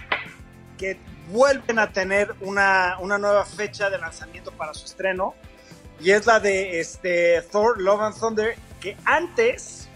que 0.76 0.98
vuelven 1.30 1.78
a 1.78 1.92
tener 1.92 2.34
una, 2.40 2.96
una 3.00 3.18
nueva 3.18 3.44
fecha 3.44 3.90
de 3.90 3.98
lanzamiento 3.98 4.52
para 4.52 4.74
su 4.74 4.84
estreno. 4.84 5.34
Y 6.00 6.12
es 6.12 6.26
la 6.26 6.38
de 6.38 6.78
este, 6.78 7.42
Thor, 7.50 7.80
Love 7.80 8.00
and 8.02 8.18
Thunder, 8.18 8.56
que 8.80 8.96
antes 9.04 9.88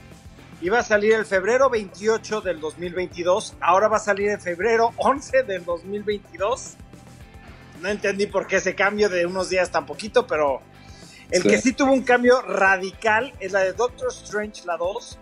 iba 0.61 0.79
a 0.79 0.83
salir 0.83 1.15
el 1.15 1.27
febrero 1.27 1.71
28 1.71 2.41
del 2.41 2.61
2022, 2.61 3.57
ahora 3.61 3.89
va 3.89 3.97
a 3.97 4.01
salir 4.01 4.31
en 4.31 4.41
febrero 4.41 4.93
11 4.97 5.43
del 5.45 5.65
2022. 5.65 6.77
No 7.83 7.89
entendí 7.89 8.27
por 8.27 8.47
qué 8.47 8.57
ese 8.57 8.77
cambio 8.77 9.09
de 9.09 9.27
unos 9.27 9.51
días 9.51 9.73
tan 9.73 9.87
poquito, 9.87 10.25
pero 10.25 10.63
el 11.31 11.43
Sí. 11.43 11.49
que 11.49 11.59
sí 11.59 11.73
tuvo 11.73 11.93
un 11.93 12.03
cambio 12.03 12.41
radical 12.41 13.33
es 13.41 13.51
la 13.51 13.61
de 13.61 13.73
Doctor 13.73 14.09
Strange, 14.13 14.65
la 14.65 14.77
2, 14.77 15.19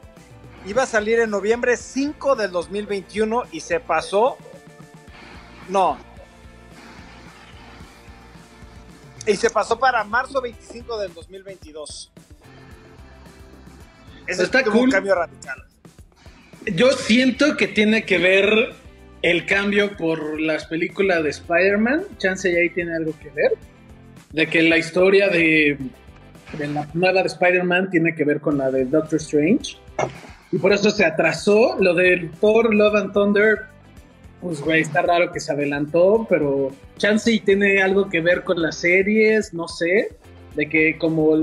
iba 0.67 0.83
a 0.83 0.87
salir 0.87 1.21
en 1.21 1.31
noviembre 1.31 1.79
5 1.79 2.37
del 2.37 2.51
2021 2.51 3.45
y 3.51 3.61
se 3.61 3.81
pasó. 3.81 4.37
No. 5.71 5.97
Y 9.27 9.37
se 9.37 9.49
pasó 9.49 9.79
para 9.79 10.05
marzo 10.05 10.43
25 10.43 10.99
del 10.99 11.15
2022. 11.15 12.13
Ese 14.27 14.43
Está 14.43 14.61
es 14.61 14.67
un 14.67 14.91
cambio 14.91 15.15
radical. 15.15 15.65
Yo 16.67 16.93
siento 16.93 17.57
que 17.57 17.69
tiene 17.69 18.05
que 18.05 18.19
ver 18.19 18.75
el 19.23 19.47
cambio 19.47 19.97
por 19.97 20.41
las 20.41 20.67
películas 20.67 21.23
de 21.23 21.31
Spider-Man. 21.31 22.05
Chance 22.19 22.53
ya 22.53 22.59
ahí 22.59 22.71
tiene 22.71 22.97
algo 22.97 23.13
que 23.21 23.31
ver. 23.31 23.53
De 24.33 24.47
que 24.47 24.63
la 24.63 24.79
historia 24.79 25.29
de, 25.29 25.77
de 26.57 26.67
la 26.69 26.89
nueva 26.95 27.23
de 27.23 27.29
Spider-Man 27.29 27.91
tiene 27.91 28.15
que 28.15 28.25
ver 28.25 28.41
con 28.41 28.59
la 28.59 28.71
de 28.71 28.85
Doctor 28.85 29.19
Strange. 29.19 29.77
Y 30.53 30.59
por 30.59 30.73
eso 30.73 30.91
se 30.91 31.05
atrasó. 31.05 31.77
Lo 31.81 31.95
del 31.95 32.31
Thor, 32.33 32.75
Love 32.75 32.95
and 32.97 33.13
Thunder, 33.13 33.59
pues 34.41 34.61
güey, 34.61 34.81
está 34.81 35.03
raro 35.03 35.33
que 35.33 35.41
se 35.41 35.53
adelantó, 35.53 36.27
pero 36.29 36.71
Chance 36.97 37.33
y 37.33 37.41
tiene 37.41 37.83
algo 37.83 38.09
que 38.09 38.21
ver 38.21 38.43
con 38.43 38.61
las 38.63 38.77
series, 38.77 39.53
no 39.53 39.69
sé. 39.69 40.11
De 40.57 40.69
que 40.69 40.97
como 40.99 41.37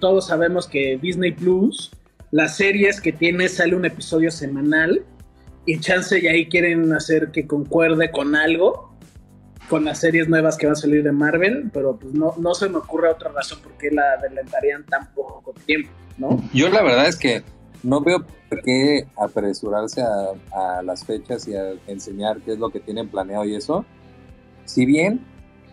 todos 0.00 0.28
sabemos 0.28 0.66
que 0.66 0.98
Disney 1.00 1.32
Plus, 1.32 1.90
las 2.30 2.56
series 2.56 3.00
que 3.00 3.12
tiene 3.12 3.48
sale 3.48 3.74
un 3.74 3.84
episodio 3.84 4.30
semanal 4.30 5.04
y 5.66 5.80
chance 5.80 6.18
y 6.18 6.26
ahí 6.26 6.48
quieren 6.48 6.92
hacer 6.92 7.30
que 7.30 7.46
concuerde 7.46 8.10
con 8.10 8.36
algo, 8.36 8.94
con 9.68 9.84
las 9.84 10.00
series 10.00 10.28
nuevas 10.28 10.56
que 10.56 10.66
van 10.66 10.74
a 10.74 10.76
salir 10.76 11.02
de 11.02 11.12
Marvel, 11.12 11.70
pero 11.72 11.96
pues 11.96 12.12
no, 12.14 12.34
no 12.38 12.54
se 12.54 12.68
me 12.68 12.78
ocurre 12.78 13.08
otra 13.08 13.30
razón 13.30 13.60
por 13.62 13.72
qué 13.72 13.90
la 13.90 14.02
adelantarían 14.18 14.84
tan 14.84 15.12
poco 15.14 15.54
tiempo, 15.66 15.90
¿no? 16.18 16.42
Yo 16.52 16.68
la 16.68 16.82
verdad 16.82 17.08
es 17.08 17.16
que 17.16 17.42
no 17.82 18.00
veo 18.00 18.24
por 18.48 18.62
qué 18.62 19.06
apresurarse 19.16 20.02
a, 20.02 20.78
a 20.78 20.82
las 20.82 21.04
fechas 21.04 21.48
y 21.48 21.56
a 21.56 21.72
enseñar 21.86 22.40
qué 22.40 22.52
es 22.52 22.58
lo 22.58 22.70
que 22.70 22.80
tienen 22.80 23.08
planeado 23.08 23.44
y 23.44 23.54
eso. 23.54 23.84
Si 24.64 24.86
bien 24.86 25.20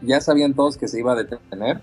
ya 0.02 0.20
sabían 0.22 0.54
todos 0.54 0.78
que 0.78 0.88
se 0.88 1.00
iba 1.00 1.14
a 1.14 1.16
detener, 1.16 1.80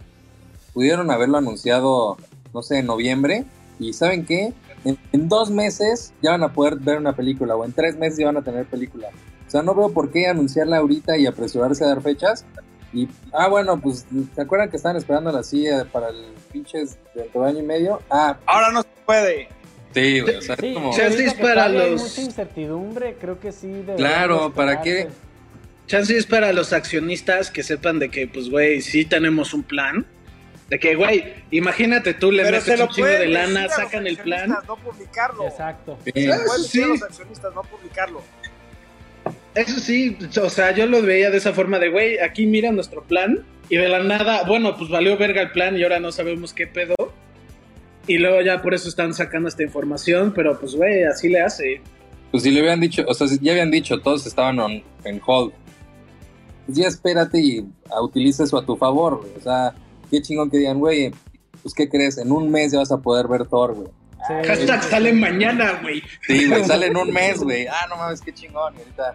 pudieron 0.72 1.10
haberlo 1.10 1.38
anunciado, 1.38 2.16
no 2.52 2.62
sé, 2.62 2.78
en 2.78 2.86
noviembre. 2.86 3.44
Y 3.78 3.92
¿saben 3.92 4.26
qué? 4.26 4.52
En, 4.84 4.96
en 5.12 5.28
dos 5.28 5.50
meses 5.50 6.12
ya 6.22 6.30
van 6.32 6.42
a 6.44 6.52
poder 6.52 6.76
ver 6.76 6.98
una 6.98 7.14
película 7.14 7.56
o 7.56 7.64
en 7.64 7.72
tres 7.72 7.96
meses 7.96 8.18
ya 8.18 8.26
van 8.26 8.36
a 8.36 8.42
tener 8.42 8.66
película. 8.66 9.08
O 9.46 9.50
sea, 9.50 9.62
no 9.62 9.74
veo 9.74 9.90
por 9.92 10.10
qué 10.10 10.26
anunciarla 10.26 10.76
ahorita 10.78 11.16
y 11.16 11.26
apresurarse 11.26 11.84
a 11.84 11.88
dar 11.88 12.02
fechas. 12.02 12.44
Y, 12.92 13.08
ah, 13.32 13.48
bueno, 13.48 13.78
pues, 13.80 14.06
¿se 14.34 14.40
acuerdan 14.40 14.70
que 14.70 14.76
estaban 14.76 14.96
esperando 14.96 15.30
la 15.32 15.42
silla 15.42 15.84
para 15.92 16.08
el 16.08 16.24
pinches 16.52 16.96
dentro 17.14 17.42
de 17.42 17.48
año 17.50 17.58
y 17.60 17.62
medio? 17.62 18.00
Ah, 18.10 18.38
Ahora 18.46 18.70
no 18.72 18.82
se 18.82 18.88
puede. 19.04 19.48
sí, 19.94 20.20
güey, 20.20 20.36
o 20.36 20.42
sea, 20.42 20.54
es 20.54 20.74
como... 20.74 20.90
Chance 20.90 21.02
ahorita 21.04 21.22
es 21.24 21.34
que 21.34 21.42
para 21.42 21.54
todavía 21.66 21.82
hay 21.82 21.90
los- 21.92 22.02
mucha 22.02 22.20
incertidumbre, 22.22 23.16
creo 23.20 23.40
que 23.40 23.52
sí. 23.52 23.84
Claro, 23.96 24.52
¿para 24.54 24.80
qué? 24.80 25.08
Chance 25.86 26.16
es 26.16 26.26
para 26.26 26.52
los 26.52 26.72
accionistas 26.72 27.50
que 27.50 27.62
sepan 27.62 27.98
de 27.98 28.10
que, 28.10 28.26
pues, 28.26 28.50
güey, 28.50 28.80
sí 28.82 29.04
tenemos 29.06 29.52
un 29.54 29.62
plan. 29.62 30.06
De 30.68 30.78
que, 30.78 30.94
güey, 30.96 31.32
imagínate 31.50 32.12
tú 32.14 32.30
le 32.30 32.44
metes 32.44 32.78
un 32.80 32.88
chingo 32.88 33.08
de 33.08 33.26
lana, 33.28 33.68
sacan 33.68 34.06
el 34.06 34.18
plan. 34.18 34.50
No 34.66 34.76
publicarlo. 34.76 35.46
Exacto. 35.48 35.98
Sí. 36.04 36.12
Se 36.14 36.20
sí. 36.68 36.80
los 36.84 37.02
accionistas, 37.02 37.54
no 37.54 37.62
publicarlo. 37.62 38.22
Eso 39.54 39.80
sí, 39.80 40.16
o 40.40 40.50
sea, 40.50 40.72
yo 40.72 40.86
lo 40.86 41.02
veía 41.02 41.30
de 41.30 41.38
esa 41.38 41.52
forma 41.52 41.78
de, 41.78 41.88
güey, 41.88 42.18
aquí 42.18 42.46
mira 42.46 42.70
nuestro 42.70 43.02
plan. 43.02 43.44
Y 43.70 43.76
de 43.76 43.88
la 43.88 44.02
nada, 44.02 44.44
bueno, 44.44 44.76
pues 44.76 44.88
valió 44.90 45.16
verga 45.18 45.42
el 45.42 45.50
plan 45.50 45.76
y 45.76 45.82
ahora 45.82 46.00
no 46.00 46.10
sabemos 46.12 46.54
qué 46.54 46.66
pedo. 46.66 46.94
Y 48.06 48.16
luego 48.18 48.40
ya 48.40 48.62
por 48.62 48.72
eso 48.72 48.88
están 48.88 49.12
sacando 49.12 49.48
esta 49.48 49.62
información, 49.62 50.32
pero 50.34 50.58
pues, 50.58 50.74
güey, 50.74 51.04
así 51.04 51.28
le 51.28 51.40
hace. 51.42 51.80
Pues 52.30 52.42
si 52.42 52.50
le 52.50 52.60
habían 52.60 52.80
dicho, 52.80 53.04
o 53.06 53.12
sea, 53.14 53.26
si 53.26 53.38
ya 53.40 53.52
habían 53.52 53.70
dicho, 53.70 54.00
todos 54.00 54.26
estaban 54.26 54.58
on- 54.58 54.82
en 55.04 55.20
hold. 55.26 55.52
Pues 56.66 56.78
ya 56.78 56.86
espérate 56.88 57.38
y 57.40 57.66
utiliza 58.02 58.44
eso 58.44 58.56
a 58.58 58.64
tu 58.64 58.76
favor, 58.76 59.18
güey. 59.20 59.32
O 59.36 59.40
sea, 59.40 59.74
qué 60.10 60.22
chingón 60.22 60.50
que 60.50 60.58
digan, 60.58 60.78
güey, 60.78 61.12
pues 61.62 61.74
¿qué 61.74 61.88
crees? 61.88 62.18
En 62.18 62.32
un 62.32 62.50
mes 62.50 62.72
ya 62.72 62.78
vas 62.78 62.92
a 62.92 62.98
poder 62.98 63.28
ver 63.28 63.46
Thor, 63.46 63.74
güey. 63.74 63.88
Sí. 64.26 64.34
Hashtag 64.48 64.82
sale 64.82 65.12
mañana, 65.12 65.80
güey. 65.82 66.02
Sí, 66.26 66.48
güey, 66.48 66.64
sale 66.64 66.86
en 66.86 66.96
un 66.96 67.10
mes, 67.12 67.38
güey. 67.42 67.66
Ah, 67.66 67.86
no 67.88 67.96
mames, 67.96 68.20
qué 68.20 68.32
chingón. 68.34 68.74
Y 68.74 68.78
ahorita 68.78 69.14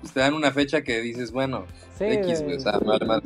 pues, 0.00 0.12
te 0.12 0.20
dan 0.20 0.34
una 0.34 0.50
fecha 0.52 0.82
que 0.82 1.00
dices, 1.00 1.32
bueno, 1.32 1.66
Sí, 1.98 2.04
X, 2.04 2.42
güey, 2.42 2.56
o 2.56 2.60
sea, 2.60 2.78
me 2.80 2.86
vale 2.86 3.04
más. 3.06 3.20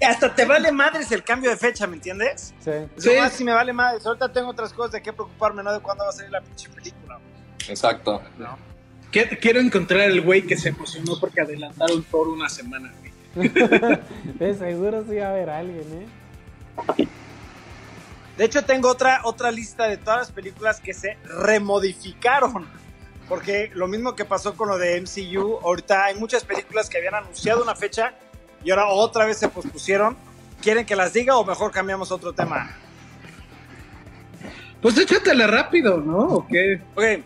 Hasta 0.00 0.34
te 0.34 0.44
vale 0.44 0.70
madres 0.72 1.10
el 1.12 1.22
cambio 1.24 1.50
de 1.50 1.56
fecha, 1.56 1.86
¿me 1.86 1.96
entiendes? 1.96 2.54
sí. 2.60 2.70
Sí. 2.96 3.10
No, 3.20 3.28
si 3.28 3.44
me 3.44 3.52
vale 3.52 3.72
madres. 3.72 4.06
Ahorita 4.06 4.32
tengo 4.32 4.48
otras 4.50 4.72
cosas 4.72 4.92
de 4.92 5.02
qué 5.02 5.12
preocuparme, 5.12 5.62
no 5.62 5.72
de 5.72 5.80
cuándo 5.80 6.04
va 6.04 6.10
a 6.10 6.12
salir 6.12 6.30
la 6.30 6.40
pinche 6.40 6.68
película. 6.70 7.16
güey. 7.16 7.70
Exacto. 7.70 8.22
Qui- 9.12 9.38
Quiero 9.40 9.60
encontrar 9.60 10.02
el 10.02 10.20
güey 10.22 10.42
que 10.42 10.56
se 10.56 10.68
emocionó 10.70 11.18
porque 11.20 11.40
adelantaron 11.42 12.02
Thor 12.04 12.28
una 12.28 12.48
semana, 12.48 12.92
güey. 13.34 13.48
De 14.38 14.54
seguro 14.54 15.04
sí 15.08 15.16
va 15.16 15.26
a 15.26 15.30
haber 15.30 15.50
alguien, 15.50 15.80
¿eh? 15.92 16.06
De 18.36 18.44
hecho, 18.44 18.64
tengo 18.64 18.88
otra, 18.88 19.22
otra 19.24 19.50
lista 19.50 19.84
de 19.88 19.96
todas 19.96 20.20
las 20.20 20.32
películas 20.32 20.80
que 20.80 20.94
se 20.94 21.18
remodificaron. 21.24 22.68
Porque 23.28 23.70
lo 23.74 23.88
mismo 23.88 24.14
que 24.14 24.24
pasó 24.24 24.54
con 24.56 24.68
lo 24.68 24.78
de 24.78 25.00
MCU, 25.00 25.58
ahorita 25.62 26.04
hay 26.04 26.14
muchas 26.14 26.44
películas 26.44 26.88
que 26.88 26.98
habían 26.98 27.14
anunciado 27.16 27.62
una 27.62 27.74
fecha 27.74 28.14
y 28.64 28.70
ahora 28.70 28.86
otra 28.88 29.26
vez 29.26 29.38
se 29.38 29.48
pospusieron. 29.48 30.16
¿Quieren 30.62 30.86
que 30.86 30.96
las 30.96 31.12
diga 31.12 31.36
o 31.36 31.44
mejor 31.44 31.70
cambiamos 31.70 32.10
otro 32.10 32.32
tema? 32.32 32.70
Pues 34.80 34.96
échatela 34.96 35.46
rápido, 35.46 35.98
¿no? 35.98 36.18
¿O 36.18 36.46
qué? 36.46 36.80
Ok. 36.94 37.24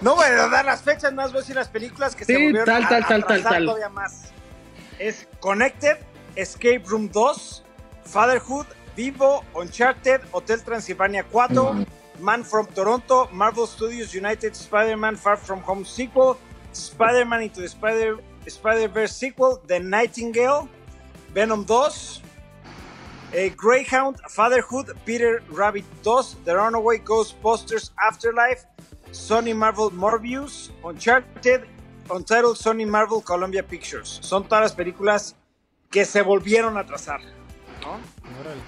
No 0.00 0.16
voy 0.16 0.24
a 0.24 0.48
dar 0.48 0.64
las 0.64 0.82
fechas, 0.82 1.12
más 1.12 1.30
voy 1.30 1.38
a 1.38 1.40
decir 1.42 1.56
las 1.56 1.68
películas 1.68 2.16
que 2.16 2.24
se 2.24 2.34
Sí, 2.34 2.42
volvieron 2.44 2.64
tal, 2.66 2.84
a 2.84 2.88
tal, 2.88 3.06
tal, 3.06 3.24
tal, 3.26 3.42
tal. 3.42 3.64
todavía 3.66 3.88
más. 3.88 4.32
Es 4.98 5.28
Connected, 5.40 5.98
Escape 6.36 6.82
Room 6.86 7.10
2, 7.10 7.64
Fatherhood, 8.04 8.66
Vivo, 8.96 9.44
Uncharted, 9.56 10.20
Hotel 10.32 10.58
Transilvania 10.58 11.24
4, 11.24 11.86
Man 12.20 12.42
from 12.44 12.66
Toronto, 12.74 13.28
Marvel 13.32 13.66
Studios 13.66 14.12
United 14.14 14.54
Spider-Man 14.54 15.16
Far 15.16 15.36
From 15.36 15.60
Home 15.60 15.84
sequel, 15.84 16.36
Spider-Man 16.72 17.42
Into 17.42 17.60
the 17.62 17.68
Spider- 17.68 18.18
Spider-Verse 18.46 19.14
sequel, 19.16 19.60
The 19.66 19.78
Nightingale, 19.80 20.68
Venom 21.32 21.64
2, 21.64 22.20
eh, 23.32 23.48
Greyhound, 23.56 24.18
Fatherhood, 24.28 24.96
Peter 25.06 25.42
Rabbit 25.50 25.84
2, 26.02 26.36
The 26.44 26.56
Runaway 26.56 26.98
Ghostbusters 26.98 27.90
Afterlife, 27.98 28.66
Sony 29.12 29.54
Marvel 29.54 29.90
Morbius, 29.90 30.70
Uncharted, 30.84 31.66
Untitled 32.10 32.56
Sony 32.56 32.86
Marvel 32.86 33.20
Columbia 33.22 33.62
Pictures. 33.62 34.18
Son 34.20 34.44
todas 34.44 34.62
las 34.62 34.72
películas 34.72 35.36
que 35.90 36.04
se 36.04 36.22
volvieron 36.22 36.76
a 36.76 36.80
atrasar. 36.80 37.20
¿No? 37.82 37.98
Órale. 38.40 38.60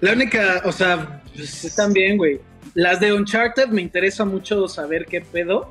La 0.00 0.12
única, 0.12 0.62
o 0.64 0.72
sea, 0.72 1.22
pues, 1.34 1.64
están 1.64 1.92
bien, 1.92 2.16
güey. 2.16 2.40
Las 2.74 3.00
de 3.00 3.12
Uncharted 3.12 3.68
me 3.68 3.82
interesa 3.82 4.24
mucho 4.24 4.66
saber 4.68 5.06
qué 5.06 5.20
pedo, 5.20 5.70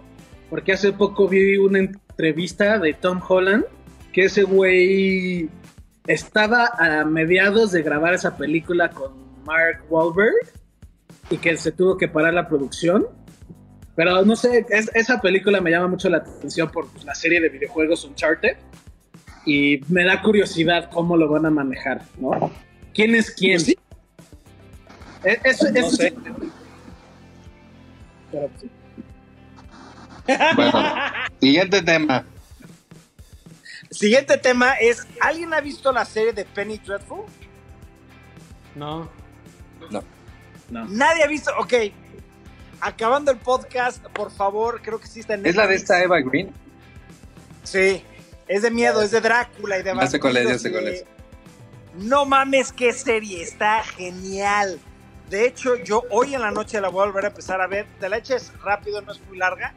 porque 0.49 0.73
hace 0.73 0.91
poco 0.93 1.27
vi 1.27 1.57
una 1.57 1.79
entrevista 1.79 2.77
de 2.77 2.93
Tom 2.93 3.21
Holland, 3.27 3.65
que 4.13 4.25
ese 4.25 4.43
güey 4.43 5.49
estaba 6.07 6.67
a 6.77 7.05
mediados 7.05 7.71
de 7.71 7.81
grabar 7.81 8.13
esa 8.13 8.35
película 8.37 8.89
con 8.89 9.13
Mark 9.45 9.83
Wahlberg 9.89 10.33
y 11.29 11.37
que 11.37 11.55
se 11.57 11.71
tuvo 11.71 11.97
que 11.97 12.07
parar 12.07 12.33
la 12.33 12.47
producción. 12.47 13.07
Pero 13.95 14.23
no 14.25 14.35
sé, 14.35 14.65
es- 14.69 14.91
esa 14.93 15.19
película 15.21 15.61
me 15.61 15.71
llama 15.71 15.87
mucho 15.87 16.09
la 16.09 16.17
atención 16.17 16.69
por 16.69 16.87
pues, 16.89 17.03
la 17.05 17.15
serie 17.15 17.39
de 17.41 17.49
videojuegos 17.49 18.03
Uncharted 18.05 18.57
y 19.45 19.81
me 19.87 20.03
da 20.05 20.21
curiosidad 20.21 20.89
cómo 20.91 21.17
lo 21.17 21.29
van 21.29 21.45
a 21.45 21.49
manejar, 21.49 22.03
¿no? 22.17 22.51
¿Quién 22.93 23.15
es 23.15 23.31
quién? 23.31 23.53
Pues 23.55 23.65
sí. 23.65 23.77
Eh, 25.23 25.39
Eso, 25.43 25.65
No 25.71 25.79
eso 25.79 25.89
sé. 25.95 26.09
sí. 26.09 26.15
Pero, 28.31 28.49
sí. 28.59 28.69
Bueno, 30.55 30.71
siguiente 31.39 31.81
tema. 31.81 32.25
Siguiente 33.89 34.37
tema 34.37 34.73
es, 34.75 35.05
¿alguien 35.19 35.53
ha 35.53 35.59
visto 35.61 35.91
la 35.91 36.05
serie 36.05 36.31
de 36.33 36.45
Penny 36.45 36.77
Dreadful? 36.77 37.23
No. 38.75 39.09
No. 39.89 40.01
Nadie 40.87 41.23
ha 41.23 41.27
visto, 41.27 41.51
ok. 41.59 41.73
Acabando 42.79 43.31
el 43.31 43.37
podcast, 43.37 44.01
por 44.07 44.31
favor, 44.31 44.81
creo 44.81 44.99
que 44.99 45.07
sí 45.07 45.19
está 45.19 45.33
en 45.33 45.45
¿Es 45.45 45.55
la 45.55 45.63
de 45.63 45.69
Netflix. 45.73 45.81
esta 45.83 46.03
Eva 46.03 46.19
Green? 46.21 46.49
Sí, 47.63 48.01
es 48.51 48.63
de 48.63 48.69
miedo, 48.69 49.01
es 49.01 49.11
de 49.11 49.21
Drácula 49.21 49.79
y 49.79 49.83
de 49.83 49.95
Ya 49.95 50.07
sé 50.07 50.19
cuál 50.19 50.35
es, 50.35 50.49
ya 50.49 50.59
sé 50.59 50.71
cuál 50.73 50.89
es. 50.89 51.05
No 51.95 52.25
mames, 52.25 52.73
qué 52.73 52.91
serie, 52.91 53.41
está 53.41 53.81
genial. 53.81 54.77
De 55.29 55.45
hecho, 55.45 55.77
yo 55.77 56.03
hoy 56.09 56.35
en 56.35 56.41
la 56.41 56.51
noche 56.51 56.81
la 56.81 56.89
voy 56.89 57.03
a 57.03 57.05
volver 57.05 57.23
a 57.23 57.27
empezar 57.29 57.61
a 57.61 57.67
ver. 57.67 57.87
Te 57.97 58.09
la 58.09 58.17
eches 58.17 58.51
rápido, 58.61 59.01
no 59.01 59.13
es 59.13 59.21
muy 59.21 59.37
larga. 59.37 59.73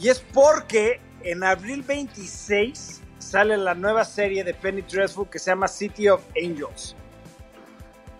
Y 0.00 0.08
es 0.08 0.18
porque 0.18 1.00
en 1.22 1.44
abril 1.44 1.82
26 1.82 3.00
sale 3.20 3.56
la 3.56 3.74
nueva 3.74 4.04
serie 4.04 4.42
de 4.42 4.54
Penny 4.54 4.82
Dreadful 4.82 5.30
que 5.30 5.38
se 5.38 5.52
llama 5.52 5.68
City 5.68 6.08
of 6.08 6.20
Angels. 6.36 6.96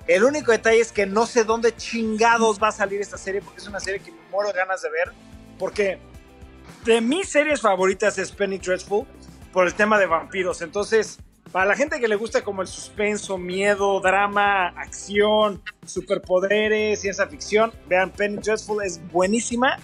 El 0.06 0.22
único 0.22 0.52
detalle 0.52 0.78
es 0.78 0.92
que 0.92 1.04
no 1.04 1.26
sé 1.26 1.42
dónde 1.42 1.74
chingados 1.74 2.62
va 2.62 2.68
a 2.68 2.72
salir 2.72 3.00
esta 3.00 3.18
serie, 3.18 3.42
porque 3.42 3.60
es 3.60 3.66
una 3.66 3.80
serie 3.80 3.98
que 3.98 4.12
me 4.12 4.18
muero 4.30 4.52
de 4.52 4.56
ganas 4.56 4.82
de 4.82 4.90
ver. 4.90 5.10
Porque 5.58 5.98
de 6.84 7.00
mis 7.00 7.28
series 7.28 7.60
favoritas 7.60 8.16
es 8.18 8.30
Penny 8.30 8.58
Dreadful 8.58 9.04
por 9.55 9.69
el 9.69 9.75
tema 9.75 9.99
de 10.01 10.07
vampiros. 10.07 10.61
Entonces, 10.62 11.19
para 11.53 11.64
la 11.64 11.77
gente 11.77 12.01
que 12.01 12.09
le 12.09 12.17
gusta 12.17 12.43
como 12.43 12.61
el 12.61 12.67
suspenso, 12.67 13.38
miedo, 13.38 14.01
drama, 14.01 14.67
acción, 14.71 15.62
superpoderes, 15.87 17.01
ciencia 17.01 17.29
ficción, 17.29 17.73
vean 17.88 18.11
Penny 18.11 18.38
Dreadful, 18.38 18.85
es 18.85 19.01
buenísima. 19.12 19.79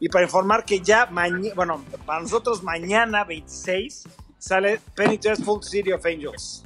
Y 0.00 0.08
para 0.08 0.24
informar 0.24 0.64
que 0.64 0.80
ya 0.80 1.04
mañana, 1.06 1.54
bueno, 1.54 1.84
para 2.06 2.22
nosotros 2.22 2.62
mañana 2.62 3.24
26 3.24 4.04
sale 4.38 4.80
Penny 4.96 5.18
Dreadful 5.18 5.62
City 5.62 5.92
of 5.92 6.04
Angels. 6.06 6.64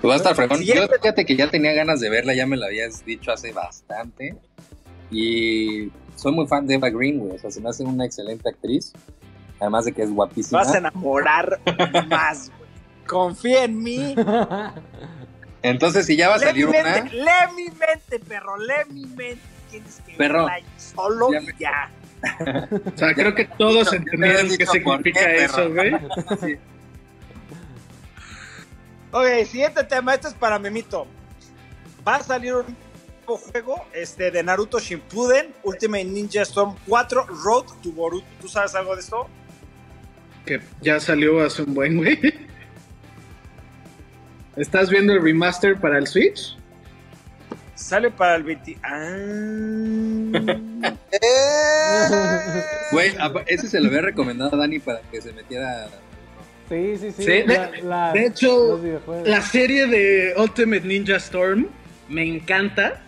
Pues 0.00 0.10
va 0.10 0.14
a 0.14 0.16
estar 0.16 0.34
fregón. 0.34 0.62
Yo 0.62 0.88
fíjate 0.88 1.26
que 1.26 1.36
ya 1.36 1.50
tenía 1.50 1.74
ganas 1.74 2.00
de 2.00 2.08
verla, 2.08 2.34
ya 2.34 2.46
me 2.46 2.56
la 2.56 2.66
habías 2.66 3.04
dicho 3.04 3.32
hace 3.32 3.52
bastante. 3.52 4.34
Y 5.10 5.90
soy 6.14 6.32
muy 6.32 6.46
fan 6.46 6.66
de 6.66 6.74
Eva 6.76 6.88
Green, 6.88 7.18
güey. 7.18 7.32
O 7.36 7.38
sea, 7.38 7.50
se 7.50 7.60
me 7.60 7.68
hace 7.68 7.84
una 7.84 8.06
excelente 8.06 8.48
actriz. 8.48 8.94
Además 9.60 9.84
de 9.86 9.92
que 9.92 10.02
es 10.02 10.10
guapísima. 10.10 10.58
Vas 10.60 10.74
a 10.74 10.78
enamorar 10.78 11.58
más, 12.08 12.50
güey. 12.56 12.70
Confía 13.06 13.64
en 13.64 13.82
mí. 13.82 14.14
Entonces, 15.62 16.06
si 16.06 16.16
ya 16.16 16.28
va 16.28 16.34
a 16.34 16.38
Lee 16.38 16.44
mi 16.44 16.48
salir 16.50 16.66
una. 16.68 16.82
mente, 16.82 17.14
lee 17.16 17.54
mi 17.56 17.64
mente, 17.64 18.18
perro, 18.20 18.56
lee 18.58 18.92
mi 18.92 19.06
mente. 19.06 19.40
Tienes 19.70 20.00
que 20.06 20.12
Perro. 20.12 20.46
solo 20.76 21.32
Ya 21.32 21.40
me- 21.40 21.54
ya. 21.58 21.90
O 22.94 22.96
sea, 22.98 23.14
creo 23.14 23.34
que 23.34 23.44
todos 23.46 23.88
había 23.88 23.98
entendieron 24.00 24.56
qué 24.56 24.66
significa 24.66 25.32
eso, 25.32 25.70
güey. 25.70 25.92
Ok, 29.12 29.46
siguiente 29.46 29.84
tema. 29.84 30.14
Este 30.14 30.28
es 30.28 30.34
para 30.34 30.58
Memito. 30.58 31.06
Va 32.06 32.16
a 32.16 32.22
salir 32.22 32.54
un 32.54 32.64
nuevo 33.26 33.36
juego 33.50 33.84
este, 33.92 34.30
de 34.30 34.42
Naruto 34.42 34.78
Shippuden, 34.78 35.52
Ultimate 35.64 36.04
Ninja 36.04 36.42
Storm 36.42 36.76
4, 36.86 37.26
Road 37.26 37.64
to 37.82 37.90
Boruto. 37.92 38.26
¿Tú 38.40 38.48
sabes 38.48 38.74
algo 38.74 38.94
de 38.94 39.00
esto? 39.00 39.26
Que 40.46 40.60
ya 40.80 41.00
salió 41.00 41.40
hace 41.44 41.62
un 41.62 41.74
buen, 41.74 41.96
güey. 41.96 42.18
¿Estás 44.56 44.88
viendo 44.90 45.12
el 45.12 45.22
remaster 45.22 45.76
para 45.76 45.98
el 45.98 46.06
Switch? 46.06 46.56
Sale 47.74 48.10
para 48.10 48.36
el 48.36 48.44
20. 48.44 48.78
Ah. 48.82 50.56
Güey, 52.92 53.12
ese 53.46 53.68
se 53.68 53.80
lo 53.80 53.88
había 53.88 54.00
recomendado 54.02 54.54
a 54.54 54.58
Dani 54.58 54.78
para 54.78 55.00
que 55.10 55.20
se 55.20 55.32
metiera. 55.32 55.88
Sí, 56.68 56.96
sí, 56.96 57.10
sí. 57.12 57.22
Sí, 57.22 57.26
de- 57.26 57.46
la- 57.46 57.70
la- 57.82 58.12
de 58.12 58.26
hecho. 58.26 58.80
La 59.24 59.42
serie 59.42 59.86
de 59.86 60.34
Ultimate 60.36 60.82
Ninja 60.86 61.16
Storm 61.16 61.66
me 62.08 62.24
encanta. 62.26 63.02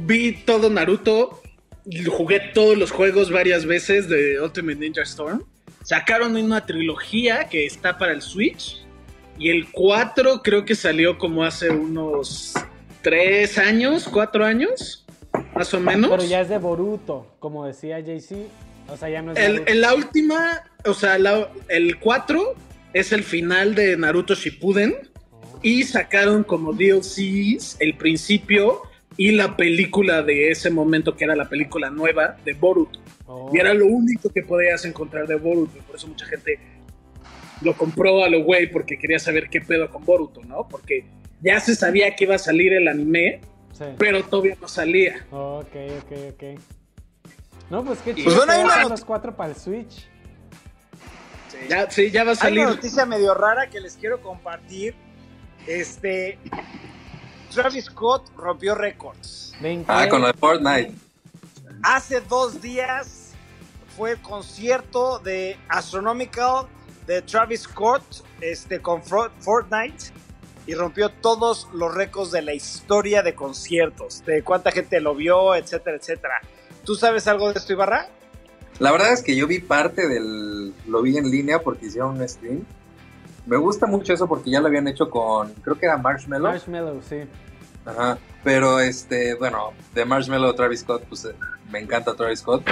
Vi 0.00 0.32
todo 0.44 0.70
Naruto, 0.70 1.40
y 1.86 2.04
jugué 2.04 2.40
todos 2.54 2.76
los 2.76 2.90
juegos 2.90 3.30
varias 3.30 3.64
veces 3.66 4.08
de 4.08 4.40
Ultimate 4.40 4.76
Ninja 4.78 5.02
Storm. 5.02 5.44
Sacaron 5.92 6.36
una 6.36 6.66
trilogía 6.66 7.48
que 7.48 7.64
está 7.64 7.96
para 7.96 8.12
el 8.12 8.20
Switch. 8.20 8.84
Y 9.38 9.48
el 9.48 9.70
4 9.72 10.42
creo 10.42 10.66
que 10.66 10.74
salió 10.74 11.16
como 11.16 11.44
hace 11.44 11.70
unos 11.70 12.52
3 13.00 13.56
años, 13.56 14.06
4 14.06 14.44
años, 14.44 15.06
más 15.54 15.72
o 15.72 15.80
menos. 15.80 16.10
Pero 16.10 16.24
ya 16.24 16.42
es 16.42 16.50
de 16.50 16.58
Boruto, 16.58 17.26
como 17.38 17.64
decía 17.64 18.00
JC. 18.00 18.36
O 18.90 18.98
sea, 18.98 19.08
ya 19.08 19.22
no 19.22 19.32
es 19.32 19.38
El, 19.38 19.80
la 19.80 19.94
última, 19.94 20.62
o 20.84 20.92
sea, 20.92 21.16
la- 21.16 21.48
el 21.68 21.98
4 21.98 22.54
es 22.92 23.12
el 23.12 23.22
final 23.22 23.74
de 23.74 23.96
Naruto 23.96 24.34
Shippuden. 24.34 24.94
Oh. 25.32 25.58
y 25.62 25.84
sacaron 25.84 26.44
como 26.44 26.74
DLCs 26.74 27.78
el 27.80 27.96
principio 27.96 28.82
y 29.18 29.32
la 29.32 29.54
película 29.56 30.22
de 30.22 30.50
ese 30.50 30.70
momento 30.70 31.14
que 31.14 31.24
era 31.24 31.36
la 31.36 31.48
película 31.50 31.90
nueva 31.90 32.36
de 32.44 32.54
Boruto. 32.54 33.00
Oh. 33.26 33.50
Y 33.52 33.58
era 33.58 33.74
lo 33.74 33.84
único 33.86 34.30
que 34.30 34.42
podías 34.42 34.84
encontrar 34.86 35.26
de 35.26 35.34
Boruto. 35.34 35.78
Por 35.86 35.96
eso 35.96 36.06
mucha 36.06 36.24
gente 36.24 36.58
lo 37.60 37.76
compró 37.76 38.24
a 38.24 38.28
lo 38.30 38.42
güey 38.44 38.70
porque 38.70 38.96
quería 38.98 39.18
saber 39.18 39.50
qué 39.50 39.60
pedo 39.60 39.90
con 39.90 40.04
Boruto, 40.06 40.42
¿no? 40.44 40.66
Porque 40.68 41.04
ya 41.42 41.60
se 41.60 41.74
sabía 41.74 42.14
que 42.16 42.24
iba 42.24 42.36
a 42.36 42.38
salir 42.38 42.72
el 42.72 42.88
anime, 42.88 43.40
Sí. 43.72 43.84
pero 43.98 44.22
todavía 44.24 44.56
no 44.60 44.66
salía. 44.68 45.26
Ok, 45.30 45.74
ok, 46.04 46.12
ok. 46.34 46.42
No, 47.70 47.84
pues 47.84 47.98
qué 47.98 48.12
Pues 48.12 48.24
chido. 48.24 48.36
bueno, 48.36 48.52
hay 48.52 48.60
una 48.62 48.70
hacen 48.70 48.82
not- 48.84 48.90
los 48.92 49.04
cuatro 49.04 49.36
para 49.36 49.50
el 49.50 49.56
Switch. 49.56 50.08
Ya, 51.68 51.90
sí, 51.90 52.10
ya 52.10 52.22
va 52.24 52.30
a 52.30 52.32
Hay 52.32 52.36
salir. 52.38 52.60
una 52.60 52.70
noticia 52.70 53.04
medio 53.04 53.34
rara 53.34 53.68
que 53.68 53.80
les 53.80 53.96
quiero 53.96 54.20
compartir. 54.22 54.94
Este. 55.66 56.38
Travis 57.50 57.86
Scott 57.86 58.30
rompió 58.36 58.74
récords. 58.74 59.54
¿Ven 59.60 59.84
Ah, 59.88 60.06
con 60.08 60.20
lo 60.20 60.28
de 60.28 60.34
Fortnite. 60.34 60.92
Hace 61.82 62.20
dos 62.20 62.60
días 62.60 63.32
fue 63.96 64.12
el 64.12 64.18
concierto 64.22 65.18
de 65.18 65.56
Astronomical 65.68 66.66
de 67.06 67.22
Travis 67.22 67.62
Scott 67.62 68.02
este, 68.40 68.80
con 68.80 69.02
Fortnite 69.02 70.12
y 70.66 70.74
rompió 70.74 71.08
todos 71.08 71.68
los 71.72 71.94
récords 71.94 72.30
de 72.30 72.42
la 72.42 72.52
historia 72.52 73.22
de 73.22 73.34
conciertos, 73.34 74.22
de 74.26 74.42
cuánta 74.42 74.70
gente 74.70 75.00
lo 75.00 75.14
vio, 75.14 75.54
etcétera, 75.54 75.96
etcétera. 75.96 76.34
¿Tú 76.84 76.94
sabes 76.94 77.26
algo 77.26 77.50
de 77.52 77.58
esto, 77.58 77.72
Ibarra? 77.72 78.08
La 78.78 78.92
verdad 78.92 79.12
es 79.12 79.22
que 79.22 79.34
yo 79.34 79.46
vi 79.46 79.58
parte 79.60 80.06
del. 80.06 80.72
Lo 80.86 81.02
vi 81.02 81.16
en 81.16 81.30
línea 81.30 81.60
porque 81.60 81.86
hicieron 81.86 82.20
un 82.20 82.28
stream. 82.28 82.64
Me 83.48 83.56
gusta 83.56 83.86
mucho 83.86 84.12
eso 84.12 84.28
porque 84.28 84.50
ya 84.50 84.60
lo 84.60 84.66
habían 84.68 84.86
hecho 84.88 85.08
con. 85.08 85.52
Creo 85.54 85.78
que 85.78 85.86
era 85.86 85.96
Marshmallow. 85.96 86.50
Marshmallow, 86.52 87.00
sí. 87.08 87.20
Ajá. 87.86 88.18
Pero 88.44 88.78
este, 88.80 89.34
bueno, 89.34 89.72
de 89.94 90.04
Marshmallow 90.04 90.52
Travis 90.54 90.80
Scott, 90.80 91.02
pues 91.08 91.24
eh, 91.24 91.34
me 91.70 91.78
encanta 91.80 92.14
Travis 92.14 92.40
Scott. 92.40 92.62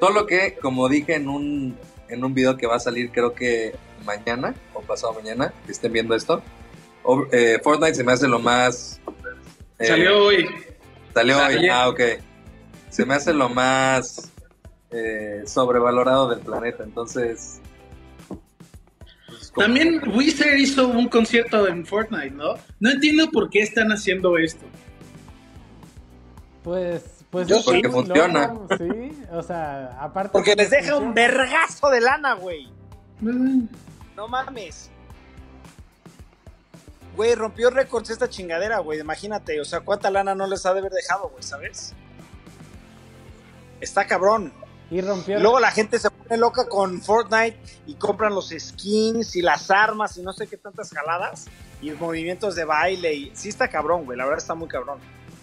Solo 0.00 0.26
que, 0.26 0.56
como 0.62 0.88
dije 0.88 1.16
en 1.16 1.28
un, 1.28 1.76
en 2.08 2.24
un 2.24 2.32
video 2.34 2.56
que 2.56 2.66
va 2.66 2.76
a 2.76 2.80
salir, 2.80 3.10
creo 3.10 3.34
que 3.34 3.74
mañana 4.04 4.54
o 4.74 4.80
pasado 4.80 5.12
mañana, 5.14 5.52
que 5.66 5.72
estén 5.72 5.92
viendo 5.92 6.14
esto, 6.14 6.40
o- 7.02 7.26
eh, 7.32 7.60
Fortnite 7.62 7.94
se 7.96 8.04
me 8.04 8.12
hace 8.12 8.28
lo 8.28 8.38
más. 8.38 9.00
eh, 9.80 9.86
Salió 9.86 10.24
hoy. 10.24 10.48
Salió 11.12 11.36
hoy. 11.38 11.56
Ayer. 11.56 11.70
Ah, 11.72 11.88
ok. 11.88 12.00
Se 12.90 13.04
me 13.04 13.14
hace 13.14 13.34
lo 13.34 13.48
más 13.48 14.30
eh, 14.92 15.42
sobrevalorado 15.46 16.28
del 16.28 16.38
planeta. 16.40 16.84
Entonces. 16.84 17.60
También 19.56 20.02
Wizard 20.14 20.54
hizo 20.56 20.88
un 20.88 21.08
concierto 21.08 21.66
en 21.66 21.84
Fortnite, 21.86 22.30
¿no? 22.30 22.54
No 22.80 22.90
entiendo 22.90 23.30
por 23.30 23.48
qué 23.50 23.60
están 23.60 23.90
haciendo 23.90 24.36
esto. 24.38 24.66
Pues, 26.62 27.24
pues 27.30 27.46
Yo 27.48 27.58
Porque 27.64 27.88
funciona. 27.88 28.48
loco, 28.48 28.68
Sí, 28.76 29.12
o 29.30 29.42
sea, 29.42 29.96
aparte. 30.00 30.30
Porque 30.32 30.50
que 30.50 30.56
les 30.56 30.70
deja 30.70 30.82
funciona. 30.90 31.06
un 31.06 31.14
vergazo 31.14 31.90
de 31.90 32.00
lana, 32.00 32.34
güey. 32.34 32.68
Mm, 33.20 33.64
No 34.16 34.28
mames. 34.28 34.90
Güey, 37.16 37.34
rompió 37.34 37.70
récords 37.70 38.10
esta 38.10 38.28
chingadera, 38.28 38.78
güey. 38.80 39.00
Imagínate, 39.00 39.58
o 39.60 39.64
sea, 39.64 39.80
cuánta 39.80 40.10
lana 40.10 40.34
no 40.34 40.46
les 40.46 40.66
ha 40.66 40.74
de 40.74 40.80
haber 40.80 40.92
dejado, 40.92 41.28
güey, 41.30 41.42
¿sabes? 41.42 41.94
Está 43.80 44.06
cabrón. 44.06 44.52
Y 44.90 45.00
rompió. 45.00 45.38
Y 45.38 45.42
luego 45.42 45.58
la 45.60 45.70
gente 45.72 45.98
se 45.98 46.10
pone 46.10 46.36
loca 46.38 46.68
con 46.68 47.00
Fortnite 47.02 47.56
y 47.86 47.94
compran 47.94 48.34
los 48.34 48.50
skins 48.56 49.34
y 49.36 49.42
las 49.42 49.70
armas 49.70 50.16
y 50.16 50.22
no 50.22 50.32
sé 50.32 50.46
qué 50.46 50.56
tantas 50.56 50.90
jaladas 50.90 51.46
y 51.82 51.90
movimientos 51.90 52.54
de 52.54 52.64
baile. 52.64 53.12
Y 53.14 53.30
sí 53.34 53.48
está 53.48 53.68
cabrón, 53.68 54.04
güey. 54.04 54.16
La 54.16 54.24
verdad 54.24 54.38
está 54.38 54.54
muy 54.54 54.68
cabrón. 54.68 54.98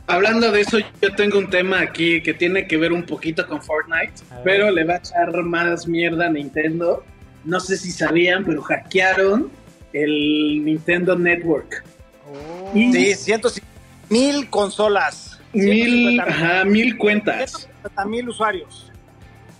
Hablando 0.08 0.51
de 0.51 0.62
eso, 0.62 0.79
yo 1.01 1.15
tengo 1.15 1.38
un 1.38 1.49
tema 1.49 1.79
aquí 1.82 2.21
que 2.21 2.34
tiene 2.34 2.67
que 2.67 2.75
ver 2.77 2.91
un 2.91 3.03
poquito 3.06 3.47
con 3.47 3.62
Fortnite, 3.62 4.13
pero 4.43 4.69
le 4.69 4.84
va 4.84 4.95
a 4.95 4.97
echar 4.97 5.32
más 5.43 5.88
mierda 5.88 6.25
a 6.27 6.29
Nintendo. 6.29 7.03
No 7.45 7.60
sé 7.60 7.77
si 7.77 7.91
sabían, 7.91 8.43
pero 8.45 8.62
hackearon 8.62 9.49
el 9.93 10.63
Nintendo 10.65 11.15
Network. 11.17 11.84
Oh. 12.29 12.71
Y- 12.77 12.91
Sí, 12.93 13.13
cientos 13.15 13.62
mil 14.10 14.49
consolas. 14.49 15.39
Mil, 15.53 16.19
150 16.19 16.23
ajá, 16.23 16.65
mil 16.65 16.97
cuentas. 16.97 17.51
150 17.51 18.06
mil 18.06 18.29
usuarios. 18.29 18.91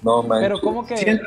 No 0.04 0.24
manches. 0.24 0.50
Pero 0.50 0.62
¿cómo 0.62 0.86
que 0.86 1.20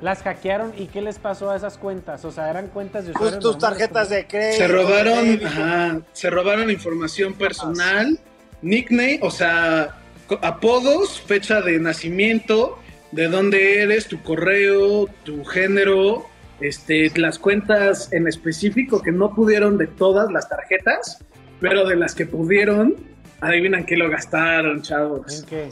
las 0.00 0.22
hackearon 0.22 0.72
y 0.76 0.86
qué 0.86 1.02
les 1.02 1.18
pasó 1.18 1.50
a 1.50 1.56
esas 1.56 1.78
cuentas? 1.78 2.24
O 2.24 2.30
sea, 2.30 2.50
eran 2.50 2.68
cuentas 2.68 3.06
de 3.06 3.12
Tus, 3.12 3.20
usuarios 3.22 3.42
tus 3.42 3.58
tarjetas 3.58 4.08
de 4.10 4.26
crédito. 4.26 4.56
Se 4.56 4.68
robaron, 4.68 5.46
ajá, 5.46 6.00
se 6.12 6.30
robaron 6.30 6.70
información 6.70 7.34
personal, 7.34 8.18
nickname, 8.62 9.20
o 9.22 9.30
sea, 9.30 9.96
apodos, 10.42 11.20
fecha 11.20 11.60
de 11.60 11.78
nacimiento, 11.80 12.78
de 13.12 13.28
dónde 13.28 13.82
eres, 13.82 14.06
tu 14.06 14.22
correo, 14.22 15.08
tu 15.24 15.44
género, 15.44 16.26
este, 16.60 17.10
las 17.18 17.38
cuentas 17.38 18.12
en 18.12 18.28
específico 18.28 19.02
que 19.02 19.12
no 19.12 19.34
pudieron 19.34 19.78
de 19.78 19.86
todas 19.86 20.30
las 20.30 20.48
tarjetas, 20.48 21.24
pero 21.60 21.86
de 21.86 21.96
las 21.96 22.14
que 22.14 22.26
pudieron, 22.26 22.94
adivinan 23.40 23.84
qué 23.84 23.96
lo 23.96 24.08
gastaron, 24.08 24.76
¿En 24.76 24.82
chavos. 24.82 25.44
qué? 25.48 25.70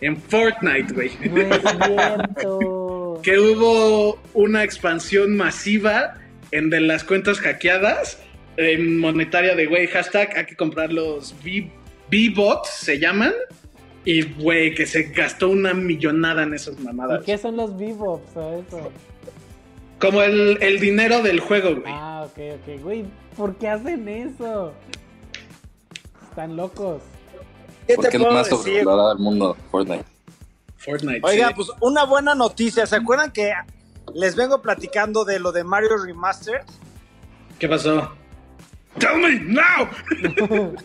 En 0.00 0.16
Fortnite, 0.16 0.92
güey. 0.92 1.10
Que 3.22 3.40
hubo 3.40 4.20
una 4.34 4.62
expansión 4.62 5.36
masiva 5.36 6.14
en 6.52 6.70
de 6.70 6.80
las 6.80 7.02
cuentas 7.02 7.40
hackeadas 7.40 8.20
eh, 8.56 8.78
monetaria 8.78 9.54
de, 9.54 9.66
güey, 9.66 9.86
hashtag, 9.86 10.36
hay 10.36 10.46
que 10.46 10.56
comprar 10.56 10.92
los 10.92 11.34
B-Bots, 11.42 12.70
se 12.70 12.98
llaman. 12.98 13.32
Y, 14.04 14.22
güey, 14.22 14.74
que 14.74 14.86
se 14.86 15.04
gastó 15.04 15.50
una 15.50 15.74
millonada 15.74 16.44
en 16.44 16.54
esas 16.54 16.78
mamadas. 16.78 17.22
¿Y 17.22 17.26
qué 17.26 17.38
son 17.38 17.56
los 17.56 17.72
V-Bots 17.72 18.36
o 18.36 18.60
eso? 18.60 18.92
Como 19.98 20.22
el, 20.22 20.58
el 20.60 20.78
dinero 20.78 21.22
del 21.22 21.40
juego, 21.40 21.74
güey. 21.74 21.92
Ah, 21.94 22.26
ok, 22.26 22.38
ok. 22.54 22.82
Güey, 22.82 23.04
¿por 23.36 23.56
qué 23.56 23.68
hacen 23.68 24.08
eso? 24.08 24.72
Están 26.30 26.56
locos. 26.56 27.02
¿Qué 27.86 27.94
Porque 27.94 28.10
te 28.10 28.16
es 28.16 28.22
lo 28.22 28.32
más 28.32 28.48
sobrevalorado 28.48 29.08
del 29.10 29.18
mundo, 29.18 29.56
Fortnite. 29.70 30.04
Fortnite. 30.76 31.20
Oiga, 31.22 31.48
sí. 31.48 31.54
pues 31.54 31.68
una 31.80 32.04
buena 32.04 32.34
noticia. 32.34 32.86
¿Se 32.86 32.96
acuerdan 32.96 33.30
que 33.30 33.52
les 34.14 34.34
vengo 34.34 34.60
platicando 34.60 35.24
de 35.24 35.38
lo 35.38 35.52
de 35.52 35.64
Mario 35.64 35.96
Remastered? 35.96 36.64
¿Qué 37.58 37.68
pasó? 37.68 38.12
Tell 38.98 39.18
me 39.18 39.40
now. 39.40 39.88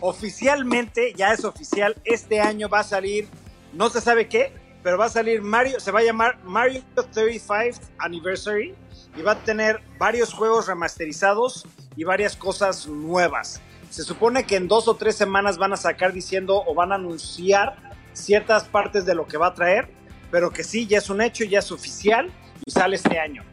Oficialmente, 0.00 1.14
ya 1.16 1.32
es 1.32 1.44
oficial, 1.44 1.96
este 2.04 2.40
año 2.40 2.68
va 2.68 2.80
a 2.80 2.84
salir, 2.84 3.26
no 3.72 3.88
se 3.88 4.02
sabe 4.02 4.28
qué, 4.28 4.52
pero 4.82 4.98
va 4.98 5.06
a 5.06 5.08
salir 5.08 5.40
Mario, 5.40 5.80
se 5.80 5.90
va 5.90 6.00
a 6.00 6.02
llamar 6.02 6.38
Mario 6.44 6.82
35th 6.94 7.80
Anniversary 7.98 8.74
y 9.16 9.22
va 9.22 9.32
a 9.32 9.38
tener 9.38 9.80
varios 9.98 10.34
juegos 10.34 10.66
remasterizados 10.66 11.66
y 11.96 12.04
varias 12.04 12.36
cosas 12.36 12.86
nuevas. 12.86 13.62
Se 13.94 14.02
supone 14.02 14.42
que 14.44 14.56
en 14.56 14.66
dos 14.66 14.88
o 14.88 14.96
tres 14.96 15.14
semanas 15.14 15.56
van 15.56 15.72
a 15.72 15.76
sacar 15.76 16.12
diciendo 16.12 16.60
o 16.66 16.74
van 16.74 16.90
a 16.90 16.96
anunciar 16.96 17.76
ciertas 18.12 18.64
partes 18.64 19.06
de 19.06 19.14
lo 19.14 19.24
que 19.28 19.36
va 19.36 19.46
a 19.46 19.54
traer, 19.54 19.88
pero 20.32 20.50
que 20.50 20.64
sí, 20.64 20.88
ya 20.88 20.98
es 20.98 21.10
un 21.10 21.20
hecho, 21.20 21.44
ya 21.44 21.60
es 21.60 21.70
oficial 21.70 22.28
y 22.66 22.72
sale 22.72 22.96
este 22.96 23.20
año. 23.20 23.44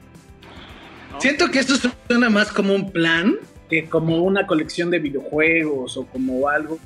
¿no? 1.12 1.22
Siento 1.22 1.48
que 1.52 1.60
esto 1.60 1.76
suena 2.08 2.32
más 2.32 2.52
como 2.52 2.74
un 2.74 2.92
plan 2.92 3.36
que 3.70 3.88
como 3.88 4.18
una 4.24 4.48
colección 4.48 4.89
de 4.89 4.98
videojuegos 4.98 5.96
o 5.98 6.08
como 6.08 6.48
algo, 6.50 6.80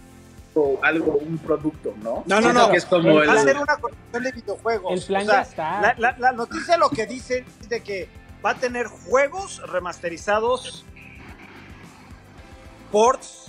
o 0.53 0.77
algo, 0.83 1.13
un 1.13 1.37
producto, 1.37 1.93
¿no? 2.03 2.23
No, 2.25 2.41
no, 2.41 2.51
no. 2.51 2.69
que 2.69 2.75
es 2.77 2.85
como 2.85 3.15
Va 3.15 3.33
a 3.35 3.37
ser 3.41 3.57
una 3.57 3.77
colección 3.77 4.21
de 4.21 4.31
videojuegos. 4.33 4.93
El 5.01 5.07
plan 5.07 5.21
O 5.21 5.25
sea, 5.27 5.33
ya 5.35 5.41
está. 5.49 5.81
La, 5.81 5.95
la- 5.97 6.17
la 6.19 6.31
noticia 6.33 6.75
lo 6.75 6.89
que 6.89 7.05
dice 7.05 7.45
es 7.61 7.69
de 7.69 7.79
que 7.81 8.09
va 8.45 8.49
a 8.49 8.55
tener 8.55 8.87
juegos 8.87 9.61
remasterizados, 9.65 10.83
ports, 12.91 13.44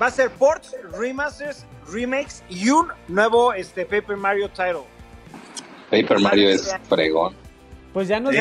va 0.00 0.06
a 0.06 0.10
ser 0.10 0.30
ports, 0.30 0.74
remasters, 0.98 1.66
remakes 1.90 2.42
y 2.48 2.70
un 2.70 2.88
nuevo 3.08 3.52
este, 3.52 3.84
Paper 3.84 4.16
Mario 4.16 4.48
title. 4.48 4.84
Paper 5.90 6.20
Mario 6.20 6.50
es 6.50 6.74
fregón. 6.88 7.34
Pues 7.92 8.06
ya 8.06 8.20
nos, 8.20 8.32
Sí, 8.32 8.40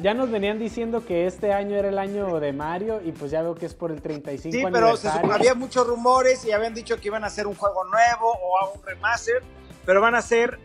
ya 0.00 0.14
nos 0.14 0.30
venían 0.30 0.60
diciendo 0.60 1.04
que 1.04 1.26
este 1.26 1.52
año 1.52 1.76
era 1.76 1.88
el 1.88 1.98
año 1.98 2.38
de 2.38 2.52
Mario 2.52 3.00
y 3.04 3.10
pues 3.10 3.32
ya 3.32 3.42
veo 3.42 3.56
que 3.56 3.66
es 3.66 3.74
por 3.74 3.90
el 3.90 4.00
35 4.00 4.56
Sí, 4.56 4.62
pero 4.72 4.90
aniversario. 4.90 5.32
había 5.32 5.54
muchos 5.54 5.84
rumores 5.88 6.44
y 6.44 6.52
habían 6.52 6.72
dicho 6.72 6.96
que 7.00 7.08
iban 7.08 7.24
a 7.24 7.26
hacer 7.26 7.48
un 7.48 7.56
juego 7.56 7.82
nuevo 7.84 8.32
o 8.32 8.58
a 8.60 8.70
un 8.70 8.80
remaster, 8.84 9.42
pero 9.84 10.00
van 10.00 10.14
a 10.14 10.18
hacer 10.18 10.60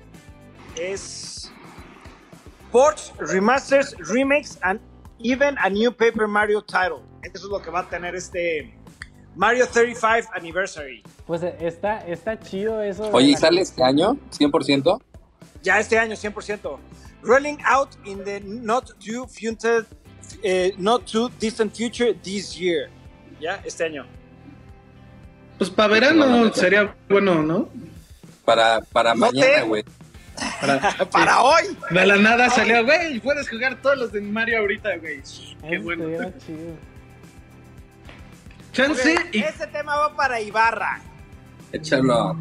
es 0.75 1.51
ports, 2.71 3.11
remasters, 3.17 3.95
remakes 4.13 4.59
and 4.61 4.79
even 5.23 5.57
a 5.57 5.69
new 5.69 5.91
Paper 5.91 6.27
Mario 6.27 6.61
title. 6.61 7.01
Eso 7.23 7.37
es 7.47 7.51
lo 7.51 7.59
que 7.59 7.71
va 7.71 7.79
a 7.79 7.89
tener 7.89 8.13
este 8.15 8.71
Mario 9.35 9.67
35 9.67 10.31
Anniversary. 10.33 11.03
Pues 11.25 11.43
eh, 11.43 11.55
está, 11.61 11.99
está 12.07 12.39
chido 12.39 12.81
eso. 12.81 13.09
Oye, 13.11 13.29
¿y 13.31 13.35
sale 13.35 13.61
este 13.61 13.83
año? 13.83 14.17
¿100%? 14.37 15.01
Ya 15.61 15.79
este 15.79 15.97
año 15.97 16.15
100%. 16.15 16.77
Rolling 17.23 17.57
out 17.65 17.89
in 18.05 18.23
the 18.23 18.39
not 18.41 18.91
too 18.99 19.27
future, 19.27 19.83
eh, 20.43 20.73
not 20.77 21.05
too 21.11 21.29
distant 21.39 21.75
future 21.75 22.13
this 22.23 22.55
year. 22.55 22.89
Ya 23.41 23.59
este 23.65 23.83
año. 23.85 24.05
Pues 25.57 25.69
para 25.69 25.87
verano 25.93 26.53
sería 26.53 26.95
bueno, 27.09 27.41
¿no? 27.41 27.69
Para, 28.45 28.81
para 28.81 29.13
No 29.15 29.21
mañana, 29.27 29.55
te- 29.55 29.61
güey. 29.63 29.83
Para, 30.61 30.79
Para 31.11 31.41
hoy. 31.43 31.63
De 31.91 32.05
la 32.05 32.17
nada 32.17 32.49
salió, 32.49 32.83
güey, 32.85 33.19
puedes 33.21 33.49
jugar 33.49 33.81
todos 33.81 33.97
los 33.97 34.11
de 34.11 34.21
Mario 34.21 34.59
ahorita, 34.59 34.97
güey. 34.97 35.21
Qué 35.67 35.75
Eso 35.75 35.83
bueno. 35.83 36.05
chido. 36.45 36.75
Chance 38.75 39.15
y 39.31 39.39
Este 39.39 39.67
tema 39.67 39.95
va 39.95 40.13
para 40.17 40.41
Ibarra. 40.41 40.99
Échalo. 41.71 42.35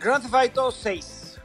Grand 0.00 0.22
Theft 0.22 0.34
Auto 0.34 0.72
6. 0.72 1.40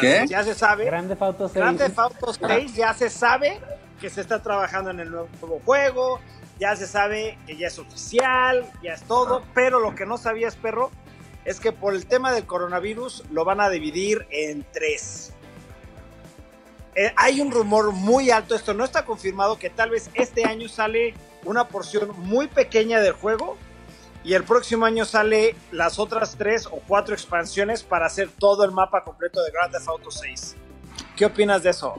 ¿Qué? 0.00 0.24
Ya 0.28 0.44
se 0.44 0.54
sabe. 0.54 0.84
Grande 0.84 1.16
Auto 1.18 1.48
6. 1.48 1.54
Grand 1.54 1.78
Theft 1.78 1.98
Auto 1.98 2.32
6 2.32 2.74
ya 2.76 2.94
se 2.94 3.10
sabe 3.10 3.60
que 4.00 4.08
se 4.08 4.20
está 4.20 4.40
trabajando 4.40 4.90
en 4.92 5.00
el 5.00 5.10
nuevo 5.10 5.60
juego. 5.64 6.20
Ya 6.60 6.76
se 6.76 6.86
sabe 6.86 7.36
que 7.44 7.56
ya 7.56 7.66
es 7.66 7.78
oficial, 7.80 8.64
ya 8.80 8.94
es 8.94 9.02
todo. 9.02 9.42
Pero 9.52 9.80
lo 9.80 9.96
que 9.96 10.06
no 10.06 10.16
sabías, 10.16 10.54
perro, 10.54 10.92
es 11.44 11.58
que 11.58 11.72
por 11.72 11.92
el 11.92 12.06
tema 12.06 12.32
del 12.32 12.46
coronavirus 12.46 13.24
lo 13.32 13.44
van 13.44 13.60
a 13.60 13.68
dividir 13.68 14.28
en 14.30 14.64
tres. 14.72 15.32
Eh, 16.94 17.12
hay 17.16 17.40
un 17.40 17.50
rumor 17.50 17.90
muy 17.90 18.30
alto, 18.30 18.54
esto 18.54 18.74
no 18.74 18.84
está 18.84 19.04
confirmado, 19.04 19.58
que 19.58 19.70
tal 19.70 19.90
vez 19.90 20.08
este 20.14 20.44
año 20.44 20.68
sale 20.68 21.14
una 21.44 21.68
porción 21.68 22.10
muy 22.18 22.48
pequeña 22.48 23.00
del 23.00 23.12
juego 23.12 23.56
y 24.24 24.34
el 24.34 24.44
próximo 24.44 24.84
año 24.84 25.04
sale 25.04 25.54
las 25.72 25.98
otras 25.98 26.36
tres 26.36 26.66
o 26.66 26.80
cuatro 26.86 27.14
expansiones 27.14 27.82
para 27.82 28.06
hacer 28.06 28.28
todo 28.38 28.64
el 28.64 28.72
mapa 28.72 29.04
completo 29.04 29.42
de 29.42 29.50
Grand 29.50 29.72
Theft 29.72 29.88
Auto 29.88 30.10
6. 30.10 30.56
¿Qué 31.16 31.26
opinas 31.26 31.62
de 31.62 31.70
eso? 31.70 31.94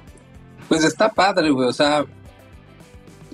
Pues 0.68 0.84
está 0.84 1.10
padre, 1.10 1.50
güey. 1.50 1.68
O 1.68 1.74
sea, 1.74 2.06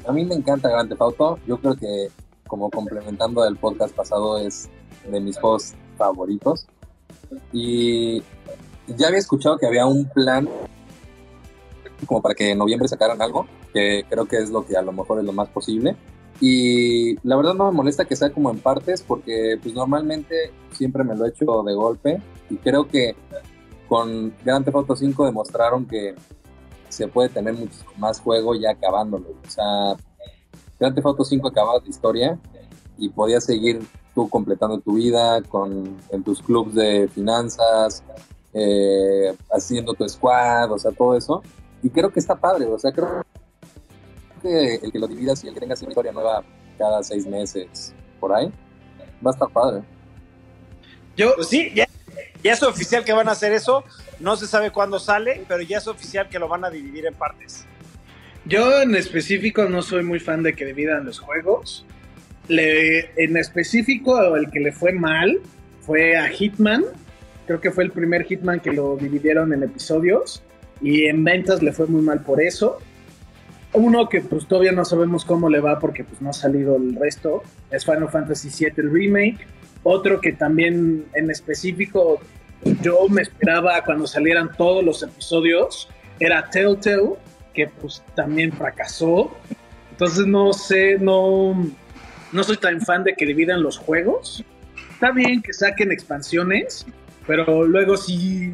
a 0.07 0.11
mí 0.11 0.23
me 0.23 0.35
encanta 0.35 0.69
Grand 0.69 0.87
Theft 0.87 1.01
Auto. 1.01 1.39
Yo 1.45 1.57
creo 1.57 1.75
que, 1.75 2.09
como 2.47 2.69
complementando 2.69 3.45
el 3.45 3.57
podcast 3.57 3.93
pasado, 3.93 4.37
es 4.37 4.69
de 5.09 5.19
mis 5.19 5.37
juegos 5.37 5.73
favoritos. 5.97 6.67
Y 7.51 8.21
ya 8.87 9.07
había 9.07 9.19
escuchado 9.19 9.57
que 9.57 9.65
había 9.65 9.85
un 9.85 10.05
plan 10.05 10.47
como 12.05 12.21
para 12.21 12.35
que 12.35 12.51
en 12.51 12.57
noviembre 12.57 12.87
sacaran 12.87 13.21
algo, 13.21 13.47
que 13.73 14.05
creo 14.09 14.25
que 14.25 14.37
es 14.37 14.49
lo 14.49 14.65
que 14.65 14.77
a 14.77 14.81
lo 14.81 14.91
mejor 14.91 15.19
es 15.19 15.25
lo 15.25 15.33
más 15.33 15.49
posible. 15.49 15.95
Y 16.41 17.15
la 17.27 17.37
verdad 17.37 17.53
no 17.53 17.71
me 17.71 17.77
molesta 17.77 18.05
que 18.05 18.15
sea 18.15 18.31
como 18.31 18.51
en 18.51 18.59
partes, 18.59 19.01
porque 19.01 19.57
pues 19.61 19.73
normalmente 19.73 20.51
siempre 20.71 21.03
me 21.03 21.15
lo 21.15 21.25
he 21.25 21.29
hecho 21.29 21.63
de 21.63 21.73
golpe. 21.73 22.21
Y 22.49 22.57
creo 22.57 22.87
que 22.87 23.15
con 23.87 24.33
Grand 24.43 24.65
Theft 24.65 24.75
Auto 24.75 24.95
5 24.95 25.25
demostraron 25.25 25.85
que 25.85 26.15
se 26.89 27.07
puede 27.07 27.29
tener 27.29 27.53
mucho 27.53 27.75
más 27.97 28.19
juego 28.19 28.55
ya 28.55 28.71
acabándolo. 28.71 29.29
O 29.29 29.49
sea, 29.49 29.95
Grand 30.79 30.95
Theft 30.95 31.07
Auto 31.07 31.23
5 31.23 31.47
acababa 31.47 31.79
la 31.79 31.89
historia 31.89 32.39
y 32.97 33.09
podías 33.09 33.45
seguir 33.45 33.81
tú 34.13 34.29
completando 34.29 34.79
tu 34.79 34.93
vida 34.93 35.41
con, 35.41 35.97
en 36.09 36.23
tus 36.23 36.41
clubs 36.41 36.73
de 36.73 37.09
finanzas, 37.09 38.03
eh, 38.53 39.35
haciendo 39.51 39.93
tu 39.93 40.07
squad, 40.07 40.71
o 40.71 40.79
sea, 40.79 40.91
todo 40.91 41.15
eso. 41.15 41.43
Y 41.85 41.89
creo 41.91 42.09
que 42.09 42.19
está 42.19 42.35
padre, 42.35 42.65
o 42.65 42.79
sea, 42.79 42.91
creo 42.91 43.23
que 44.41 44.79
el 44.81 44.91
que 44.91 44.97
lo 44.97 45.07
dividas 45.07 45.43
y 45.43 45.47
el 45.47 45.53
que 45.53 45.59
tengas 45.59 45.79
una 45.83 45.91
historia 45.91 46.11
nueva 46.11 46.43
cada 46.79 47.03
seis 47.03 47.27
meses, 47.27 47.93
por 48.19 48.33
ahí, 48.33 48.51
va 49.23 49.29
a 49.29 49.33
estar 49.35 49.47
padre. 49.49 49.83
yo, 51.15 51.35
Pues 51.35 51.47
sí, 51.47 51.71
ya, 51.75 51.85
ya 52.43 52.53
es 52.53 52.63
oficial 52.63 53.05
que 53.05 53.13
van 53.13 53.27
a 53.27 53.33
hacer 53.33 53.53
eso. 53.53 53.83
No 54.19 54.35
se 54.35 54.47
sabe 54.47 54.71
cuándo 54.71 54.97
sale, 54.97 55.45
pero 55.47 55.61
ya 55.61 55.77
es 55.77 55.87
oficial 55.87 56.27
que 56.27 56.39
lo 56.39 56.47
van 56.47 56.65
a 56.65 56.71
dividir 56.71 57.05
en 57.05 57.13
partes. 57.13 57.67
yo 58.45 58.81
en 58.81 58.95
específico 58.95 59.65
no 59.65 59.83
soy 59.83 60.03
muy 60.03 60.19
fan 60.19 60.41
de 60.41 60.55
que 60.55 60.65
dividan 60.65 61.05
los 61.05 61.19
juegos. 61.19 61.85
Le, 62.47 63.11
en 63.23 63.37
específico, 63.37 64.35
el 64.35 64.49
que 64.49 64.59
le 64.59 64.71
fue 64.71 64.91
mal 64.91 65.39
fue 65.81 66.17
a 66.17 66.29
Hitman. 66.29 66.83
Creo 67.45 67.61
que 67.61 67.69
fue 67.69 67.83
el 67.83 67.91
primer 67.91 68.25
Hitman 68.25 68.59
que 68.59 68.71
lo 68.71 68.97
dividieron 68.97 69.53
en 69.53 69.61
episodios. 69.61 70.41
Y 70.81 71.05
en 71.05 71.23
ventas 71.23 71.61
le 71.61 71.71
fue 71.71 71.87
muy 71.87 72.01
mal 72.01 72.21
por 72.21 72.41
eso. 72.41 72.79
Uno 73.73 74.07
que 74.07 74.21
pues 74.21 74.47
todavía 74.47 74.71
no 74.71 74.85
sabemos 74.85 75.25
cómo 75.25 75.49
le 75.49 75.59
va 75.59 75.79
porque 75.79 76.03
pues 76.03 76.21
no 76.21 76.29
ha 76.29 76.33
salido 76.33 76.77
el 76.77 76.95
resto. 76.95 77.43
Es 77.71 77.85
Final 77.85 78.09
Fantasy 78.09 78.49
VII 78.49 78.73
el 78.77 78.91
remake. 78.91 79.47
Otro 79.83 80.21
que 80.21 80.31
también 80.31 81.05
en 81.13 81.29
específico 81.29 82.19
yo 82.81 83.07
me 83.09 83.21
esperaba 83.21 83.83
cuando 83.83 84.07
salieran 84.07 84.49
todos 84.57 84.83
los 84.83 85.03
episodios 85.03 85.89
era 86.19 86.49
Telltale, 86.49 87.15
que 87.53 87.67
pues 87.67 88.03
también 88.15 88.51
fracasó. 88.51 89.31
Entonces 89.91 90.25
no 90.25 90.53
sé, 90.53 90.97
no, 90.99 91.69
no 92.31 92.43
soy 92.43 92.57
tan 92.57 92.81
fan 92.81 93.03
de 93.03 93.13
que 93.15 93.25
dividan 93.25 93.61
los 93.61 93.77
juegos. 93.77 94.43
Está 94.91 95.11
bien 95.11 95.41
que 95.41 95.53
saquen 95.53 95.91
expansiones, 95.91 96.85
pero 97.27 97.65
luego 97.65 97.97
si 97.97 98.53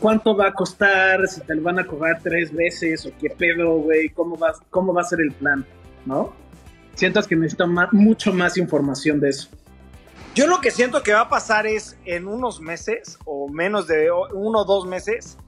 cuánto 0.00 0.36
va 0.36 0.48
a 0.48 0.52
costar, 0.52 1.26
si 1.28 1.40
te 1.40 1.54
lo 1.54 1.62
van 1.62 1.78
a 1.78 1.86
cobrar 1.86 2.20
tres 2.22 2.52
veces 2.52 3.06
o 3.06 3.10
qué 3.18 3.30
pedo, 3.30 3.76
güey, 3.78 4.10
cómo 4.10 4.36
va, 4.38 4.52
cómo 4.70 4.92
va 4.92 5.02
a 5.02 5.04
ser 5.04 5.20
el 5.20 5.32
plan, 5.32 5.64
¿no? 6.04 6.32
Sientas 6.94 7.26
que 7.26 7.36
necesito 7.36 7.66
ma- 7.66 7.88
mucho 7.92 8.32
más 8.32 8.56
información 8.56 9.20
de 9.20 9.30
eso. 9.30 9.48
Yo 10.34 10.46
lo 10.46 10.60
que 10.60 10.70
siento 10.70 11.02
que 11.02 11.14
va 11.14 11.22
a 11.22 11.28
pasar 11.28 11.66
es 11.66 11.98
en 12.04 12.28
unos 12.28 12.60
meses 12.60 13.18
o 13.24 13.48
menos 13.48 13.86
de 13.86 14.10
uno 14.34 14.60
o 14.60 14.64
dos 14.64 14.86
meses, 14.86 15.38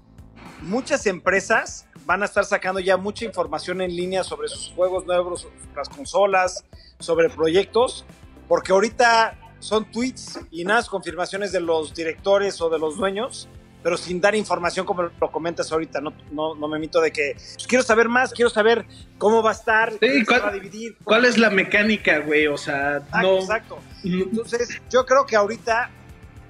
muchas 0.62 1.06
empresas 1.06 1.86
van 2.06 2.22
a 2.22 2.24
estar 2.24 2.44
sacando 2.44 2.80
ya 2.80 2.96
mucha 2.96 3.26
información 3.26 3.82
en 3.82 3.94
línea 3.94 4.24
sobre 4.24 4.48
sus 4.48 4.72
juegos 4.74 5.04
nuevos, 5.04 5.46
las 5.76 5.90
consolas, 5.90 6.64
sobre 6.98 7.28
proyectos, 7.28 8.06
porque 8.48 8.72
ahorita 8.72 9.38
son 9.58 9.84
tweets 9.90 10.40
y 10.50 10.64
nada, 10.64 10.82
confirmaciones 10.84 11.52
de 11.52 11.60
los 11.60 11.94
directores 11.94 12.60
o 12.62 12.70
de 12.70 12.78
los 12.78 12.96
dueños, 12.96 13.46
pero 13.88 13.96
sin 13.96 14.20
dar 14.20 14.34
información 14.34 14.84
como 14.84 15.04
lo 15.04 15.32
comentas 15.32 15.72
ahorita. 15.72 16.02
No, 16.02 16.12
no, 16.30 16.54
no 16.54 16.68
me 16.68 16.78
mito 16.78 17.00
de 17.00 17.10
que 17.10 17.32
pues, 17.32 17.66
quiero 17.66 17.82
saber 17.82 18.06
más, 18.06 18.34
quiero 18.34 18.50
saber 18.50 18.84
cómo 19.16 19.42
va 19.42 19.48
a 19.48 19.54
estar, 19.54 19.92
Sí, 19.92 19.98
cómo 20.00 20.24
¿cuál- 20.26 20.40
se 20.40 20.44
va 20.44 20.48
a 20.50 20.52
dividir. 20.52 20.96
¿Cuál 21.02 21.24
es 21.24 21.38
la 21.38 21.48
mecánica, 21.48 22.18
güey? 22.18 22.46
O 22.48 22.58
sea, 22.58 22.98
Exacto, 22.98 23.22
no. 23.22 23.38
exacto. 23.38 23.78
Entonces, 24.04 24.82
yo 24.90 25.06
creo 25.06 25.24
que 25.24 25.36
ahorita 25.36 25.88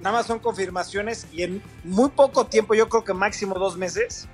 nada 0.01 0.17
más 0.17 0.25
son 0.25 0.39
confirmaciones 0.39 1.27
y 1.31 1.43
en 1.43 1.63
muy 1.85 2.09
poco 2.09 2.45
tiempo, 2.45 2.75
yo 2.75 2.89
creo 2.89 3.05
que 3.05 3.13
máximo 3.13 3.57
dos 3.57 3.77
meses, 3.77 4.27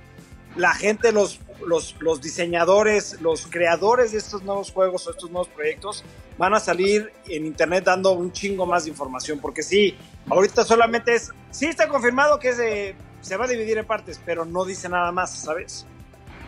la 0.56 0.74
gente, 0.74 1.12
los, 1.12 1.38
los, 1.64 1.94
los 2.00 2.20
diseñadores, 2.20 3.20
los 3.20 3.46
creadores 3.46 4.12
de 4.12 4.18
estos 4.18 4.42
nuevos 4.42 4.72
juegos 4.72 5.06
o 5.06 5.10
estos 5.10 5.30
nuevos 5.30 5.48
proyectos 5.48 6.04
van 6.38 6.54
a 6.54 6.60
salir 6.60 7.12
en 7.28 7.46
internet 7.46 7.84
dando 7.84 8.12
un 8.12 8.32
chingo 8.32 8.66
más 8.66 8.84
de 8.84 8.90
información, 8.90 9.38
porque 9.40 9.62
sí, 9.62 9.96
ahorita 10.28 10.64
solamente 10.64 11.14
es, 11.14 11.30
sí 11.50 11.66
está 11.66 11.88
confirmado 11.88 12.38
que 12.38 12.52
se, 12.52 12.94
se 13.22 13.36
va 13.36 13.46
a 13.46 13.48
dividir 13.48 13.78
en 13.78 13.86
partes, 13.86 14.20
pero 14.24 14.44
no 14.44 14.64
dice 14.64 14.88
nada 14.88 15.12
más, 15.12 15.30
¿sabes? 15.38 15.86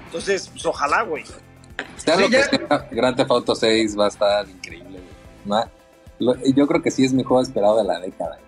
Entonces, 0.07 0.49
pues 0.49 0.65
ojalá, 0.67 1.03
güey. 1.03 1.25
Sea 1.97 2.17
Sí, 2.17 2.23
lo 2.23 2.29
que 2.31 2.43
sea, 2.43 2.89
Grand 2.91 3.17
Theft 3.17 3.31
Auto 3.31 3.55
6 3.55 3.99
va 3.99 4.07
a 4.07 4.09
estar 4.09 4.49
increíble. 4.49 5.01
güey. 5.45 5.63
Lo- 6.19 6.35
yo 6.55 6.67
creo 6.67 6.83
que 6.83 6.91
sí 6.91 7.05
es 7.05 7.13
mi 7.13 7.23
juego 7.23 7.43
esperado 7.43 7.79
de 7.79 7.85
la 7.85 8.01
década. 8.01 8.39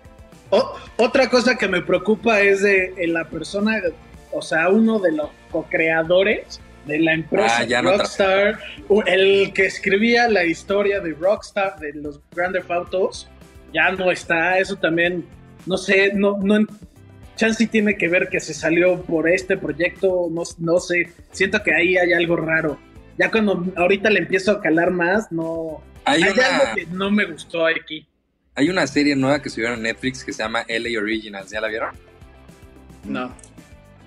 O- 0.49 0.73
otra 0.97 1.29
cosa 1.29 1.55
que 1.55 1.67
me 1.67 1.81
preocupa 1.81 2.41
es 2.41 2.61
de 2.61 2.93
eh, 2.97 3.07
la 3.07 3.23
persona, 3.29 3.81
o 4.33 4.41
sea, 4.41 4.67
uno 4.69 4.99
de 4.99 5.13
los 5.13 5.29
co-creadores 5.51 6.59
de 6.85 6.99
la 6.99 7.13
empresa 7.13 7.57
Ah, 7.59 7.63
ya 7.63 7.81
no 7.81 7.91
Rockstar, 7.91 8.59
el 9.05 9.53
que 9.53 9.65
escribía 9.67 10.27
la 10.27 10.43
historia 10.45 10.99
de 10.99 11.13
Rockstar, 11.13 11.77
de 11.79 11.93
los 11.93 12.19
Grand 12.35 12.55
Theft 12.55 12.71
Autos, 12.71 13.29
ya 13.73 13.91
no 13.91 14.11
está. 14.11 14.57
Eso 14.57 14.75
también, 14.77 15.25
no 15.65 15.77
sé, 15.77 16.11
no, 16.13 16.37
no, 16.41 16.65
Chansey 17.35 17.67
tiene 17.67 17.95
que 17.97 18.07
ver 18.07 18.29
que 18.29 18.39
se 18.39 18.53
salió 18.53 19.01
por 19.03 19.29
este 19.29 19.57
proyecto, 19.57 20.27
no, 20.31 20.43
no 20.59 20.79
sé, 20.79 21.11
siento 21.31 21.61
que 21.63 21.73
ahí 21.73 21.97
hay 21.97 22.13
algo 22.13 22.35
raro. 22.35 22.79
Ya 23.17 23.29
cuando 23.29 23.63
ahorita 23.75 24.09
le 24.09 24.19
empiezo 24.19 24.51
a 24.51 24.61
calar 24.61 24.89
más, 24.91 25.31
no... 25.31 25.83
Hay 26.05 26.23
Hay, 26.23 26.31
una, 26.31 26.45
algo 26.47 26.75
que 26.75 26.85
no 26.87 27.11
me 27.11 27.25
gustó 27.25 27.67
aquí. 27.67 28.07
hay 28.55 28.69
una 28.69 28.87
serie 28.87 29.15
nueva 29.15 29.39
que 29.41 29.49
subieron 29.51 29.77
en 29.77 29.83
Netflix 29.83 30.23
que 30.23 30.33
se 30.33 30.41
llama 30.41 30.65
LA 30.67 30.99
Originals. 30.99 31.51
¿Ya 31.51 31.61
la 31.61 31.67
vieron? 31.67 31.95
No. 33.05 33.31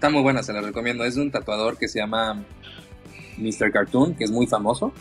Está 0.04 0.12
muy 0.12 0.22
buena, 0.22 0.42
se 0.42 0.52
la 0.52 0.60
recomiendo. 0.60 1.02
Es 1.02 1.14
de 1.14 1.22
un 1.22 1.30
tatuador 1.30 1.78
que 1.78 1.88
se 1.88 1.98
llama 1.98 2.44
Mr. 3.38 3.72
Cartoon, 3.72 4.14
que 4.14 4.24
es 4.24 4.30
muy 4.30 4.46
famoso, 4.46 4.92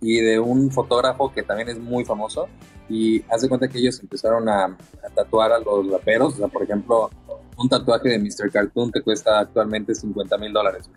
y 0.00 0.16
de 0.16 0.40
un 0.40 0.72
fotógrafo 0.72 1.32
que 1.32 1.44
también 1.44 1.68
es 1.68 1.78
muy 1.78 2.04
famoso. 2.04 2.48
Y 2.88 3.22
hace 3.30 3.48
cuenta 3.48 3.68
que 3.68 3.78
ellos 3.78 4.00
empezaron 4.00 4.48
a, 4.48 4.64
a 4.64 5.10
tatuar 5.14 5.52
a 5.52 5.60
los 5.60 5.88
raperos. 5.88 6.34
O 6.34 6.36
sea, 6.38 6.48
por 6.48 6.64
ejemplo, 6.64 7.08
un 7.56 7.68
tatuaje 7.68 8.08
de 8.08 8.18
Mr. 8.18 8.50
Cartoon 8.50 8.90
te 8.90 9.00
cuesta 9.00 9.38
actualmente 9.38 9.94
50 9.94 10.36
mil 10.38 10.52
dólares. 10.52 10.90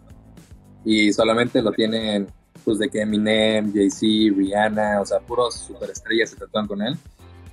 Y 0.84 1.14
solamente 1.14 1.62
lo 1.62 1.72
tienen, 1.72 2.26
pues, 2.64 2.80
de 2.80 2.90
que 2.90 3.02
Eminem, 3.02 3.72
Jay-Z, 3.72 4.36
Rihanna, 4.36 5.02
o 5.02 5.06
sea, 5.06 5.20
puros 5.20 5.54
superestrellas 5.54 6.32
se 6.32 6.38
tatúan 6.38 6.66
con 6.66 6.82
él. 6.82 6.98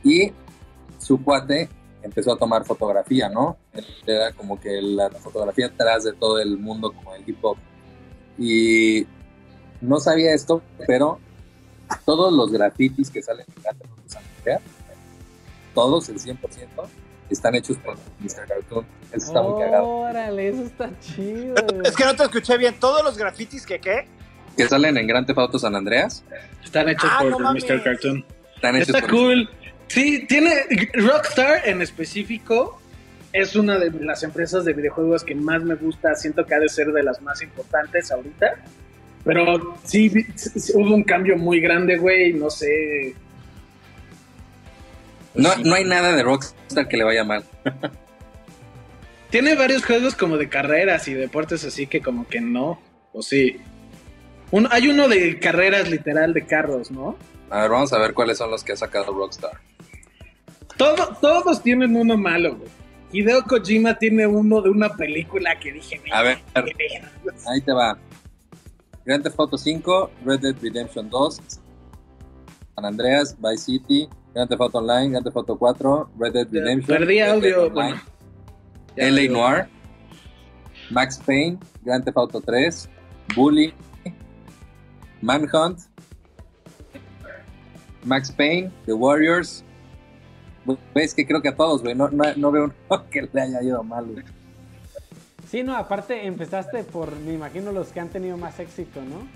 Y 0.03 0.33
su 0.97 1.23
cuate 1.23 1.69
empezó 2.03 2.33
a 2.33 2.37
tomar 2.39 2.65
fotografía, 2.65 3.29
¿no? 3.29 3.57
Era 4.07 4.33
como 4.33 4.61
que 4.61 4.81
la 4.83 5.11
fotografía 5.11 5.67
atrás 5.67 6.05
de 6.05 6.13
todo 6.13 6.39
el 6.39 6.59
mundo 6.59 6.93
como 6.93 7.15
el 7.15 7.23
hip 7.29 7.39
hop. 7.43 7.57
Y 8.39 9.07
no 9.81 9.99
sabía 10.01 10.35
esto, 10.35 10.63
pero 10.87 11.19
todos 12.05 12.33
los 12.33 12.51
grafitis 12.53 13.11
que 13.11 13.23
salen 13.23 13.47
en 13.55 13.63
Grand 13.63 13.79
Theft 13.79 13.91
Auto 13.91 14.09
San 14.09 14.23
Andreas, 14.39 14.63
todos, 15.75 16.09
el 16.09 16.19
100%, 16.19 16.39
están 17.31 17.55
hechos 17.55 17.77
por 17.79 17.97
Mr. 18.21 18.47
Cartoon. 18.47 18.87
Eso 19.13 19.27
está 19.27 19.43
muy 19.43 19.61
cagado. 19.63 19.87
Órale, 19.89 20.49
eso 20.49 20.63
está 20.65 20.91
chido. 21.01 21.55
Es 21.85 21.97
que 21.97 22.05
no 22.05 22.15
te 22.15 22.23
escuché 22.25 22.59
bien. 22.59 22.79
Todos 22.79 23.03
los 23.05 23.17
grafitis 23.17 23.65
que 23.67 23.79
qué? 23.81 24.07
Que 24.57 24.69
salen 24.69 24.97
en 24.99 25.07
Grand 25.07 25.27
Theft 25.27 25.39
Auto 25.39 25.59
San 25.59 25.75
Andreas, 25.75 26.25
Están 26.63 26.89
hechos 26.91 27.09
Ah, 27.11 27.21
por 27.23 27.41
no. 27.41 27.53
Mr. 27.55 27.83
Cartoon. 27.83 28.25
están 28.55 28.77
hechos 28.77 28.89
Está 28.91 29.01
por 29.01 29.11
cool. 29.11 29.51
Sí, 29.93 30.25
tiene 30.27 30.55
Rockstar 30.95 31.69
en 31.69 31.83
específico. 31.83 32.81
Es 33.35 33.55
una 33.57 33.79
de 33.79 33.91
las 33.91 34.23
empresas 34.23 34.65
de 34.65 34.73
videojuegos 34.73 35.23
que 35.23 35.35
más 35.35 35.63
me 35.63 35.75
gusta. 35.75 36.15
Siento 36.15 36.47
que 36.47 36.55
ha 36.55 36.59
de 36.61 36.71
ser 36.71 36.87
de 36.93 37.03
las 37.03 37.21
más 37.21 37.43
importantes 37.43 38.11
ahorita. 38.11 38.55
Pero 39.23 39.77
sí, 39.85 40.11
hubo 40.75 40.95
un 40.95 41.05
cambio 41.05 41.37
muy 41.37 41.61
grande, 41.61 41.99
güey. 41.99 42.33
No 42.33 42.49
sé. 42.49 43.15
No, 45.35 45.51
Sí. 45.53 45.63
no 45.65 45.75
hay 45.75 45.85
nada 45.85 46.17
de 46.17 46.23
Rockstar 46.23 46.89
que 46.89 46.97
le 46.97 47.05
vaya 47.05 47.25
mal. 47.25 47.45
Tiene 49.31 49.55
varios 49.57 49.85
juegos 49.85 50.15
como 50.15 50.39
de 50.39 50.49
carreras 50.49 51.07
y 51.07 51.13
deportes 51.15 51.65
así 51.65 51.87
que 51.87 52.01
como 52.01 52.27
que 52.27 52.41
no. 52.41 52.81
O 53.13 53.21
sí. 53.23 53.59
Un- 54.51 54.69
hay 54.71 54.89
uno 54.89 55.07
de 55.09 55.39
carreras 55.39 55.91
literal 55.91 56.33
de 56.33 56.47
carros, 56.47 56.91
¿no? 56.91 57.17
A 57.51 57.61
ver, 57.63 57.71
vamos 57.71 57.93
a 57.93 57.99
ver 57.99 58.15
cuáles 58.15 58.39
son 58.39 58.51
los 58.51 58.65
que 58.65 58.73
ha 58.73 58.77
sacado 58.77 59.13
Rockstar. 59.13 59.53
Todo- 60.77 61.17
todos 61.21 61.63
tienen 61.63 61.95
uno 61.97 62.17
malo, 62.17 62.57
güey. 62.57 62.69
Hideo 63.13 63.43
Kojima 63.45 63.99
tiene 63.99 64.27
uno 64.27 64.63
de 64.63 64.71
una 64.71 64.89
película 64.95 65.59
que 65.61 65.73
dije, 65.73 66.01
A 66.13 66.23
ver, 66.23 66.39
"Qué 66.55 66.63
verga". 66.63 67.11
ahí 67.49 67.61
te 67.61 67.73
va. 67.73 67.99
Grand 69.05 69.23
Theft 69.23 69.39
Auto 69.39 69.59
5, 69.59 70.11
Red 70.25 70.41
Dead 70.41 70.57
Redemption 70.63 71.11
2, 71.11 71.41
San 72.75 72.85
Andreas, 72.87 73.37
Vice 73.39 73.65
City, 73.65 74.09
Grand 74.33 74.49
Theft 74.49 74.63
Auto 74.63 74.79
Online, 74.79 75.11
Grand 75.11 75.25
Theft 75.25 75.37
Auto 75.37 75.59
4, 75.59 76.09
Red 76.19 76.33
Dead 76.33 76.49
Redemption, 76.51 76.99
Perdí 76.99 77.21
audio, 77.21 77.67
Online, 77.67 77.73
bueno. 77.75 78.01
LA. 78.97 79.29
Noir, 79.29 79.69
Max 80.91 81.19
Payne, 81.19 81.59
Grand 81.85 82.05
Theft 82.05 82.17
Auto 82.17 82.41
3, 82.41 82.89
Bully, 83.35 83.75
Manhunt, 85.21 85.81
Max 88.05 88.31
Payne, 88.33 88.71
The 88.87 88.93
Warriors. 88.95 89.65
Ves 90.95 91.15
que 91.15 91.27
creo 91.27 91.43
que 91.43 91.49
a 91.49 91.57
todos, 91.57 91.83
güey. 91.83 91.95
No, 91.95 92.09
no, 92.09 92.25
no 92.37 92.53
veo 92.53 92.65
uno 92.89 93.11
que 93.11 93.29
le 93.33 93.41
haya 93.41 93.63
ido 93.63 93.83
mal, 93.83 94.07
güey. 94.07 94.25
Sí, 95.51 95.63
no, 95.63 95.77
aparte 95.77 96.27
empezaste 96.27 96.83
por, 96.83 97.15
me 97.15 97.35
imagino, 97.35 97.73
los 97.73 97.89
que 97.89 98.01
han 98.01 98.09
tenido 98.09 98.39
más 98.39 98.59
éxito, 98.59 99.03
¿no? 99.03 99.29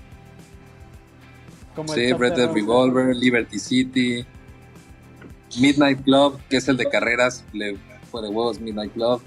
Como 1.75 1.93
Sí, 1.93 2.13
Red 2.13 2.33
de 2.33 2.43
Dead. 2.43 2.53
Revolver, 2.55 3.15
Liberty 3.15 3.59
City, 3.59 4.25
Midnight 5.61 6.03
Club, 6.05 6.41
que 6.49 6.57
es 6.57 6.69
el 6.69 6.79
de 6.79 6.87
carreras, 6.87 7.45
le 7.53 7.77
fue 8.11 8.23
de 8.23 8.29
huevos 8.29 8.59
Midnight 8.61 8.95
Club. 8.95 9.21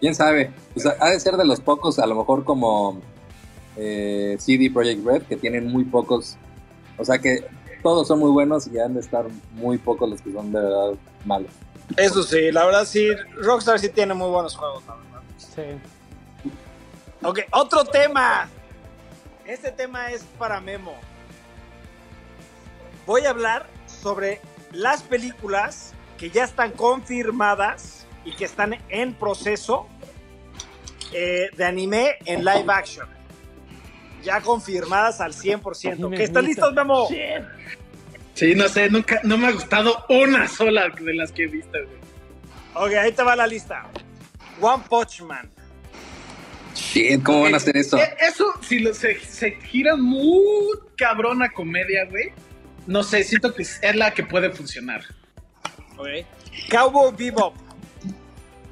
¿Quién 0.00 0.16
sabe? 0.16 0.50
O 0.74 0.80
sea, 0.80 0.96
ha 1.00 1.10
de 1.10 1.20
ser 1.20 1.36
de 1.36 1.44
los 1.44 1.60
pocos, 1.60 2.00
a 2.00 2.06
lo 2.06 2.16
mejor 2.16 2.44
como 2.44 3.00
eh, 3.76 4.36
CD 4.40 4.68
Projekt 4.68 5.04
Red, 5.04 5.22
que 5.22 5.36
tienen 5.36 5.70
muy 5.70 5.84
pocos, 5.84 6.36
o 6.98 7.04
sea 7.04 7.18
que 7.18 7.44
todos 7.84 8.08
son 8.08 8.18
muy 8.18 8.30
buenos 8.30 8.66
y 8.66 8.78
han 8.78 8.94
de 8.94 9.00
estar 9.00 9.26
muy 9.52 9.76
pocos 9.76 10.08
los 10.08 10.22
que 10.22 10.32
son 10.32 10.50
de 10.50 10.58
verdad 10.58 10.94
malos. 11.26 11.50
Eso 11.98 12.22
sí, 12.22 12.50
la 12.50 12.64
verdad 12.64 12.86
sí, 12.86 13.10
Rockstar 13.36 13.78
sí 13.78 13.90
tiene 13.90 14.14
muy 14.14 14.30
buenos 14.30 14.56
juegos, 14.56 14.82
la 14.86 14.94
verdad. 14.94 15.20
Sí. 15.36 16.48
Ok, 17.22 17.40
otro 17.52 17.84
tema. 17.84 18.48
Este 19.44 19.70
tema 19.70 20.10
es 20.10 20.24
para 20.38 20.62
Memo. 20.62 20.94
Voy 23.06 23.26
a 23.26 23.30
hablar 23.30 23.66
sobre 23.86 24.40
las 24.72 25.02
películas 25.02 25.92
que 26.16 26.30
ya 26.30 26.44
están 26.44 26.70
confirmadas 26.72 28.06
y 28.24 28.34
que 28.34 28.46
están 28.46 28.76
en 28.88 29.12
proceso 29.12 29.86
eh, 31.12 31.50
de 31.54 31.64
anime 31.66 32.16
en 32.24 32.46
live 32.46 32.64
action. 32.68 33.06
Ya 34.24 34.40
confirmadas 34.40 35.20
al 35.20 35.32
100%. 35.32 36.16
¿Que 36.16 36.24
están 36.24 36.44
listos, 36.46 36.72
Memo? 36.72 37.08
Sí, 38.34 38.54
no 38.54 38.68
sé, 38.68 38.90
nunca, 38.90 39.20
no 39.22 39.38
me 39.38 39.46
ha 39.46 39.52
gustado 39.52 40.04
una 40.08 40.48
sola 40.48 40.88
de 40.88 41.14
las 41.14 41.30
que 41.30 41.44
he 41.44 41.46
visto, 41.46 41.70
güey. 41.72 42.04
Ok, 42.74 42.96
ahí 42.96 43.12
te 43.12 43.22
va 43.22 43.36
la 43.36 43.46
lista. 43.46 43.86
One 44.60 44.82
Punch 44.88 45.22
Man. 45.22 45.48
Shit, 46.74 47.22
¿cómo 47.22 47.42
van 47.42 47.54
a 47.54 47.58
hacer 47.58 47.76
eso? 47.76 47.96
Eh, 47.96 48.16
Eso, 48.20 48.46
si 48.62 48.80
lo, 48.80 48.92
se, 48.92 49.20
se 49.20 49.52
gira 49.52 49.94
muy 49.94 50.76
cabrona 50.96 51.50
comedia, 51.52 52.04
güey. 52.06 52.32
No 52.86 53.04
sé, 53.04 53.22
siento 53.22 53.54
que 53.54 53.62
es 53.62 53.80
la 53.94 54.12
que 54.12 54.24
puede 54.24 54.50
funcionar. 54.50 55.02
Ok. 55.96 56.08
Cowboy 56.70 57.14
Bebop. 57.16 57.54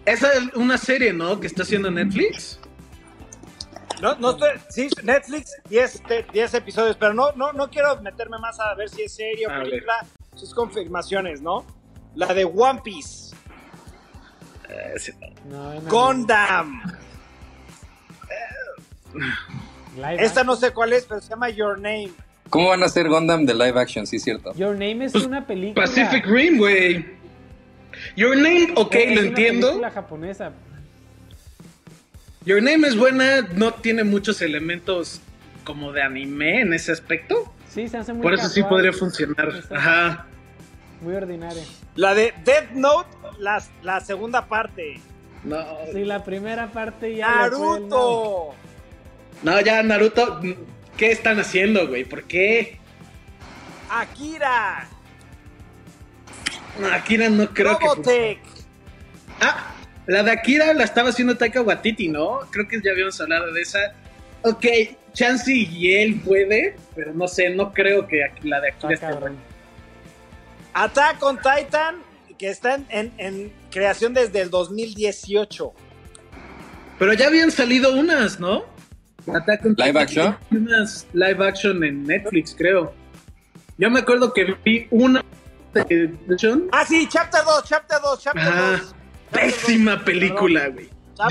Esa 0.04 0.32
es 0.32 0.42
una 0.54 0.76
serie, 0.78 1.12
¿no? 1.12 1.38
Que 1.38 1.46
está 1.46 1.62
haciendo 1.62 1.90
Netflix. 1.90 2.58
No, 4.02 4.16
no 4.16 4.30
estoy. 4.32 4.50
Sí, 4.68 4.88
Netflix, 5.04 5.52
10 5.70 6.02
te- 6.02 6.26
10 6.32 6.54
episodios, 6.54 6.96
pero 6.96 7.14
no, 7.14 7.32
no, 7.32 7.52
no 7.52 7.70
quiero 7.70 8.00
meterme 8.02 8.36
más 8.38 8.58
a 8.60 8.74
ver 8.74 8.88
si 8.90 9.02
es 9.02 9.14
serie 9.14 9.46
o 9.46 9.50
película. 9.62 9.94
Sus 10.34 10.52
confirmaciones, 10.54 11.40
¿no? 11.40 11.64
La 12.16 12.26
de 12.34 12.44
One 12.44 12.80
Piece. 12.82 13.34
No, 15.44 15.74
no, 15.74 15.80
no. 15.80 15.88
Gundam. 15.90 16.82
Esta 20.18 20.42
no 20.44 20.56
sé 20.56 20.72
cuál 20.72 20.92
es, 20.94 21.04
pero 21.04 21.20
se 21.20 21.28
llama 21.28 21.50
Your 21.50 21.76
Name. 21.78 22.10
¿Cómo 22.50 22.68
van 22.70 22.82
a 22.82 22.86
hacer 22.86 23.08
Gundam 23.08 23.44
de 23.46 23.54
live 23.54 23.78
action? 23.80 24.06
Sí, 24.06 24.16
es 24.16 24.24
cierto. 24.24 24.52
Your 24.54 24.72
Name 24.72 25.04
es 25.06 25.12
Pues, 25.12 25.24
una 25.26 25.46
película. 25.46 25.86
Pacific 25.86 26.26
Rim, 26.26 26.58
güey. 26.58 27.06
Your 28.16 28.36
Name, 28.36 28.72
ok, 28.76 28.94
Es 28.94 29.06
lo 29.14 29.20
una 29.20 29.28
entiendo. 29.28 29.66
película 29.68 29.90
japonesa. 29.90 30.52
Your 32.44 32.62
Name 32.62 32.86
es 32.88 32.96
buena, 32.96 33.42
no 33.54 33.74
tiene 33.74 34.04
muchos 34.04 34.42
elementos 34.42 35.20
como 35.64 35.92
de 35.92 36.02
anime 36.02 36.60
en 36.62 36.72
ese 36.72 36.92
aspecto. 36.92 37.52
Sí, 37.68 37.88
se 37.88 37.98
hace 37.98 38.12
muy 38.12 38.22
Por 38.22 38.34
eso 38.34 38.48
sí 38.48 38.62
podría 38.64 38.92
funcionar. 38.92 39.46
Exacto. 39.48 39.74
Ajá. 39.74 40.26
Muy 41.00 41.14
ordinaria. 41.14 41.62
La 41.94 42.14
de 42.14 42.34
Death 42.44 42.70
Note, 42.72 43.08
la, 43.38 43.62
la 43.82 44.00
segunda 44.00 44.46
parte. 44.46 45.00
No, 45.44 45.64
Sí, 45.92 46.04
la 46.04 46.22
primera 46.24 46.70
parte 46.70 47.16
ya. 47.16 47.28
Naruto. 47.28 48.54
no, 49.42 49.60
ya 49.60 49.82
Naruto, 49.82 50.40
¿qué 50.96 51.10
están 51.10 51.38
haciendo, 51.40 51.88
güey? 51.88 52.04
¿Por 52.04 52.24
qué? 52.24 52.78
Akira. 53.90 54.88
No, 56.80 56.86
Akira 56.88 57.28
no 57.28 57.48
creo 57.48 57.78
que... 57.78 57.84
Robotech. 57.86 58.38
Ah, 59.40 59.72
la 60.06 60.22
de 60.22 60.30
Akira 60.32 60.72
la 60.74 60.84
estaba 60.84 61.10
haciendo 61.10 61.36
Taika 61.36 61.62
Waititi, 61.62 62.08
¿no? 62.08 62.40
Creo 62.50 62.66
que 62.68 62.80
ya 62.82 62.90
habíamos 62.92 63.20
hablado 63.20 63.52
de 63.52 63.62
esa. 63.62 63.78
Ok, 64.42 64.64
Chansey 65.12 65.68
y 65.72 65.94
él 65.94 66.20
puede, 66.24 66.76
pero 66.96 67.12
no 67.14 67.28
sé, 67.28 67.50
no 67.50 67.72
creo 67.72 68.06
que 68.08 68.24
aquí- 68.24 68.48
la 68.48 68.60
de 68.60 68.70
Akira 68.70 68.94
Está 68.94 69.08
esté 69.10 69.20
buena. 69.20 69.36
Attack 70.74 71.22
on 71.22 71.36
Titan, 71.38 71.96
que 72.38 72.48
está 72.48 72.74
en, 72.76 72.86
en- 72.90 73.12
en 73.18 73.52
creación 73.70 74.14
desde 74.14 74.40
el 74.40 74.50
2018. 74.50 75.72
Pero 76.98 77.12
ya 77.14 77.26
habían 77.26 77.50
salido 77.50 77.94
unas, 77.94 78.40
¿no? 78.40 78.64
Attack 79.32 79.64
on 79.66 79.74
¿Live 79.78 80.06
Titan, 80.06 80.26
action? 80.26 80.36
Unas 80.50 81.06
live 81.12 81.46
action 81.46 81.84
en 81.84 82.04
Netflix, 82.04 82.54
creo. 82.56 82.92
Yo 83.78 83.90
me 83.90 84.00
acuerdo 84.00 84.32
que 84.32 84.56
vi 84.64 84.86
una 84.90 85.22
de. 85.74 86.12
Ah, 86.72 86.84
sí, 86.86 87.06
Chapter 87.08 87.42
2, 87.44 87.64
Chapter 87.64 87.98
2, 88.02 88.22
Chapter 88.22 88.42
Ah, 88.44 88.78
2. 88.80 88.94
Pésima 89.32 90.04
película, 90.04 90.68
güey. 90.68 90.88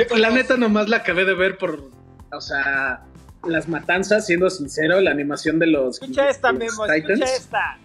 Yo, 0.10 0.18
la 0.18 0.28
2. 0.30 0.36
neta 0.38 0.58
nomás 0.58 0.90
la 0.90 0.98
acabé 0.98 1.26
de 1.26 1.34
ver 1.34 1.58
por, 1.58 1.90
o 2.32 2.42
sea, 2.42 3.04
las 3.48 3.68
matanzas, 3.68 4.26
siendo 4.26 4.50
sincero, 4.50 5.02
la 5.02 5.12
animación 5.12 5.60
de 5.60 5.68
los, 5.68 6.02
Escucha 6.02 6.30
esta, 6.30 6.52
los 6.52 6.60
Memo, 6.60 6.86
Titans. 6.86 7.10
escucha 7.22 7.36
esta. 7.36 7.78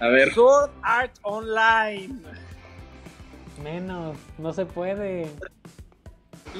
A 0.00 0.08
ver, 0.08 0.32
Sword 0.32 0.70
Art 0.82 1.12
Online. 1.22 2.14
Menos, 3.62 4.16
no 4.38 4.52
se 4.52 4.64
puede. 4.64 5.26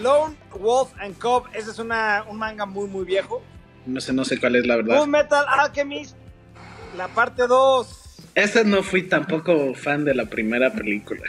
Lone 0.03 0.37
Wolf 0.59 0.91
and 1.01 1.19
Cub, 1.19 1.45
ese 1.53 1.71
es 1.71 1.79
una, 1.79 2.25
un 2.29 2.39
manga 2.39 2.65
muy, 2.67 2.89
muy 2.89 3.05
viejo. 3.05 3.43
no 3.87 4.01
sé, 4.01 4.13
no 4.13 4.25
sé 4.25 4.39
cuál 4.39 4.57
es 4.57 4.67
la 4.67 4.77
verdad. 4.77 4.99
Full 5.01 5.09
Metal 5.09 5.45
Alchemist, 5.49 6.17
la 6.97 7.09
parte 7.09 7.47
2. 7.47 7.97
Esta 8.35 8.63
no 8.63 8.83
fui 8.83 9.03
tampoco 9.05 9.75
fan 9.75 10.05
de 10.05 10.15
la 10.15 10.27
primera 10.27 10.71
película. 10.73 11.25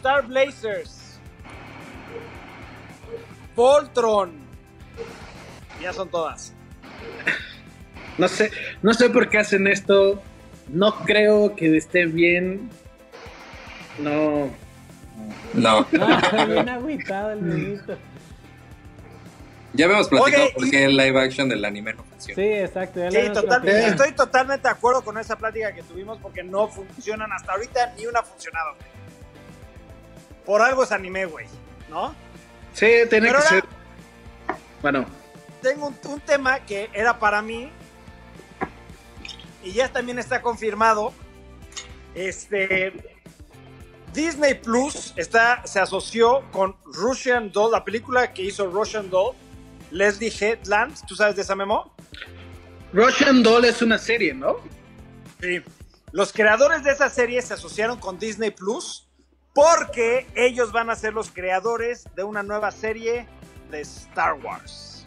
Star 0.00 0.26
Blazers. 0.26 1.18
Voltron. 3.54 4.32
Ya 5.82 5.92
son 5.92 6.08
todas. 6.08 6.54
No 8.16 8.26
sé, 8.28 8.50
no 8.80 8.94
sé 8.94 9.10
por 9.10 9.28
qué 9.28 9.38
hacen 9.38 9.66
esto. 9.66 10.22
No 10.68 10.94
creo 11.04 11.54
que 11.54 11.76
esté 11.76 12.06
bien. 12.06 12.70
No. 13.98 14.48
No. 15.52 15.86
Ah, 16.00 16.44
bien 16.48 16.68
agüitado 16.70 17.32
el 17.32 17.46
niñito. 17.46 17.98
Ya 19.74 19.84
habíamos 19.84 20.08
platicado 20.08 20.44
Oye, 20.44 20.52
por 20.54 20.66
y- 20.66 20.70
qué 20.70 20.84
el 20.86 20.96
live 20.96 21.20
action 21.20 21.48
del 21.48 21.62
anime 21.64 21.92
no 21.92 22.04
funciona. 22.04 22.42
Sí, 22.42 22.48
exacto. 22.48 23.00
Sí, 23.10 23.18
total- 23.34 23.68
estoy 23.68 24.12
totalmente 24.12 24.66
de 24.66 24.72
acuerdo 24.72 25.02
con 25.02 25.18
esa 25.18 25.36
plática 25.36 25.72
que 25.74 25.82
tuvimos 25.82 26.18
porque 26.18 26.42
no 26.42 26.68
funcionan 26.68 27.30
hasta 27.32 27.52
ahorita, 27.52 27.92
ni 27.98 28.06
una 28.06 28.20
ha 28.20 28.22
funcionado. 28.22 28.74
Por 30.50 30.62
algo 30.62 30.82
es 30.82 30.90
anime, 30.90 31.26
güey, 31.26 31.46
¿no? 31.88 32.12
Sí, 32.72 32.88
tiene 33.08 33.28
Pero 33.28 33.38
que 33.38 33.46
ser. 33.46 33.64
Bueno, 34.82 35.06
Tengo 35.62 35.86
un, 35.86 35.96
un 36.06 36.20
tema 36.20 36.58
que 36.58 36.90
era 36.92 37.20
para 37.20 37.40
mí 37.40 37.70
y 39.62 39.70
ya 39.70 39.92
también 39.92 40.18
está 40.18 40.42
confirmado. 40.42 41.12
Este 42.16 42.92
Disney 44.12 44.54
Plus 44.54 45.14
está, 45.14 45.64
se 45.68 45.78
asoció 45.78 46.42
con 46.50 46.74
Russian 46.84 47.52
Doll, 47.52 47.70
la 47.70 47.84
película 47.84 48.32
que 48.32 48.42
hizo 48.42 48.66
Russian 48.66 49.08
Doll, 49.08 49.36
Leslie 49.92 50.32
Headland. 50.36 51.06
¿Tú 51.06 51.14
sabes 51.14 51.36
de 51.36 51.42
esa 51.42 51.54
memo? 51.54 51.94
Russian 52.92 53.44
Doll 53.44 53.66
es 53.66 53.82
una 53.82 53.98
serie, 53.98 54.34
¿no? 54.34 54.56
Sí. 55.40 55.62
Los 56.10 56.32
creadores 56.32 56.82
de 56.82 56.90
esa 56.90 57.08
serie 57.08 57.40
se 57.40 57.54
asociaron 57.54 58.00
con 58.00 58.18
Disney 58.18 58.50
Plus 58.50 59.06
porque 59.54 60.26
ellos 60.34 60.72
van 60.72 60.90
a 60.90 60.96
ser 60.96 61.12
los 61.14 61.30
creadores 61.30 62.04
de 62.16 62.24
una 62.24 62.42
nueva 62.42 62.70
serie 62.70 63.26
de 63.70 63.80
Star 63.80 64.34
Wars. 64.34 65.04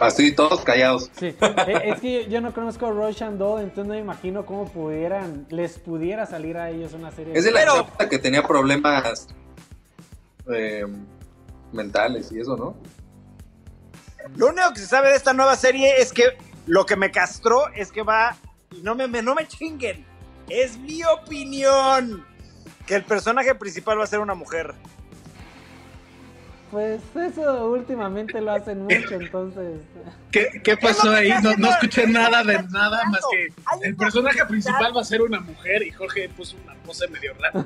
Así, 0.00 0.32
todos 0.32 0.60
callados. 0.62 1.10
Sí, 1.18 1.34
eh, 1.40 1.82
es 1.86 2.00
que 2.00 2.22
yo, 2.24 2.28
yo 2.30 2.40
no 2.40 2.54
conozco 2.54 2.86
a 2.86 2.90
Russian 2.90 3.36
Doll, 3.36 3.62
entonces 3.62 3.86
no 3.86 3.94
me 3.94 4.00
imagino 4.00 4.46
cómo 4.46 4.68
pudieran, 4.70 5.46
les 5.50 5.76
pudiera 5.80 6.24
salir 6.24 6.56
a 6.56 6.70
ellos 6.70 6.92
una 6.92 7.10
serie. 7.10 7.36
Es 7.36 7.42
de 7.44 7.50
la 7.50 7.60
Pero- 7.98 8.08
que 8.08 8.18
tenía 8.20 8.44
problemas 8.46 9.26
eh, 10.54 10.84
mentales 11.72 12.30
y 12.30 12.38
eso, 12.40 12.56
¿no? 12.56 12.76
Lo 14.36 14.48
único 14.50 14.72
que 14.72 14.78
se 14.80 14.86
sabe 14.86 15.08
de 15.08 15.16
esta 15.16 15.32
nueva 15.32 15.56
serie 15.56 16.00
es 16.00 16.12
que 16.12 16.24
lo 16.66 16.86
que 16.86 16.94
me 16.94 17.10
castró 17.10 17.66
es 17.74 17.90
que 17.90 18.02
va. 18.02 18.36
y 18.70 18.82
No 18.82 18.94
me, 18.94 19.08
me- 19.08 19.22
no 19.22 19.34
me 19.34 19.48
chinguen. 19.48 20.06
Es 20.48 20.76
mi 20.78 21.02
opinión. 21.04 22.24
Que 22.86 22.94
el 22.96 23.04
personaje 23.04 23.54
principal 23.54 23.98
va 23.98 24.04
a 24.04 24.06
ser 24.06 24.20
una 24.20 24.34
mujer. 24.34 24.74
Pues 26.70 27.00
eso 27.16 27.70
últimamente 27.70 28.40
lo 28.42 28.52
hacen 28.52 28.82
mucho, 28.82 29.14
entonces. 29.14 29.80
¿Qué, 30.30 30.60
qué 30.62 30.76
pasó 30.76 31.10
ahí? 31.12 31.32
No, 31.56 31.70
escuché 31.70 32.06
nada 32.06 32.44
de 32.44 32.62
nada 32.64 33.04
más 33.06 33.20
que 33.30 33.48
el 33.86 33.96
personaje 33.96 34.44
principal 34.44 34.94
va 34.94 35.00
a 35.00 35.04
ser 35.04 35.22
una 35.22 35.40
mujer 35.40 35.82
y 35.82 35.90
Jorge 35.92 36.28
puso 36.30 36.56
una 36.64 36.74
pose 36.84 37.08
medio 37.08 37.32
rara. 37.40 37.64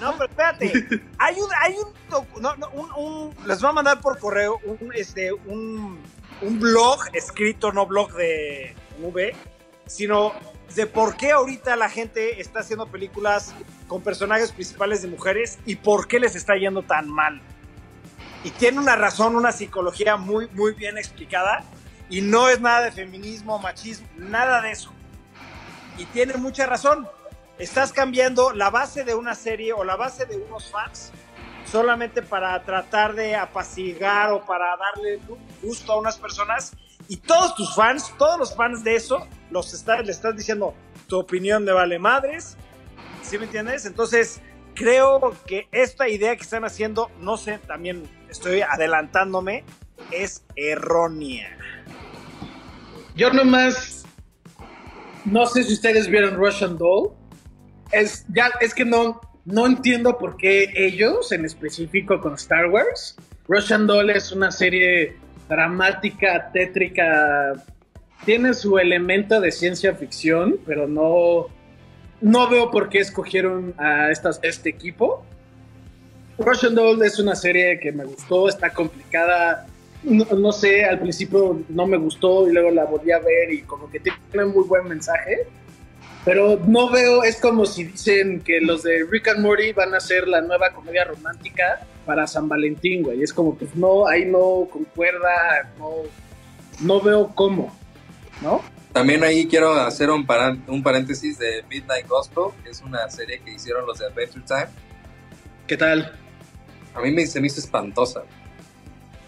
No, 0.00 0.12
pero 0.16 0.24
espérate. 0.30 1.02
Hay 1.18 1.34
un, 1.38 1.48
hay 1.60 1.74
un, 1.74 1.92
docu- 2.10 2.40
no, 2.40 2.56
no, 2.56 2.70
un, 2.70 2.90
un- 2.96 3.34
les 3.46 3.60
voy 3.60 3.70
a 3.70 3.72
mandar 3.74 4.00
por 4.00 4.18
correo 4.18 4.58
un, 4.64 4.92
este, 4.94 5.30
un, 5.32 5.98
un 6.40 6.60
blog 6.60 7.00
escrito, 7.12 7.72
no 7.72 7.84
blog 7.84 8.10
de 8.14 8.74
V, 9.02 9.36
sino 9.86 10.32
de 10.74 10.86
por 10.86 11.16
qué 11.16 11.32
ahorita 11.32 11.76
la 11.76 11.88
gente 11.88 12.40
está 12.40 12.60
haciendo 12.60 12.86
películas 12.86 13.54
con 13.86 14.02
personajes 14.02 14.52
principales 14.52 15.02
de 15.02 15.08
mujeres 15.08 15.58
y 15.66 15.76
por 15.76 16.08
qué 16.08 16.18
les 16.18 16.34
está 16.34 16.56
yendo 16.56 16.82
tan 16.82 17.08
mal. 17.08 17.40
Y 18.42 18.50
tiene 18.50 18.78
una 18.78 18.96
razón, 18.96 19.36
una 19.36 19.52
psicología 19.52 20.16
muy, 20.16 20.48
muy 20.48 20.72
bien 20.72 20.98
explicada. 20.98 21.64
Y 22.10 22.20
no 22.20 22.48
es 22.48 22.60
nada 22.60 22.82
de 22.82 22.92
feminismo, 22.92 23.58
machismo, 23.58 24.06
nada 24.16 24.60
de 24.60 24.72
eso. 24.72 24.92
Y 25.96 26.04
tiene 26.06 26.34
mucha 26.34 26.66
razón 26.66 27.08
estás 27.58 27.92
cambiando 27.92 28.52
la 28.52 28.70
base 28.70 29.04
de 29.04 29.14
una 29.14 29.34
serie 29.34 29.72
o 29.72 29.84
la 29.84 29.96
base 29.96 30.26
de 30.26 30.36
unos 30.36 30.70
fans 30.70 31.12
solamente 31.70 32.22
para 32.22 32.62
tratar 32.62 33.14
de 33.14 33.36
apaciguar 33.36 34.32
o 34.32 34.44
para 34.44 34.76
darle 34.76 35.20
gusto 35.62 35.92
a 35.92 35.98
unas 35.98 36.18
personas 36.18 36.72
y 37.08 37.16
todos 37.16 37.54
tus 37.54 37.74
fans, 37.74 38.12
todos 38.18 38.38
los 38.38 38.54
fans 38.54 38.82
de 38.82 38.96
eso, 38.96 39.26
los 39.54 39.72
está, 39.72 40.02
le 40.02 40.10
estás 40.10 40.36
diciendo 40.36 40.74
tu 41.06 41.16
opinión 41.16 41.64
de 41.64 41.72
vale 41.72 42.00
madres, 42.00 42.56
¿sí 43.22 43.38
me 43.38 43.44
entiendes? 43.44 43.86
Entonces 43.86 44.42
creo 44.74 45.32
que 45.46 45.68
esta 45.70 46.08
idea 46.08 46.34
que 46.34 46.42
están 46.42 46.64
haciendo, 46.64 47.08
no 47.20 47.36
sé, 47.36 47.58
también 47.66 48.02
estoy 48.28 48.62
adelantándome, 48.62 49.64
es 50.10 50.44
errónea. 50.56 51.56
Yo 53.14 53.32
nomás 53.32 54.04
no 55.24 55.46
sé 55.46 55.62
si 55.62 55.74
ustedes 55.74 56.08
vieron 56.08 56.34
Russian 56.34 56.76
Doll. 56.76 57.12
Es, 57.92 58.26
ya, 58.28 58.50
es 58.60 58.74
que 58.74 58.84
no, 58.84 59.20
no 59.44 59.66
entiendo 59.66 60.18
por 60.18 60.36
qué 60.36 60.72
ellos, 60.74 61.30
en 61.30 61.44
específico 61.44 62.20
con 62.20 62.34
Star 62.34 62.66
Wars. 62.66 63.14
Russian 63.46 63.86
Doll 63.86 64.10
es 64.10 64.32
una 64.32 64.50
serie 64.50 65.16
dramática, 65.48 66.50
tétrica. 66.52 67.52
Tiene 68.24 68.54
su 68.54 68.78
elemento 68.78 69.40
de 69.40 69.52
ciencia 69.52 69.94
ficción, 69.94 70.56
pero 70.66 70.86
no, 70.88 71.46
no 72.20 72.48
veo 72.48 72.70
por 72.70 72.88
qué 72.88 72.98
escogieron 73.00 73.74
a 73.76 74.10
estas, 74.10 74.40
este 74.42 74.70
equipo. 74.70 75.24
Russian 76.38 76.74
Doll 76.74 77.02
es 77.02 77.18
una 77.18 77.36
serie 77.36 77.78
que 77.78 77.92
me 77.92 78.04
gustó, 78.04 78.48
está 78.48 78.70
complicada. 78.70 79.66
No, 80.02 80.24
no 80.24 80.52
sé, 80.52 80.84
al 80.84 81.00
principio 81.00 81.62
no 81.68 81.86
me 81.86 81.96
gustó 81.96 82.48
y 82.48 82.52
luego 82.52 82.70
la 82.70 82.84
volví 82.84 83.12
a 83.12 83.18
ver 83.18 83.52
y 83.52 83.62
como 83.62 83.90
que 83.90 84.00
tiene 84.00 84.46
muy 84.46 84.64
buen 84.64 84.88
mensaje. 84.88 85.46
Pero 86.24 86.58
no 86.66 86.90
veo, 86.90 87.22
es 87.22 87.38
como 87.38 87.66
si 87.66 87.84
dicen 87.84 88.40
que 88.40 88.60
los 88.60 88.82
de 88.82 89.04
Rick 89.10 89.28
and 89.28 89.40
Morty 89.40 89.72
van 89.72 89.94
a 89.94 90.00
ser 90.00 90.26
la 90.26 90.40
nueva 90.40 90.70
comedia 90.70 91.04
romántica 91.04 91.86
para 92.06 92.26
San 92.26 92.48
Valentín, 92.48 93.02
güey. 93.02 93.22
Es 93.22 93.32
como, 93.32 93.54
pues 93.54 93.74
no, 93.76 94.06
ahí 94.06 94.24
no 94.24 94.66
concuerda, 94.70 95.70
no, 95.78 95.90
no 96.80 97.00
veo 97.00 97.30
cómo, 97.34 97.76
¿no? 98.40 98.62
También 98.92 99.24
ahí 99.24 99.48
quiero 99.48 99.72
hacer 99.72 100.08
un, 100.10 100.24
paréntesis 100.24 101.38
de 101.38 101.64
Midnight 101.68 102.06
Gospel, 102.06 102.44
que 102.62 102.70
es 102.70 102.80
una 102.80 103.10
serie 103.10 103.40
que 103.40 103.52
hicieron 103.52 103.86
los 103.86 103.98
de 103.98 104.06
Adventure 104.06 104.44
Time. 104.46 104.68
¿Qué 105.66 105.76
tal? 105.76 106.16
A 106.94 107.00
mí 107.00 107.10
me, 107.10 107.26
se 107.26 107.40
me 107.40 107.48
hizo 107.48 107.58
espantosa. 107.60 108.22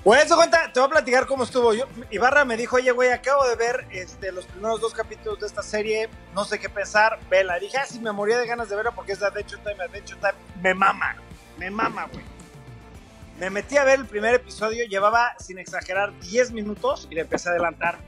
Güey, 0.05 0.23
eso 0.23 0.37
cuenta, 0.37 0.71
te 0.73 0.79
voy 0.79 0.87
a 0.87 0.91
platicar 0.91 1.27
cómo 1.27 1.43
estuvo. 1.43 1.75
Yo, 1.75 1.87
Ibarra 2.13 2.45
me 2.45 2.57
dijo, 2.57 2.77
oye, 2.77 2.93
güey, 2.93 3.11
acabo 3.11 3.45
de 3.49 3.57
ver 3.57 3.89
este, 3.91 4.31
los 4.31 4.47
primeros 4.47 4.81
dos 4.81 4.95
capítulos 4.95 5.41
de 5.41 5.49
esta 5.49 5.65
serie, 5.65 6.09
no 6.33 6.45
sé 6.45 6.61
qué 6.61 6.69
pensar, 6.69 7.19
vela. 7.29 7.59
Dije, 7.59 7.77
ah, 7.77 7.87
sí, 7.87 7.99
me 7.99 8.13
moría 8.13 8.39
de 8.39 8.47
ganas 8.47 8.69
de 8.69 8.77
verla 8.77 8.93
porque 8.93 9.13
es 9.13 9.19
de 9.19 9.27
Adventure 9.27 9.61
Time, 9.65 9.83
Adventure 9.83 10.21
Time. 10.21 10.35
Me 10.63 10.75
mama, 10.75 11.17
me 11.59 11.71
mama, 11.71 12.07
güey. 12.13 12.25
Me 13.41 13.51
metí 13.51 13.77
a 13.79 13.83
ver 13.83 13.99
el 13.99 14.07
primer 14.07 14.37
episodio, 14.37 14.87
llevaba, 14.87 15.35
sin 15.41 15.59
exagerar, 15.59 16.17
10 16.21 16.53
minutos 16.53 17.09
y 17.11 17.17
le 17.17 17.23
empecé 17.23 17.49
a 17.49 17.53
adelantar. 17.53 17.99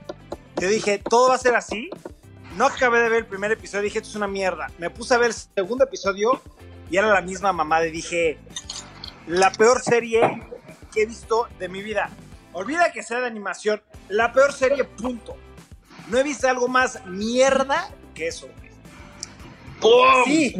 Yo 0.60 0.68
dije, 0.68 0.98
todo 1.08 1.28
va 1.28 1.34
a 1.36 1.38
ser 1.38 1.54
así. 1.54 1.90
No 2.56 2.66
acabé 2.66 3.00
de 3.00 3.08
ver 3.08 3.18
el 3.18 3.26
primer 3.26 3.52
episodio, 3.52 3.84
dije, 3.84 3.98
esto 3.98 4.10
es 4.10 4.16
una 4.16 4.26
mierda. 4.26 4.68
Me 4.78 4.90
puse 4.90 5.14
a 5.14 5.18
ver 5.18 5.28
el 5.28 5.34
segundo 5.34 5.84
episodio 5.84 6.40
y 6.90 6.96
era 6.96 7.08
la 7.08 7.20
misma 7.20 7.52
mamada 7.52 7.86
y 7.86 7.90
dije, 7.90 8.38
la 9.26 9.52
peor 9.52 9.80
serie 9.82 10.42
que 10.92 11.02
he 11.02 11.06
visto 11.06 11.46
de 11.58 11.68
mi 11.68 11.82
vida. 11.82 12.10
Olvida 12.52 12.90
que 12.92 13.02
sea 13.02 13.20
de 13.20 13.26
animación, 13.26 13.82
la 14.08 14.32
peor 14.32 14.52
serie, 14.52 14.84
punto. 14.84 15.36
No 16.08 16.18
he 16.18 16.22
visto 16.22 16.48
algo 16.48 16.66
más 16.66 17.04
mierda 17.06 17.90
que 18.14 18.26
eso. 18.28 18.48
¡Pum! 19.80 20.24
Sí. 20.24 20.54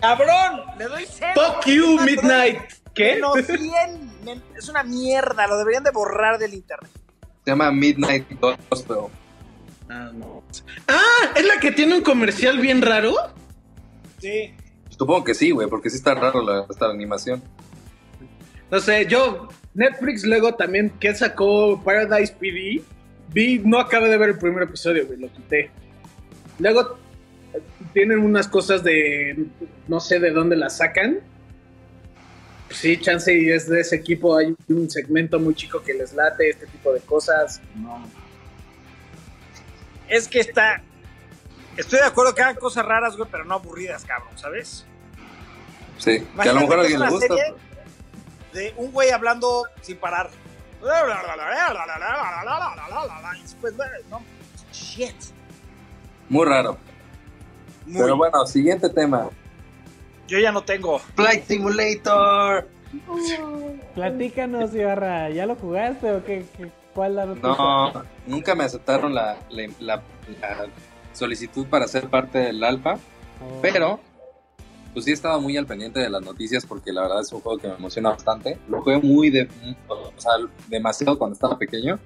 Cabrón, 0.00 0.62
le 0.78 0.84
doy 0.86 1.06
cero. 1.08 1.32
Fuck 1.34 1.66
you, 1.66 2.00
Midnight. 2.00 2.60
¿Qué? 2.94 3.14
Menos 3.14 3.34
100. 3.46 4.24
Men- 4.24 4.42
Es 4.56 4.68
una 4.68 4.82
mierda, 4.84 5.46
lo 5.46 5.58
deberían 5.58 5.84
de 5.84 5.90
borrar 5.90 6.38
del 6.38 6.54
internet. 6.54 6.90
Se 7.44 7.50
llama 7.50 7.70
Midnight 7.72 8.26
Gospel. 8.40 9.10
Ah, 9.88 10.10
no. 10.14 10.42
Ah, 10.88 11.32
es 11.34 11.44
la 11.46 11.58
que 11.60 11.72
tiene 11.72 11.96
un 11.96 12.02
comercial 12.02 12.58
bien 12.58 12.82
raro. 12.82 13.14
Sí. 14.20 14.54
Supongo 14.88 15.24
que 15.24 15.34
sí, 15.34 15.50
güey, 15.50 15.68
porque 15.68 15.90
sí 15.90 15.96
está 15.96 16.14
raro 16.14 16.42
la, 16.42 16.66
esta 16.70 16.86
animación. 16.86 17.42
No 18.70 18.78
sé, 18.78 19.06
yo, 19.06 19.48
Netflix 19.74 20.24
luego 20.24 20.54
también, 20.54 20.90
que 21.00 21.14
sacó 21.14 21.82
Paradise 21.82 22.34
PD, 22.38 22.82
vi, 23.32 23.58
no 23.58 23.78
acabé 23.78 24.08
de 24.08 24.18
ver 24.18 24.30
el 24.30 24.38
primer 24.38 24.62
episodio, 24.62 25.06
güey, 25.06 25.18
lo 25.18 25.32
quité. 25.32 25.70
Luego 26.58 26.98
eh, 27.52 27.60
tienen 27.92 28.20
unas 28.20 28.46
cosas 28.48 28.84
de, 28.84 29.46
no 29.88 29.98
sé 29.98 30.20
de 30.20 30.30
dónde 30.30 30.56
las 30.56 30.76
sacan. 30.76 31.20
Pues 32.72 32.80
sí, 32.80 32.98
chance 32.98 33.30
y 33.36 33.50
es 33.50 33.68
de 33.68 33.82
ese 33.82 33.96
equipo, 33.96 34.34
hay 34.34 34.56
un 34.68 34.88
segmento 34.88 35.38
muy 35.38 35.54
chico 35.54 35.82
que 35.82 35.92
les 35.92 36.14
late 36.14 36.48
este 36.48 36.66
tipo 36.66 36.90
de 36.94 37.00
cosas. 37.00 37.60
No. 37.74 38.02
Es 40.08 40.26
que 40.26 40.40
está. 40.40 40.80
Estoy 41.76 41.98
de 41.98 42.06
acuerdo 42.06 42.34
que 42.34 42.40
hagan 42.40 42.56
cosas 42.56 42.86
raras, 42.86 43.14
güey, 43.18 43.28
pero 43.30 43.44
no 43.44 43.56
aburridas, 43.56 44.06
cabrón, 44.06 44.38
¿sabes? 44.38 44.86
Sí, 45.98 46.20
que 46.20 46.48
a 46.48 46.54
lo 46.54 46.60
Imagínate 46.60 46.60
mejor 46.60 46.78
a 46.78 46.80
alguien 46.80 47.00
le 47.00 47.08
gusta. 47.10 47.26
serie 47.26 47.54
De 48.54 48.74
un 48.78 48.90
güey 48.90 49.10
hablando 49.10 49.64
sin 49.82 49.98
parar. 49.98 50.30
Y 53.36 53.42
después, 53.42 53.74
no, 54.08 54.22
shit. 54.72 55.14
Muy 56.30 56.46
raro. 56.46 56.78
Muy- 57.84 58.00
Pero 58.00 58.16
bueno, 58.16 58.46
siguiente 58.46 58.88
tema. 58.88 59.28
Yo 60.32 60.38
ya 60.38 60.50
no 60.50 60.62
tengo. 60.64 60.98
Flight 60.98 61.44
Simulator. 61.44 62.66
Platícanos, 63.94 64.74
Ibarra, 64.74 65.28
¿ya 65.28 65.44
lo 65.44 65.56
jugaste 65.56 66.10
o 66.10 66.24
qué? 66.24 66.46
qué- 66.56 66.70
¿Cuál 66.94 67.16
la 67.16 67.26
noticia? 67.26 67.50
No, 67.50 67.92
nunca 68.26 68.54
me 68.54 68.64
aceptaron 68.64 69.14
la, 69.14 69.36
la- 69.50 69.68
la- 69.80 70.02
la 70.40 70.66
solicitud 71.12 71.66
para 71.66 71.86
ser 71.86 72.08
parte 72.08 72.38
del 72.38 72.64
alfa, 72.64 72.94
Oh. 72.94 73.58
pero 73.60 74.00
pues 74.94 75.04
sí 75.04 75.10
he 75.10 75.14
estado 75.14 75.38
muy 75.40 75.58
al 75.58 75.66
pendiente 75.66 76.00
de 76.00 76.08
las 76.08 76.22
noticias 76.22 76.64
porque 76.64 76.92
la 76.94 77.02
verdad 77.02 77.20
es 77.20 77.30
un 77.32 77.40
juego 77.42 77.58
que 77.58 77.68
me 77.68 77.74
emociona 77.74 78.08
bastante. 78.10 78.56
Lo 78.70 78.80
jugué 78.80 78.98
muy 79.00 79.28
de, 79.28 79.48
o 79.88 80.12
sea, 80.16 80.32
demasiado 80.68 81.18
cuando 81.18 81.34
estaba 81.34 81.58
pequeño. 81.58 81.98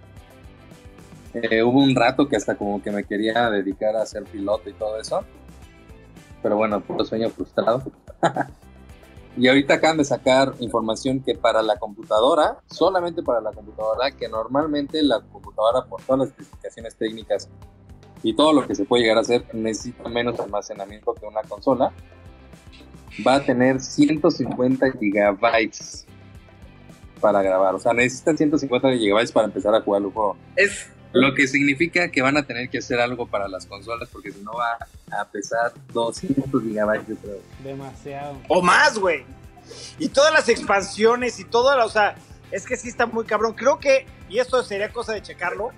Eh, 1.35 1.63
hubo 1.63 1.81
un 1.81 1.95
rato 1.95 2.29
que 2.29 2.35
hasta 2.35 2.57
como 2.57 2.83
que 2.83 2.91
me 2.91 3.05
quería 3.05 3.51
dedicar 3.51 3.95
a 3.95 4.05
ser 4.05 4.25
piloto 4.25 4.69
y 4.69 4.73
todo 4.73 5.01
eso. 5.01 5.23
Pero 6.47 6.59
bueno, 6.59 6.81
puro 6.81 7.05
sueño 7.05 7.29
frustrado. 7.29 7.83
y 9.37 9.49
ahorita 9.49 9.75
acaban 9.75 9.97
de 9.97 10.05
sacar 10.05 10.55
información 10.61 11.19
que 11.19 11.35
para 11.35 11.61
la 11.61 11.77
computadora, 11.77 12.61
solamente 12.69 13.21
para 13.25 13.41
la 13.41 13.51
computadora, 13.51 14.13
que 14.13 14.29
normalmente 14.29 15.03
la 15.03 15.19
computadora 15.23 15.85
por 15.87 16.01
todas 16.03 16.21
las 16.21 16.29
especificaciones 16.29 16.95
técnicas 16.95 17.49
y 18.23 18.37
todo 18.37 18.53
lo 18.53 18.65
que 18.65 18.77
se 18.77 18.85
puede 18.85 19.03
llegar 19.03 19.19
a 19.19 19.23
hacer 19.23 19.45
necesita 19.55 20.09
menos 20.09 20.39
almacenamiento 20.39 21.15
que 21.15 21.27
una 21.27 21.43
consola, 21.43 21.93
va 23.27 23.35
a 23.35 23.41
tener 23.43 23.81
150 23.81 24.93
gigabytes 25.01 26.07
para 27.21 27.43
grabar. 27.43 27.75
O 27.75 27.81
sea, 27.81 27.93
necesitan 27.93 28.37
150 28.37 28.93
gigabytes 28.93 29.33
para 29.33 29.49
empezar 29.49 29.75
a 29.75 29.81
jugar 29.81 30.03
el 30.03 30.13
juego. 30.13 30.37
Es, 30.55 30.87
Lo 31.21 31.35
que 31.35 31.47
significa 31.49 32.11
que 32.11 32.23
van 32.23 32.37
a 32.37 32.45
tener 32.45 32.69
que 32.69 32.79
hacer 32.79 33.01
algo 33.01 33.27
para 33.27 33.49
las 33.49 33.67
consolas 33.67 34.09
porque 34.11 34.33
si 34.33 34.41
no 34.41 34.53
va 34.53 34.77
a 35.19 35.25
pesar 35.27 35.73
200 35.93 36.63
gigabytes, 36.63 37.09
yo 37.09 37.17
creo. 37.17 37.41
Demasiado. 37.63 38.39
O 38.49 38.63
más, 38.63 38.99
güey. 38.99 39.25
Y 39.99 40.09
todas 40.09 40.33
las 40.33 40.49
expansiones 40.49 41.41
y 41.41 41.45
todo, 41.45 41.85
o 41.85 41.89
sea, 41.89 42.17
es 42.51 42.67
que 42.67 42.77
sí 42.77 42.89
está 42.89 43.07
muy 43.07 43.25
cabrón. 43.25 43.55
Creo 43.55 43.79
que, 43.79 44.07
y 44.29 44.39
esto 44.39 44.63
sería 44.63 44.93
cosa 44.93 45.13
de 45.13 45.23
checarlo, 45.23 45.71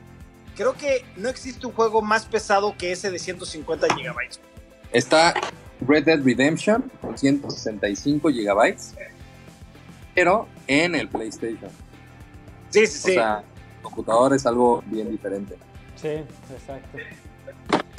creo 0.57 0.75
que 0.75 1.05
no 1.17 1.29
existe 1.29 1.67
un 1.67 1.73
juego 1.73 2.03
más 2.03 2.27
pesado 2.27 2.75
que 2.77 2.93
ese 2.93 3.11
de 3.11 3.19
150 3.19 3.95
gigabytes. 3.95 4.41
Está 4.93 5.35
Red 5.87 6.05
Dead 6.05 6.23
Redemption 6.23 6.91
con 7.01 7.17
165 7.17 8.31
gigabytes, 8.31 8.95
pero 10.15 10.49
en 10.67 10.95
el 10.95 11.09
PlayStation. 11.09 11.71
Sí, 12.71 12.87
sí, 12.87 12.99
sí. 12.99 13.11
O 13.13 13.15
sea, 13.15 13.45
computador 13.83 14.35
es 14.35 14.47
algo 14.47 14.83
bien 14.87 15.11
diferente. 15.11 15.57
Sí, 15.97 16.09
exacto. 16.53 16.99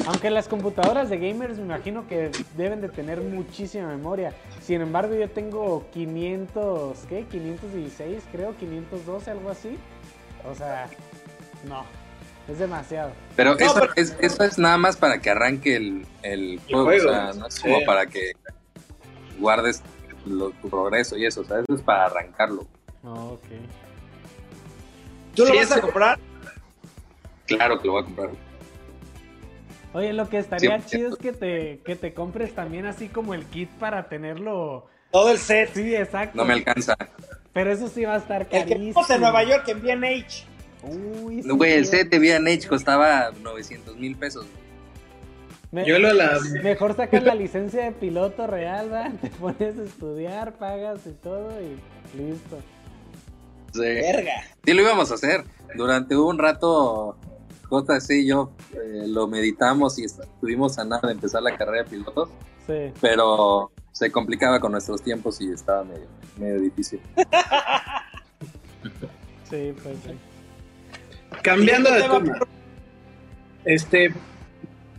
Aunque 0.08 0.30
las 0.30 0.48
computadoras 0.48 1.10
de 1.10 1.18
gamers 1.18 1.58
me 1.58 1.64
imagino 1.66 2.08
que 2.08 2.32
deben 2.56 2.80
de 2.82 2.90
tener 2.90 3.22
muchísima 3.22 3.88
memoria. 3.90 4.34
Sin 4.62 4.82
embargo, 4.82 5.14
yo 5.14 5.30
tengo 5.30 5.86
500, 5.92 6.98
¿qué? 7.10 7.26
516, 7.26 8.24
creo, 8.32 8.56
512, 8.58 9.32
algo 9.32 9.50
así. 9.50 9.78
O 10.50 10.56
sea, 10.56 10.88
no, 11.68 11.84
es 12.48 12.58
demasiado. 12.60 13.12
Pero, 13.36 13.52
No, 13.56 13.58
eso, 13.60 13.74
pero- 13.76 13.94
Es, 13.98 14.16
eso 14.22 14.44
es 14.44 14.58
nada 14.58 14.78
más 14.78 14.96
para 14.96 15.20
que 15.20 15.30
arranque 15.30 15.76
el, 15.76 16.06
el 16.24 16.60
juego. 16.70 16.86
juego, 16.86 17.10
O 17.10 17.12
sea, 17.14 17.34
no 17.34 17.48
es 17.48 17.60
como 17.60 17.80
sí. 17.80 17.86
para 17.86 18.06
que 18.06 18.32
guardes 19.38 19.84
lo- 20.26 20.52
tu 20.52 20.70
progreso 20.70 21.18
y 21.18 21.26
eso. 21.26 21.42
O 21.42 21.44
sea, 21.44 21.60
eso 21.60 21.74
es 21.76 21.82
para 21.82 22.06
arrancarlo. 22.06 22.66
Oh, 23.04 23.34
ok. 23.34 23.44
¿Tú 25.36 25.44
lo 25.46 25.52
sí, 25.52 25.58
vas 25.58 25.72
a 25.72 25.82
comprar? 25.82 26.20
Claro 27.46 27.80
que 27.80 27.88
lo 27.88 27.94
voy 27.94 28.02
a 28.02 28.06
comprar. 28.06 28.30
Oye, 29.94 30.14
lo 30.14 30.30
que 30.30 30.38
estaría 30.38 30.78
100%. 30.78 30.86
chido 30.86 31.10
es 31.10 31.16
que 31.18 31.32
te, 31.34 31.80
que 31.84 31.96
te 31.96 32.14
compres 32.14 32.54
también 32.54 32.86
así 32.86 33.08
como 33.08 33.34
el 33.34 33.46
kit 33.46 33.70
para 33.72 34.08
tenerlo. 34.08 34.86
Todo 35.12 35.32
el 35.32 35.40
set. 35.40 35.72
Sí, 35.74 35.96
exacto. 35.96 36.38
No 36.38 36.46
me 36.46 36.54
alcanza. 36.54 36.96
Pero 37.54 37.72
eso 37.72 37.88
sí 37.88 38.06
va 38.06 38.14
a 38.16 38.18
estar 38.18 38.42
El 38.44 38.48
que 38.66 38.74
carísimo. 38.74 39.06
en 39.10 39.22
Nueva 39.22 39.44
York 39.44 39.68
en 39.68 39.82
B&H. 39.82 40.46
Uy, 40.84 41.42
sí, 41.44 41.50
Güey, 41.50 41.74
el 41.74 41.86
set 41.88 42.10
de 42.10 42.20
V&H 42.20 42.68
costaba 42.68 43.32
900 43.42 43.98
mil 43.98 44.16
pesos. 44.16 44.46
Me- 45.72 45.86
yo 45.86 45.98
lo 46.00 46.14
la... 46.14 46.38
Mejor 46.64 46.96
sacas 46.96 47.24
la 47.24 47.36
licencia 47.36 47.84
de 47.84 47.92
piloto 47.92 48.46
real, 48.48 48.92
¿va? 48.94 49.10
Te 49.22 49.30
pones 49.30 49.78
a 49.78 49.84
estudiar, 49.84 50.54
pagas 50.54 51.02
y 51.08 51.12
todo 51.14 51.52
y 51.62 51.76
listo. 52.18 52.60
Sí. 53.74 53.80
Verga. 53.80 54.43
Sí, 54.65 54.74
lo 54.74 54.82
íbamos 54.82 55.11
a 55.11 55.15
hacer. 55.15 55.43
Durante 55.76 56.15
un 56.15 56.38
rato, 56.39 57.17
JC 57.70 58.11
y 58.22 58.28
yo 58.28 58.51
eh, 58.74 59.03
lo 59.07 59.28
meditamos 59.28 59.99
y 59.99 60.05
estuvimos 60.05 60.80
a 60.80 60.86
nada 60.86 61.07
de 61.07 61.13
empezar 61.13 61.43
la 61.43 61.55
carrera 61.57 61.84
de 61.84 61.89
pilotos, 61.89 62.30
Sí. 62.65 62.91
pero 63.01 63.72
se 63.91 64.11
complicaba 64.11 64.59
con 64.59 64.72
nuestros 64.72 65.01
tiempos 65.03 65.39
y 65.41 65.51
estaba 65.51 65.84
medio, 65.84 66.07
medio 66.38 66.59
difícil. 66.59 66.99
Sí, 69.49 69.74
pues 69.82 69.97
sí. 70.05 70.11
Cambiando 71.41 71.91
de 71.91 72.01
tema. 72.03 72.38
Este 73.65 74.13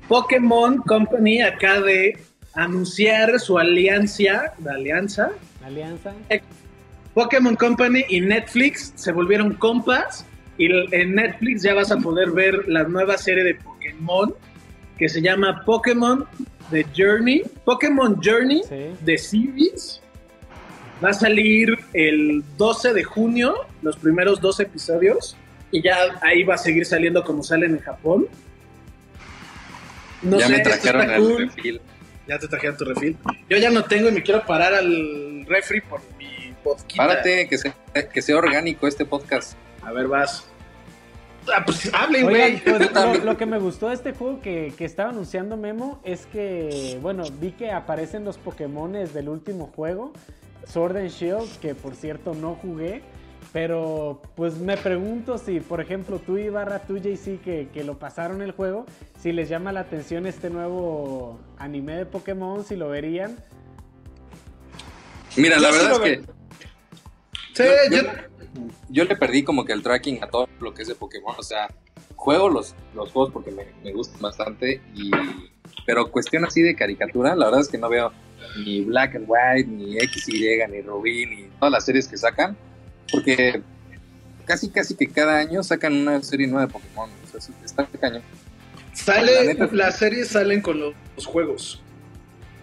Pokémon 0.08 0.78
Company 0.78 1.40
acaba 1.40 1.82
de 1.82 2.18
anunciar 2.54 3.38
su 3.38 3.58
alianza, 3.58 4.52
la 4.62 4.72
alianza. 4.72 5.30
Alianza. 5.64 6.12
Pokémon 7.14 7.56
Company 7.56 8.04
y 8.08 8.20
Netflix 8.20 8.92
se 8.94 9.12
volvieron 9.12 9.54
compas 9.54 10.24
y 10.58 10.68
en 10.94 11.14
Netflix 11.14 11.62
ya 11.62 11.74
vas 11.74 11.90
a 11.90 11.96
poder 11.96 12.30
ver 12.30 12.68
la 12.68 12.84
nueva 12.84 13.18
serie 13.18 13.44
de 13.44 13.54
Pokémon 13.54 14.34
que 14.98 15.08
se 15.08 15.22
llama 15.22 15.62
Pokémon 15.64 16.26
The 16.70 16.86
Journey, 16.96 17.42
Pokémon 17.64 18.20
Journey 18.22 18.62
Sí. 18.68 18.94
The 19.04 19.18
Series 19.18 20.00
Va 21.02 21.11
a 21.11 21.14
salir 21.14 21.78
el 21.94 22.44
12 22.58 22.92
de 22.92 23.04
junio, 23.04 23.54
los 23.80 23.96
primeros 23.96 24.38
dos 24.40 24.61
episodios, 24.61 25.34
y 25.70 25.82
ya 25.82 25.96
ahí 26.20 26.42
va 26.44 26.56
a 26.56 26.58
seguir 26.58 26.84
saliendo 26.84 27.24
como 27.24 27.42
salen 27.42 27.72
en 27.72 27.80
Japón. 27.80 28.26
No 30.20 30.38
ya 30.38 30.46
sé, 30.46 30.52
me 30.52 30.61
trajeron 30.61 31.11
el 31.11 31.38
refil. 31.38 31.80
Ya 32.28 32.38
te 32.38 32.48
trajeron 32.48 32.76
tu 32.76 32.84
refil. 32.84 33.16
Yo 33.48 33.56
ya 33.56 33.70
no 33.70 33.84
tengo 33.84 34.11
y 34.11 34.12
me 34.12 34.22
quiero 34.22 34.44
parar 34.44 34.74
al 34.74 35.46
refri 35.46 35.80
por 35.80 36.02
podcast. 36.62 36.96
Párate, 36.96 37.48
que 37.48 37.58
sea, 37.58 37.74
que 38.12 38.22
sea 38.22 38.36
orgánico 38.36 38.86
este 38.86 39.04
podcast. 39.04 39.54
A 39.82 39.92
ver, 39.92 40.08
vas. 40.08 40.46
Ah, 41.54 41.62
pues 41.64 41.90
hablen, 41.92 42.24
güey. 42.24 42.62
Pues, 42.62 42.90
lo, 43.24 43.36
que 43.36 43.46
me 43.46 43.58
gustó 43.58 43.88
de 43.88 43.94
este 43.94 44.12
juego 44.12 44.40
que, 44.40 44.72
que, 44.76 44.84
estaba 44.84 45.11
anunciando 45.11 45.56
Memo 45.56 46.00
es 46.04 46.26
que, 46.26 46.98
bueno, 47.00 47.24
vi 47.40 47.52
que 47.52 47.70
aparecen 47.70 48.24
los 48.24 48.38
Pokémones 48.38 49.14
del 49.14 49.28
último 49.28 49.72
juego, 49.74 50.12
Sword 50.66 50.98
and 50.98 51.11
Shield, 51.11 51.58
que 51.61 51.74
por 51.74 51.94
cierto 51.94 52.34
no 52.34 52.54
jugué. 52.54 53.02
Pero 53.52 54.22
pues 54.36 54.58
me 54.58 54.76
pregunto 54.76 55.36
si, 55.36 55.58
por 55.58 55.80
ejemplo, 55.80 56.20
tú 56.20 56.38
Ibarra, 56.38 56.80
tú 56.80 56.98
JC, 56.98 57.40
que, 57.40 57.68
que 57.72 57.82
lo 57.82 57.98
pasaron 57.98 58.42
el 58.42 58.52
juego, 58.52 58.86
si 59.18 59.32
les 59.32 59.48
llama 59.48 59.72
la 59.72 59.80
atención 59.80 60.26
este 60.26 60.50
nuevo 60.50 61.40
anime 61.58 61.96
de 61.96 62.06
Pokémon, 62.06 62.64
si 62.64 62.76
lo 62.76 62.90
verían. 62.90 63.36
Mira, 65.36 65.58
la 65.58 65.70
verdad 65.70 65.92
es 65.92 65.98
que... 65.98 66.39
Sí, 67.62 67.96
yo, 67.96 68.02
yo 68.88 69.04
le 69.04 69.16
perdí 69.16 69.42
como 69.42 69.64
que 69.64 69.72
el 69.72 69.82
tracking 69.82 70.22
a 70.22 70.28
todo 70.28 70.48
lo 70.61 70.74
que 70.74 70.82
es 70.82 70.88
de 70.88 70.94
Pokémon. 70.94 71.34
O 71.38 71.42
sea, 71.42 71.68
juego 72.16 72.48
los, 72.48 72.74
los 72.94 73.11
juegos 73.12 73.32
porque 73.32 73.50
me, 73.50 73.92
gustan 73.92 74.20
bastante. 74.20 74.80
Y, 74.94 75.11
pero 75.86 76.11
cuestión 76.11 76.44
así 76.44 76.62
de 76.62 76.74
caricatura, 76.74 77.34
la 77.34 77.46
verdad 77.46 77.61
es 77.61 77.68
que 77.68 77.78
no 77.78 77.88
veo 77.88 78.12
ni 78.64 78.82
Black 78.82 79.14
and 79.14 79.26
White, 79.28 79.68
ni 79.68 79.98
XY, 79.98 80.66
ni 80.70 80.80
Rubí, 80.82 81.26
ni 81.26 81.42
todas 81.58 81.72
las 81.72 81.84
series 81.84 82.08
que 82.08 82.16
sacan. 82.16 82.56
Porque 83.11 83.62
casi, 84.44 84.70
casi 84.70 84.94
que 84.96 85.08
cada 85.08 85.38
año 85.38 85.62
sacan 85.62 85.94
una 85.94 86.22
serie 86.22 86.46
nueva 86.46 86.66
de 86.66 86.72
Pokémon. 86.72 87.11
O 87.24 87.40
sea, 87.40 87.54
está 87.64 87.86
cañón. 87.98 88.22
Sale, 88.92 89.54
las 89.72 89.98
series 89.98 90.28
salen 90.28 90.61
con 90.61 90.80
los, 90.80 90.94
juegos. 91.24 91.80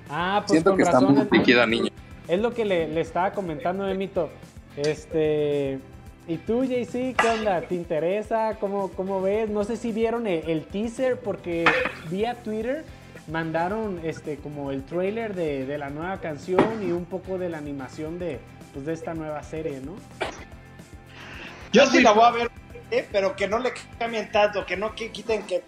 Ah, 0.09 0.43
pues 0.45 0.51
Siento 0.51 0.75
que 0.75 0.83
está 0.83 0.99
muy 0.99 1.27
líquida, 1.31 1.65
niño. 1.65 1.89
Es 2.27 2.39
lo 2.39 2.53
que 2.53 2.65
le, 2.65 2.87
le 2.87 3.01
estaba 3.01 3.31
comentando, 3.31 3.87
Emito. 3.87 4.29
Este. 4.77 5.79
¿Y 6.27 6.37
tú, 6.37 6.63
JC, 6.65 7.15
qué 7.15 7.27
onda? 7.29 7.61
¿Te 7.61 7.75
interesa? 7.75 8.57
¿Cómo, 8.59 8.89
cómo 8.89 9.21
ves? 9.21 9.49
No 9.49 9.63
sé 9.63 9.77
si 9.77 9.93
vieron 9.93 10.27
el, 10.27 10.65
teaser 10.65 11.19
porque 11.19 11.65
vía 12.09 12.35
Twitter 12.35 12.83
mandaron 13.27 14.01
este 14.03 14.37
como 14.37 14.71
el 14.71 14.83
trailer 14.85 15.33
de, 15.33 15.77
la 15.77 15.89
nueva 15.89 16.19
canción 16.19 16.85
y 16.85 16.91
un 16.91 17.05
poco 17.05 17.37
de 17.37 17.47
la 17.47 17.57
animación 17.57 18.19
de, 18.19 18.39
pues, 18.73 18.85
de 18.85 18.93
esta 18.93 19.13
nueva 19.13 19.41
serie, 19.41 19.79
¿no? 19.79 19.95
Yo 21.71 21.85
sí 21.87 22.01
la 22.01 22.11
voy 22.11 22.25
a 22.25 22.31
ver, 22.31 22.51
eh, 22.91 23.07
pero 23.09 23.35
que 23.35 23.47
no 23.47 23.59
le 23.59 23.71
cambien 23.97 24.29
tanto, 24.29 24.65
que 24.65 24.75
no 24.75 24.93
quiten 24.95 25.43
que 25.43 25.55
el 25.55 25.63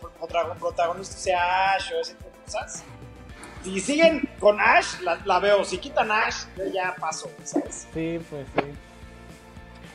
protagonista 0.59 1.15
sea 1.15 1.73
Ash 1.73 1.93
o 1.93 2.01
ese 2.01 2.15
tipo 2.15 2.29
de 2.29 2.43
cosas. 2.43 2.83
Si 3.63 3.79
siguen 3.79 4.29
con 4.39 4.59
Ash, 4.59 4.99
la, 5.01 5.21
la 5.25 5.39
veo. 5.39 5.63
Si 5.63 5.77
quitan 5.77 6.11
Ash, 6.11 6.45
yo 6.57 6.65
ya 6.65 6.95
paso, 6.99 7.29
¿sabes? 7.43 7.87
Sí, 7.93 8.19
pues 8.29 8.45
sí. 8.55 8.88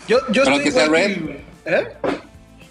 Yo, 0.07 0.19
yo 0.31 0.43
estoy 0.43 0.69
igual 0.69 0.93
que, 0.93 1.45
¿eh? 1.65 1.89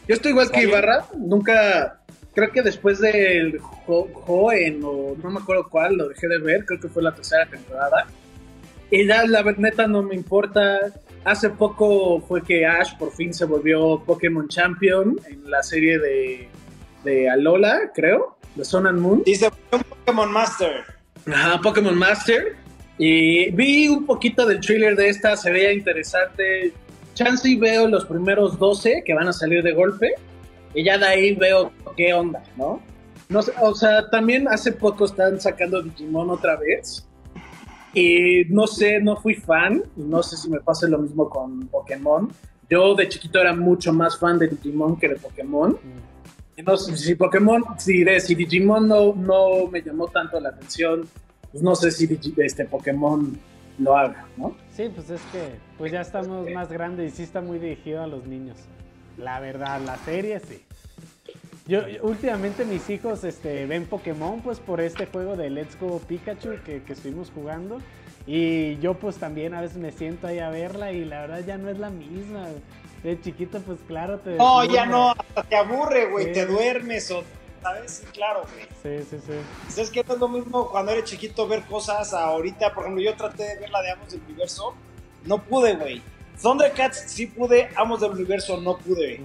Yo 0.07 0.15
estoy 0.15 0.31
igual 0.31 0.51
que 0.51 0.63
Ibarra, 0.63 1.05
nunca, 1.17 1.99
creo 2.33 2.51
que 2.51 2.61
después 2.61 2.99
del 2.99 3.59
Joen 3.59 4.81
o 4.83 5.15
no 5.21 5.29
me 5.31 5.39
acuerdo 5.39 5.67
cuál, 5.69 5.95
lo 5.95 6.09
dejé 6.09 6.27
de 6.27 6.39
ver, 6.39 6.65
creo 6.65 6.79
que 6.79 6.89
fue 6.89 7.01
la 7.01 7.13
tercera 7.13 7.45
temporada. 7.47 8.05
Y 8.91 9.07
ya 9.07 9.25
la 9.25 9.43
neta 9.57 9.87
no 9.87 10.03
me 10.03 10.13
importa. 10.13 10.79
Hace 11.23 11.49
poco 11.49 12.21
fue 12.21 12.43
que 12.43 12.65
Ash 12.65 12.95
por 12.97 13.11
fin 13.13 13.33
se 13.33 13.45
volvió 13.45 14.03
Pokémon 14.05 14.47
Champion 14.47 15.19
en 15.27 15.49
la 15.49 15.63
serie 15.63 15.97
de, 15.97 16.47
de 17.03 17.29
Alola, 17.29 17.91
creo, 17.95 18.37
de 18.55 18.63
Sun 18.65 18.85
and 18.85 18.99
Moon. 18.99 19.23
Y 19.25 19.35
se 19.35 19.49
volvió 19.49 19.77
un 19.77 19.83
Pokémon 19.83 20.31
Master. 20.31 20.83
Ajá, 21.25 21.59
Pokémon 21.61 21.97
Master. 21.97 22.55
Y 22.99 23.49
vi 23.51 23.87
un 23.87 24.05
poquito 24.05 24.45
del 24.45 24.59
trailer 24.59 24.95
de 24.95 25.09
esta, 25.09 25.35
se 25.35 25.49
veía 25.49 25.73
interesante 25.73 26.73
chance 27.13 27.55
veo 27.59 27.87
los 27.87 28.05
primeros 28.05 28.57
12 28.57 29.03
que 29.05 29.13
van 29.13 29.27
a 29.27 29.33
salir 29.33 29.63
de 29.63 29.73
golpe 29.73 30.13
y 30.73 30.83
ya 30.83 30.97
de 30.97 31.05
ahí 31.05 31.35
veo 31.35 31.71
qué 31.95 32.13
onda, 32.13 32.43
¿no? 32.57 32.81
no 33.29 33.41
o 33.61 33.75
sea, 33.75 34.09
también 34.09 34.47
hace 34.47 34.71
poco 34.71 35.05
están 35.05 35.39
sacando 35.39 35.81
Digimon 35.81 36.29
otra 36.29 36.55
vez 36.57 37.07
y 37.93 38.45
no 38.49 38.65
sé, 38.65 38.99
no 38.99 39.17
fui 39.17 39.35
fan 39.35 39.83
y 39.95 40.01
no 40.01 40.23
sé 40.23 40.35
si 40.37 40.49
me 40.49 40.59
pasa 40.59 40.87
lo 40.87 40.97
mismo 40.97 41.29
con 41.29 41.67
Pokémon. 41.67 42.29
Yo 42.69 42.95
de 42.95 43.07
chiquito 43.07 43.39
era 43.39 43.53
mucho 43.53 43.93
más 43.93 44.17
fan 44.17 44.39
de 44.39 44.47
Digimon 44.47 44.97
que 44.97 45.09
de 45.09 45.15
Pokémon. 45.15 45.77
Y 46.57 46.61
no 46.63 46.75
sé 46.75 46.97
si 46.97 47.15
Pokémon, 47.15 47.63
si, 47.77 48.03
si 48.19 48.35
Digimon 48.35 48.87
no, 48.87 49.13
no 49.13 49.67
me 49.71 49.81
llamó 49.81 50.07
tanto 50.07 50.39
la 50.39 50.49
atención, 50.49 51.07
pues 51.51 51.63
no 51.63 51.75
sé 51.75 51.91
si 51.91 52.09
este 52.37 52.65
Pokémon 52.65 53.37
lo 53.77 53.97
haga, 53.97 54.25
¿no? 54.37 54.55
Sí, 54.75 54.89
pues 54.89 55.09
es 55.11 55.21
que 55.31 55.59
pues 55.77 55.91
ya 55.91 56.01
estamos 56.01 56.49
más 56.49 56.71
grandes 56.71 57.13
y 57.13 57.17
sí 57.17 57.23
está 57.23 57.41
muy 57.41 57.59
dirigido 57.59 58.01
a 58.01 58.07
los 58.07 58.25
niños. 58.25 58.57
La 59.17 59.39
verdad, 59.39 59.79
la 59.85 59.97
serie 59.97 60.39
sí. 60.39 60.63
Yo, 61.67 61.81
últimamente 62.01 62.65
mis 62.65 62.89
hijos 62.89 63.23
este, 63.23 63.67
ven 63.67 63.85
Pokémon 63.85 64.41
pues 64.41 64.59
por 64.59 64.81
este 64.81 65.05
juego 65.05 65.35
de 65.35 65.49
Let's 65.49 65.79
Go 65.79 65.99
Pikachu 65.99 66.55
que, 66.65 66.81
estuvimos 66.87 67.31
jugando. 67.33 67.79
Y 68.25 68.77
yo 68.79 68.95
pues 68.95 69.17
también 69.17 69.53
a 69.53 69.61
veces 69.61 69.77
me 69.77 69.91
siento 69.91 70.27
ahí 70.27 70.39
a 70.39 70.49
verla 70.49 70.91
y 70.91 71.05
la 71.05 71.21
verdad 71.21 71.43
ya 71.45 71.57
no 71.57 71.69
es 71.69 71.77
la 71.77 71.91
misma. 71.91 72.47
De 73.03 73.21
chiquito 73.21 73.59
pues 73.59 73.79
claro 73.87 74.19
te... 74.19 74.37
No, 74.37 74.65
ya 74.65 74.85
no, 74.85 75.13
te 75.49 75.55
aburre, 75.55 76.09
güey, 76.09 76.33
te 76.33 76.47
duermes 76.47 77.11
o 77.11 77.23
¿sabes? 77.63 78.03
Claro, 78.13 78.43
güey. 78.53 78.67
Sí, 79.01 79.07
sí, 79.09 79.17
sí. 79.25 79.33
¿Sabes 79.69 79.89
que 79.89 80.03
no 80.03 80.13
es 80.13 80.19
lo 80.19 80.27
mismo 80.27 80.69
cuando 80.69 80.91
eres 80.91 81.05
chiquito 81.05 81.47
ver 81.47 81.63
cosas 81.63 82.13
ahorita? 82.13 82.73
Por 82.73 82.83
ejemplo, 82.83 83.03
yo 83.03 83.15
traté 83.15 83.43
de 83.43 83.59
ver 83.59 83.69
la 83.69 83.81
de 83.81 83.91
Amos 83.91 84.11
del 84.11 84.21
Universo, 84.27 84.75
no 85.25 85.41
pude, 85.41 85.75
güey. 85.75 86.01
Thundercats 86.41 87.05
sí 87.07 87.27
pude, 87.27 87.69
Amos 87.75 88.01
del 88.01 88.11
Universo 88.11 88.57
no 88.57 88.77
pude. 88.77 89.21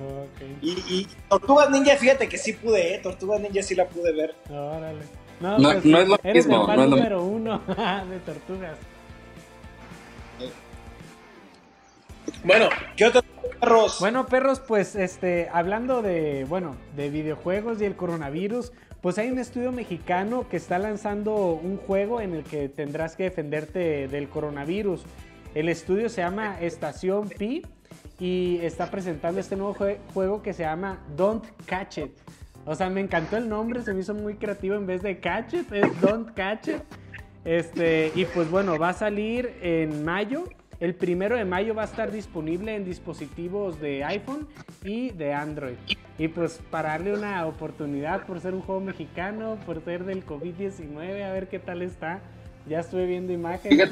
y, 0.62 0.70
y, 0.70 1.08
Tortugas 1.28 1.70
Ninja, 1.70 1.96
fíjate 1.96 2.28
que 2.28 2.38
sí 2.38 2.52
pude, 2.52 2.94
¿eh? 2.94 2.98
Tortugas 2.98 3.40
Ninja 3.40 3.62
sí 3.62 3.74
la 3.74 3.86
pude 3.86 4.12
ver. 4.12 4.34
Órale. 4.50 5.02
No, 5.40 5.58
no, 5.58 5.72
pues, 5.72 5.84
no 5.84 5.98
es 5.98 6.08
lo 6.08 6.18
eres 6.22 6.46
mismo. 6.46 6.72
El 6.72 6.90
número 6.90 7.22
uno 7.22 7.62
de 7.66 8.18
Tortugas. 8.20 8.76
Bueno, 12.44 12.68
¿qué 12.96 13.06
otro 13.06 13.22
Bueno, 14.00 14.26
perros, 14.26 14.60
pues 14.60 14.94
este, 14.94 15.48
hablando 15.52 16.00
de, 16.00 16.46
bueno, 16.48 16.76
de 16.96 17.10
videojuegos 17.10 17.80
y 17.80 17.84
el 17.84 17.96
coronavirus, 17.96 18.72
pues 19.00 19.18
hay 19.18 19.30
un 19.30 19.38
estudio 19.38 19.72
mexicano 19.72 20.48
que 20.48 20.56
está 20.56 20.78
lanzando 20.78 21.34
un 21.54 21.76
juego 21.76 22.20
en 22.20 22.34
el 22.34 22.44
que 22.44 22.68
tendrás 22.68 23.16
que 23.16 23.24
defenderte 23.24 24.06
del 24.06 24.28
coronavirus. 24.28 25.04
El 25.54 25.68
estudio 25.68 26.08
se 26.08 26.20
llama 26.20 26.60
Estación 26.60 27.28
Pi 27.28 27.62
y 28.20 28.58
está 28.62 28.90
presentando 28.90 29.40
este 29.40 29.56
nuevo 29.56 29.76
juego 30.14 30.42
que 30.42 30.52
se 30.52 30.62
llama 30.62 31.00
Don't 31.16 31.44
Catch 31.66 31.98
It. 31.98 32.12
O 32.64 32.74
sea, 32.74 32.90
me 32.90 33.00
encantó 33.00 33.38
el 33.38 33.48
nombre, 33.48 33.82
se 33.82 33.92
me 33.92 34.00
hizo 34.00 34.14
muy 34.14 34.34
creativo 34.34 34.76
en 34.76 34.86
vez 34.86 35.02
de 35.02 35.18
Catch 35.18 35.54
It, 35.54 35.72
es 35.72 36.00
Don't 36.00 36.32
Catch 36.34 36.68
It. 36.68 36.82
Este, 37.44 38.12
y 38.14 38.24
pues 38.26 38.50
bueno, 38.50 38.78
va 38.78 38.90
a 38.90 38.94
salir 38.94 39.58
en 39.62 40.04
mayo 40.04 40.44
el 40.80 40.94
primero 40.94 41.36
de 41.36 41.44
mayo 41.44 41.74
va 41.74 41.82
a 41.82 41.86
estar 41.86 42.12
disponible 42.12 42.74
en 42.74 42.84
dispositivos 42.84 43.80
de 43.80 44.04
iPhone 44.04 44.46
y 44.84 45.10
de 45.10 45.34
Android. 45.34 45.74
Y 46.18 46.28
pues 46.28 46.60
para 46.70 46.90
darle 46.90 47.14
una 47.14 47.46
oportunidad 47.46 48.26
por 48.26 48.40
ser 48.40 48.54
un 48.54 48.60
juego 48.60 48.80
mexicano, 48.80 49.58
por 49.66 49.82
ser 49.84 50.04
del 50.04 50.24
COVID-19, 50.24 51.24
a 51.24 51.32
ver 51.32 51.48
qué 51.48 51.58
tal 51.58 51.82
está. 51.82 52.20
Ya 52.68 52.80
estuve 52.80 53.06
viendo 53.06 53.32
imágenes. 53.32 53.90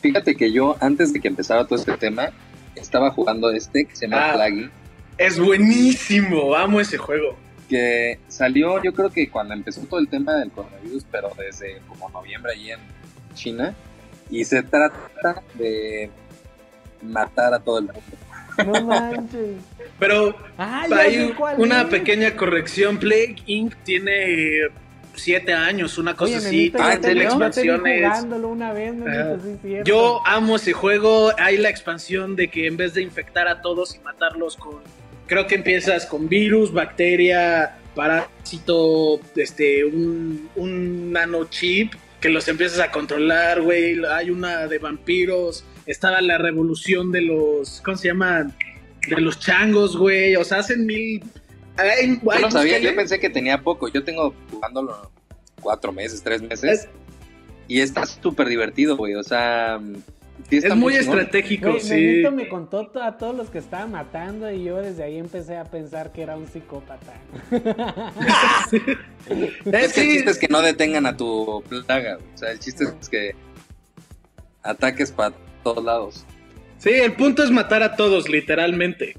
Fíjate, 0.00 0.34
que 0.34 0.52
yo 0.52 0.76
antes 0.80 1.12
de 1.12 1.20
que 1.20 1.28
empezara 1.28 1.66
todo 1.66 1.78
este 1.78 1.96
tema, 1.96 2.30
estaba 2.74 3.10
jugando 3.10 3.50
este 3.50 3.86
que 3.86 3.96
se 3.96 4.06
llama 4.06 4.34
ah, 4.34 4.48
Es 5.18 5.38
buenísimo, 5.38 6.54
amo 6.54 6.80
ese 6.80 6.98
juego. 6.98 7.36
Que 7.68 8.18
salió, 8.28 8.82
yo 8.82 8.92
creo 8.92 9.10
que 9.10 9.30
cuando 9.30 9.54
empezó 9.54 9.80
todo 9.82 10.00
el 10.00 10.08
tema 10.08 10.34
del 10.34 10.50
coronavirus, 10.50 11.06
pero 11.10 11.30
desde 11.38 11.80
como 11.88 12.10
noviembre 12.10 12.52
ahí 12.52 12.70
en 12.72 12.80
China 13.34 13.74
y 14.30 14.44
se 14.44 14.62
trata 14.62 15.42
de 15.54 16.10
matar 17.02 17.54
a 17.54 17.60
todo 17.60 17.78
el 17.78 17.84
mundo. 17.86 18.02
No 18.64 18.84
manches. 18.84 19.56
Pero 19.98 20.34
hay 20.58 21.34
una 21.56 21.88
pequeña 21.88 22.36
corrección. 22.36 22.98
Plague 22.98 23.36
Inc. 23.46 23.74
tiene 23.84 24.68
siete 25.14 25.52
años, 25.52 25.98
una 25.98 26.14
cosa 26.14 26.38
así. 26.38 26.72
Ah. 26.78 26.98
Una 28.42 28.72
vez, 28.72 28.94
yo 29.84 30.20
amo 30.26 30.56
ese 30.56 30.72
juego. 30.72 31.32
Hay 31.38 31.56
la 31.56 31.68
expansión 31.68 32.36
de 32.36 32.48
que 32.48 32.66
en 32.66 32.76
vez 32.76 32.94
de 32.94 33.02
infectar 33.02 33.48
a 33.48 33.60
todos 33.60 33.94
y 33.96 34.00
matarlos 34.00 34.56
con. 34.56 34.80
Creo 35.26 35.46
que 35.46 35.54
empiezas 35.54 36.04
con 36.04 36.28
virus, 36.28 36.70
bacteria, 36.70 37.78
parásito, 37.94 39.18
este, 39.36 39.84
un, 39.84 40.50
un 40.54 41.12
nanochip 41.12 41.94
que 42.24 42.30
los 42.30 42.48
empiezas 42.48 42.80
a 42.80 42.90
controlar, 42.90 43.60
güey. 43.60 44.02
Hay 44.06 44.30
una 44.30 44.66
de 44.66 44.78
vampiros. 44.78 45.62
Estaba 45.84 46.22
la 46.22 46.38
revolución 46.38 47.12
de 47.12 47.20
los. 47.20 47.82
¿Cómo 47.84 47.98
se 47.98 48.08
llama? 48.08 48.50
De 49.06 49.20
los 49.20 49.38
changos, 49.38 49.94
güey. 49.94 50.34
O 50.36 50.42
sea, 50.42 50.60
hacen 50.60 50.86
mil. 50.86 51.22
Hay- 51.76 52.18
Yo 52.24 52.38
no 52.40 52.50
sabía, 52.50 52.78
yo 52.78 52.96
pensé 52.96 53.20
que 53.20 53.28
tenía 53.28 53.60
poco. 53.60 53.88
Yo 53.88 54.02
tengo 54.04 54.34
jugándolo 54.50 55.10
cuatro 55.60 55.92
meses, 55.92 56.22
tres 56.22 56.40
meses. 56.40 56.88
Y 57.68 57.80
está 57.80 58.06
súper 58.06 58.48
divertido, 58.48 58.96
güey. 58.96 59.16
O 59.16 59.22
sea, 59.22 59.78
sí 60.50 60.56
Es 60.58 60.74
muy 60.76 60.94
chingón. 60.94 61.18
estratégico, 61.18 61.68
Güey, 61.70 61.80
sí. 61.80 61.94
Memito 61.94 62.32
me 62.32 62.48
contó 62.48 62.86
to- 62.88 63.02
a 63.02 63.16
todos 63.16 63.34
los 63.36 63.50
que 63.50 63.58
estaba 63.58 63.86
matando 63.86 64.50
y 64.50 64.64
yo 64.64 64.76
desde 64.82 65.02
ahí 65.04 65.18
empecé 65.18 65.56
a 65.56 65.64
pensar 65.64 66.12
que 66.12 66.22
era 66.22 66.36
un 66.36 66.46
psicópata. 66.48 67.12
Es 69.72 69.92
que 69.94 70.00
el 70.02 70.12
chiste 70.12 70.30
es 70.30 70.38
que 70.38 70.48
no 70.48 70.60
detengan 70.62 71.06
a 71.06 71.16
tu 71.16 71.62
plaga. 71.86 72.18
O 72.34 72.38
sea, 72.38 72.50
el 72.50 72.58
chiste 72.58 72.84
es 73.00 73.08
que 73.08 73.34
ataques 74.62 75.10
para 75.12 75.34
todos 75.62 75.82
lados. 75.84 76.24
sí, 76.78 76.90
el 76.90 77.12
punto 77.14 77.42
es 77.42 77.50
matar 77.50 77.82
a 77.82 77.96
todos, 77.96 78.28
literalmente. 78.28 79.16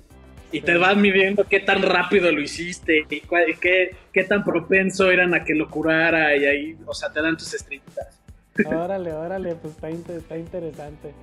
Y 0.52 0.62
te 0.62 0.78
van 0.78 1.02
midiendo 1.02 1.44
qué 1.46 1.60
tan 1.60 1.82
rápido 1.82 2.32
lo 2.32 2.40
hiciste 2.40 3.06
y 3.10 3.22
cuál- 3.22 3.50
y 3.50 3.56
qué, 3.56 3.96
qué 4.14 4.24
tan 4.24 4.44
propenso 4.44 5.10
eran 5.12 5.34
a 5.34 5.44
que 5.44 5.54
lo 5.56 5.70
curara 5.70 6.36
y 6.38 6.46
ahí, 6.46 6.76
o 6.86 6.94
sea, 6.94 7.12
te 7.12 7.22
dan 7.22 7.36
tus 7.36 7.54
estrellitas. 7.54 8.15
Órale, 8.64 9.12
órale, 9.12 9.56
pues 9.56 9.74
está, 9.74 9.90
está 9.90 10.38
interesante. 10.38 11.14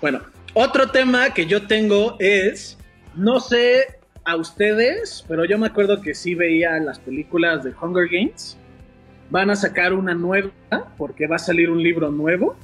Bueno, 0.00 0.20
otro 0.54 0.90
tema 0.90 1.30
que 1.30 1.46
yo 1.46 1.66
tengo 1.66 2.16
es, 2.18 2.76
no 3.14 3.38
sé 3.38 4.00
a 4.24 4.36
ustedes, 4.36 5.24
pero 5.28 5.44
yo 5.44 5.58
me 5.58 5.66
acuerdo 5.66 6.00
que 6.00 6.14
sí 6.14 6.34
veía 6.34 6.78
las 6.80 6.98
películas 6.98 7.62
de 7.64 7.72
Hunger 7.80 8.08
Games. 8.08 8.56
Van 9.30 9.50
a 9.50 9.56
sacar 9.56 9.92
una 9.92 10.14
nueva 10.14 10.50
porque 10.96 11.26
va 11.26 11.36
a 11.36 11.38
salir 11.38 11.70
un 11.70 11.82
libro 11.82 12.10
nuevo. 12.10 12.56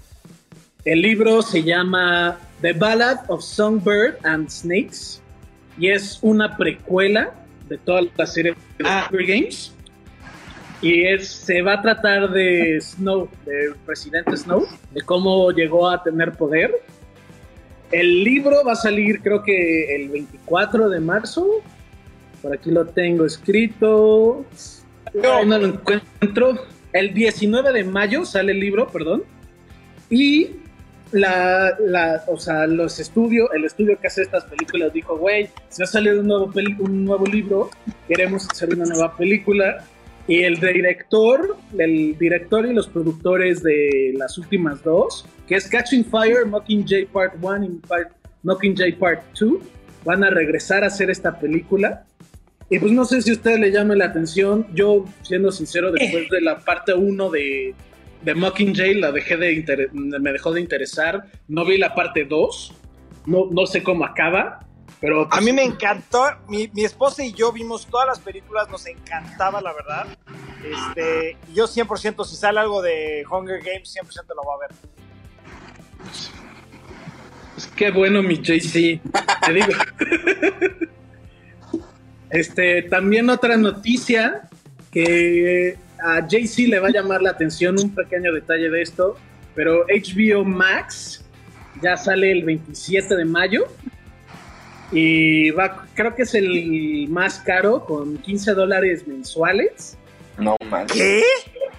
El 0.84 1.02
libro 1.02 1.42
se 1.42 1.62
llama 1.62 2.38
The 2.60 2.72
Ballad 2.72 3.18
of 3.28 3.42
Songbird 3.42 4.16
and 4.24 4.48
Snakes 4.48 5.20
y 5.78 5.90
es 5.90 6.18
una 6.22 6.56
precuela 6.56 7.32
de 7.68 7.78
toda 7.78 8.02
la 8.16 8.26
serie 8.26 8.54
de 8.78 8.84
Hunger 8.84 9.26
Games. 9.26 9.75
Y 10.82 11.06
es, 11.06 11.28
se 11.28 11.62
va 11.62 11.74
a 11.74 11.82
tratar 11.82 12.30
de 12.30 12.78
Snow, 12.80 13.28
del 13.44 13.74
presidente 13.86 14.36
Snow, 14.36 14.66
de 14.92 15.00
cómo 15.02 15.50
llegó 15.50 15.88
a 15.88 16.02
tener 16.02 16.32
poder 16.32 16.72
el 17.92 18.24
libro 18.24 18.64
va 18.64 18.72
a 18.72 18.76
salir 18.76 19.20
creo 19.22 19.42
que 19.42 19.94
el 19.94 20.08
24 20.08 20.88
de 20.88 21.00
marzo. 21.00 21.62
Por 22.42 22.54
aquí 22.54 22.70
lo 22.70 22.86
tengo 22.86 23.24
escrito. 23.24 24.44
No 25.14 25.58
lo 25.58 25.66
encuentro. 25.66 26.66
El 26.92 27.14
19 27.14 27.72
de 27.72 27.84
mayo 27.84 28.24
sale 28.24 28.52
el 28.52 28.60
libro, 28.60 28.88
perdón. 28.88 29.22
Y 30.10 30.50
la, 31.12 31.76
la, 31.80 32.24
o 32.26 32.38
sea, 32.38 32.66
los 32.66 32.98
estudios, 32.98 33.48
el 33.54 33.64
estudio 33.64 33.98
que 34.00 34.08
hace 34.08 34.22
estas 34.22 34.44
películas 34.44 34.92
dijo, 34.92 35.16
güey, 35.16 35.48
si 35.68 35.82
va 35.82 35.84
a 35.84 35.88
salir 35.88 36.18
un 36.18 36.26
nuevo, 36.26 36.52
un 36.80 37.04
nuevo 37.04 37.26
libro, 37.26 37.70
queremos 38.08 38.48
hacer 38.50 38.74
una 38.74 38.84
nueva 38.84 39.16
película. 39.16 39.84
Y 40.28 40.42
el 40.42 40.58
director, 40.58 41.56
el 41.78 42.18
director 42.18 42.66
y 42.66 42.72
los 42.74 42.88
productores 42.88 43.62
de 43.62 44.12
las 44.16 44.36
últimas 44.38 44.82
dos, 44.82 45.24
que 45.46 45.54
es 45.54 45.68
Catching 45.68 46.04
Fire, 46.04 46.44
Mockingjay 46.46 47.06
Part 47.06 47.34
1 47.40 47.64
y 47.64 47.68
Part- 47.86 48.10
Mockingjay 48.42 48.92
Part 48.98 49.22
2, 49.38 49.52
van 50.04 50.24
a 50.24 50.30
regresar 50.30 50.82
a 50.82 50.88
hacer 50.88 51.10
esta 51.10 51.38
película. 51.38 52.04
Y 52.68 52.80
pues 52.80 52.90
no 52.90 53.04
sé 53.04 53.22
si 53.22 53.30
a 53.30 53.34
usted 53.34 53.58
le 53.58 53.70
llame 53.70 53.94
la 53.94 54.06
atención. 54.06 54.66
Yo, 54.74 55.04
siendo 55.22 55.52
sincero, 55.52 55.92
después 55.92 56.28
de 56.28 56.40
la 56.40 56.58
parte 56.58 56.92
1 56.94 57.30
de, 57.30 57.74
de 58.22 58.34
Mockingjay, 58.34 58.94
la 58.94 59.12
dejé 59.12 59.36
de 59.36 59.88
me 59.92 60.32
dejó 60.32 60.52
de 60.52 60.60
interesar. 60.60 61.26
No 61.46 61.64
vi 61.64 61.78
la 61.78 61.94
parte 61.94 62.24
2. 62.24 62.74
No, 63.26 63.48
no 63.52 63.66
sé 63.66 63.84
cómo 63.84 64.04
acaba. 64.04 64.60
Pero 65.00 65.22
A 65.22 65.28
pues, 65.28 65.44
mí 65.44 65.52
me 65.52 65.62
encantó, 65.62 66.24
mi, 66.48 66.68
mi 66.68 66.84
esposa 66.84 67.22
y 67.24 67.32
yo 67.32 67.52
vimos 67.52 67.86
todas 67.86 68.06
las 68.06 68.18
películas, 68.18 68.68
nos 68.70 68.86
encantaba 68.86 69.60
la 69.60 69.72
verdad. 69.72 70.06
Este, 70.64 71.36
yo 71.52 71.66
100%, 71.66 72.24
si 72.24 72.36
sale 72.36 72.60
algo 72.60 72.80
de 72.82 73.24
Hunger 73.30 73.60
Games, 73.62 73.94
100% 73.94 74.28
lo 74.34 74.42
voy 74.42 74.54
a 74.54 74.68
ver. 74.68 74.76
Pues 77.54 77.66
qué 77.76 77.90
bueno 77.90 78.22
mi 78.22 78.36
JC, 78.36 79.00
te 79.44 79.52
digo. 79.52 79.72
Este, 82.30 82.82
también 82.82 83.30
otra 83.30 83.56
noticia 83.56 84.48
que 84.90 85.78
a 86.02 86.26
JC 86.26 86.68
le 86.68 86.80
va 86.80 86.88
a 86.88 86.90
llamar 86.90 87.22
la 87.22 87.30
atención, 87.30 87.76
un 87.78 87.94
pequeño 87.94 88.32
detalle 88.32 88.68
de 88.68 88.82
esto, 88.82 89.16
pero 89.54 89.86
HBO 89.86 90.44
Max 90.44 91.24
ya 91.80 91.96
sale 91.96 92.32
el 92.32 92.44
27 92.44 93.16
de 93.16 93.24
mayo 93.24 93.66
y 94.92 95.50
va, 95.50 95.86
creo 95.94 96.14
que 96.14 96.22
es 96.22 96.34
el 96.34 97.06
más 97.08 97.40
caro 97.40 97.84
con 97.84 98.18
15 98.18 98.54
dólares 98.54 99.06
mensuales. 99.06 99.96
No 100.38 100.56
manches. 100.70 100.98
¿Qué? 100.98 101.22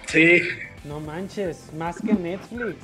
Sí, 0.06 0.42
No 0.84 1.00
manches, 1.00 1.72
más 1.76 2.00
que 2.00 2.14
Netflix. 2.14 2.76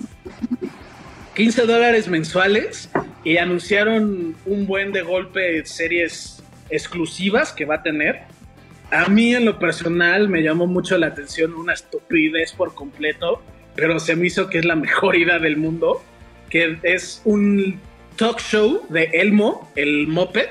15 1.34 1.66
dólares 1.66 2.08
mensuales 2.08 2.88
y 3.24 3.38
anunciaron 3.38 4.36
un 4.46 4.66
buen 4.66 4.92
de 4.92 5.02
golpe 5.02 5.64
series 5.66 6.42
exclusivas 6.70 7.52
que 7.52 7.64
va 7.64 7.76
a 7.76 7.82
tener. 7.82 8.22
A 8.90 9.08
mí 9.08 9.34
en 9.34 9.44
lo 9.44 9.58
personal 9.58 10.28
me 10.28 10.42
llamó 10.42 10.66
mucho 10.66 10.96
la 10.96 11.08
atención 11.08 11.54
una 11.54 11.72
estupidez 11.72 12.52
por 12.52 12.74
completo, 12.74 13.42
pero 13.74 13.98
se 13.98 14.14
me 14.14 14.26
hizo 14.26 14.48
que 14.48 14.58
es 14.58 14.64
la 14.64 14.76
mejor 14.76 15.16
idea 15.16 15.38
del 15.38 15.56
mundo, 15.56 16.02
que 16.50 16.78
es 16.82 17.20
un 17.24 17.80
talk 18.16 18.40
show 18.40 18.86
de 18.88 19.04
Elmo, 19.12 19.70
el 19.76 20.06
Moped, 20.06 20.50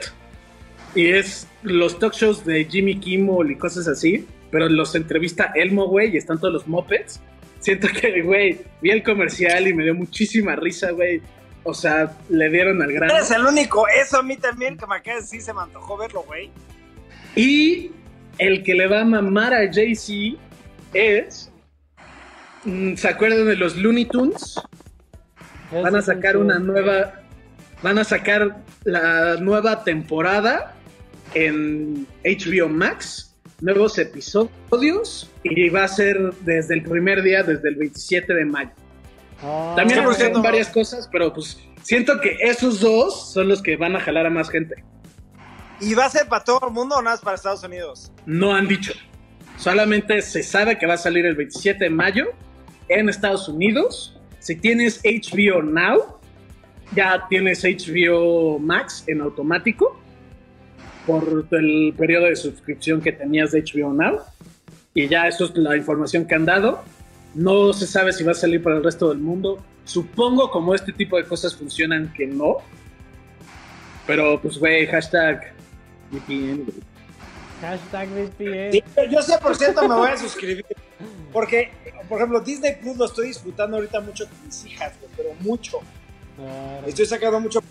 y 0.96 1.12
es 1.12 1.48
los 1.64 1.98
talk 2.00 2.14
shows 2.14 2.46
de 2.46 2.66
Jimmy 2.66 3.00
Kimmel 3.00 3.52
y 3.52 3.56
cosas 3.56 3.88
así, 3.88 4.28
pero 4.52 4.70
los 4.70 4.96
entrevista 4.96 5.52
Elmo, 5.56 5.88
güey, 5.88 6.14
y 6.14 6.18
están 6.18 6.40
todos 6.40 6.54
los 6.54 6.68
Mopeds. 6.68 7.22
Siento 7.60 7.88
que, 7.88 8.22
güey, 8.22 8.60
vi 8.82 8.92
el 8.92 9.04
comercial 9.04 9.68
y 9.68 9.74
me 9.74 9.84
dio 9.84 9.96
muchísima 9.96 10.56
risa, 10.56 10.92
güey. 10.92 11.22
O 11.64 11.74
sea, 11.74 12.16
le 12.30 12.50
dieron 12.50 12.82
al 12.82 12.92
grano. 12.92 13.14
Eres 13.14 13.32
el 13.32 13.46
único, 13.46 13.88
eso 13.88 14.20
a 14.20 14.24
mí 14.24 14.36
también, 14.36 14.78
que 14.78 14.86
me 14.86 14.96
acaba 14.96 15.16
de 15.16 15.22
decir, 15.22 15.42
se 15.42 15.54
me 15.54 15.62
antojó 15.62 15.96
verlo, 15.98 16.24
güey. 16.24 16.52
Y 17.36 17.92
el 18.38 18.64
que 18.64 18.76
le 18.76 18.88
va 18.88 19.02
a 19.02 19.06
mamar 19.06 19.54
a 19.54 19.72
Jay-Z 19.72 20.38
es. 20.94 21.50
mm, 22.66 22.96
¿Se 22.96 23.08
acuerdan 23.08 23.46
de 23.46 23.56
los 23.56 23.78
Looney 23.78 24.06
Tunes? 24.06 24.56
Van 25.72 25.96
a 25.96 26.02
sacar 26.02 26.38
una 26.38 26.60
nueva. 26.60 27.23
Van 27.84 28.00
a 28.00 28.06
sacar 28.06 28.64
la 28.86 29.36
nueva 29.36 29.84
temporada 29.84 30.74
en 31.34 32.08
HBO 32.24 32.70
Max. 32.70 33.36
Nuevos 33.60 33.98
episodios. 33.98 35.30
Y 35.44 35.70
va 35.70 35.84
a 35.84 35.88
ser 35.90 36.18
desde 36.42 36.76
el 36.76 36.84
primer 36.84 37.22
día, 37.22 37.44
desde 37.44 37.68
el 37.70 37.76
27 37.76 38.34
de 38.34 38.46
mayo. 38.46 38.72
Oh, 39.44 39.74
También 39.76 40.00
anunciaron 40.00 40.42
varias 40.42 40.70
cosas, 40.70 41.10
pero 41.12 41.34
pues 41.34 41.60
siento 41.82 42.20
que 42.22 42.38
esos 42.42 42.80
dos 42.80 43.34
son 43.34 43.50
los 43.50 43.62
que 43.62 43.76
van 43.76 43.96
a 43.98 44.00
jalar 44.00 44.26
a 44.26 44.30
más 44.30 44.50
gente. 44.50 44.84
¿Y 45.82 45.94
va 45.94 46.06
a 46.06 46.10
ser 46.10 46.28
para 46.30 46.46
todo 46.46 46.68
el 46.68 46.74
mundo 46.74 46.96
o 46.96 47.02
nada 47.02 47.18
más 47.18 47.22
para 47.22 47.36
Estados 47.36 47.64
Unidos? 47.64 48.12
no 48.26 48.56
han 48.56 48.68
dicho. 48.68 48.94
Solamente 49.58 50.22
se 50.22 50.42
sabe 50.42 50.78
que 50.78 50.88
va 50.88 50.94
a 50.94 50.98
salir 50.98 51.26
el 51.26 51.36
27 51.36 51.84
de 51.84 51.90
mayo 51.90 52.32
en 52.88 53.10
Estados 53.10 53.48
Unidos. 53.50 54.18
Si 54.40 54.56
tienes 54.56 55.02
HBO 55.04 55.62
Now, 55.62 56.20
ya 56.96 57.26
tienes 57.30 57.64
HBO 57.64 58.60
Max 58.60 59.04
en 59.08 59.22
automático 59.22 60.00
por 61.06 61.48
el 61.52 61.94
periodo 61.98 62.26
de 62.26 62.36
suscripción 62.36 63.02
que 63.02 63.12
tenías 63.12 63.52
de 63.52 63.64
HBO 63.64 63.94
Now. 63.94 64.20
Y 64.94 65.08
ya 65.08 65.28
eso 65.28 65.46
es 65.46 65.56
la 65.56 65.76
información 65.76 66.26
que 66.26 66.36
han 66.36 66.46
dado. 66.46 66.84
No 67.34 67.74
se 67.74 67.88
sabe 67.88 68.14
si 68.14 68.24
va 68.24 68.32
a 68.32 68.36
salir 68.36 68.62
para 68.62 68.78
el 68.78 68.84
resto 68.84 69.10
del 69.10 69.18
mundo. 69.18 69.64
Supongo 69.86 70.50
como 70.52 70.76
este 70.76 70.94
tipo 70.94 71.18
de 71.18 71.26
cosas 71.26 71.56
funcionan 71.56 72.14
que 72.14 72.28
no. 72.28 72.58
Pero 74.06 74.40
pues 74.42 74.58
güey, 74.58 74.86
hashtag 74.88 75.54
VPN. 76.12 76.66
Hashtag 77.62 78.10
VPN. 78.10 78.72
Sí, 78.72 78.84
yo 79.10 79.20
100% 79.20 79.82
me 79.82 79.96
voy 79.96 80.10
a 80.10 80.18
suscribir. 80.18 80.66
Porque, 81.32 81.72
por 82.08 82.20
ejemplo, 82.20 82.40
Disney 82.42 82.76
Plus 82.80 82.98
lo 82.98 83.06
estoy 83.06 83.28
disfrutando 83.28 83.78
ahorita 83.78 84.02
mucho 84.02 84.26
con 84.26 84.46
mis 84.46 84.66
hijas, 84.66 84.94
güey, 85.00 85.12
pero 85.18 85.30
mucho. 85.40 85.80
Claro. 86.36 86.88
Estoy 86.88 87.06
sacando 87.06 87.40
mucho. 87.40 87.62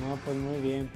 No, 0.00 0.16
pues 0.24 0.36
muy 0.36 0.60
bien. 0.60 0.90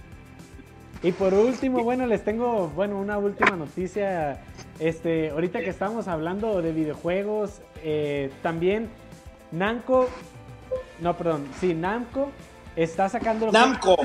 Y 1.03 1.13
por 1.13 1.35
último, 1.35 1.83
bueno, 1.85 2.07
les 2.07 2.25
tengo, 2.25 2.69
bueno, 2.69 2.99
una 2.99 3.19
última 3.19 3.57
noticia. 3.57 4.43
Este, 4.79 5.31
ahorita 5.31 5.61
que 5.61 5.71
estamos 5.71 6.09
hablando 6.09 6.61
de 6.63 6.73
videojuegos, 6.73 7.61
eh, 7.83 8.31
también 8.43 8.91
Namco, 9.53 10.09
no, 11.01 11.17
perdón, 11.17 11.49
sí, 11.61 11.75
Namco 11.75 12.31
está 12.75 13.09
sacando... 13.09 13.51
Namco. 13.53 13.97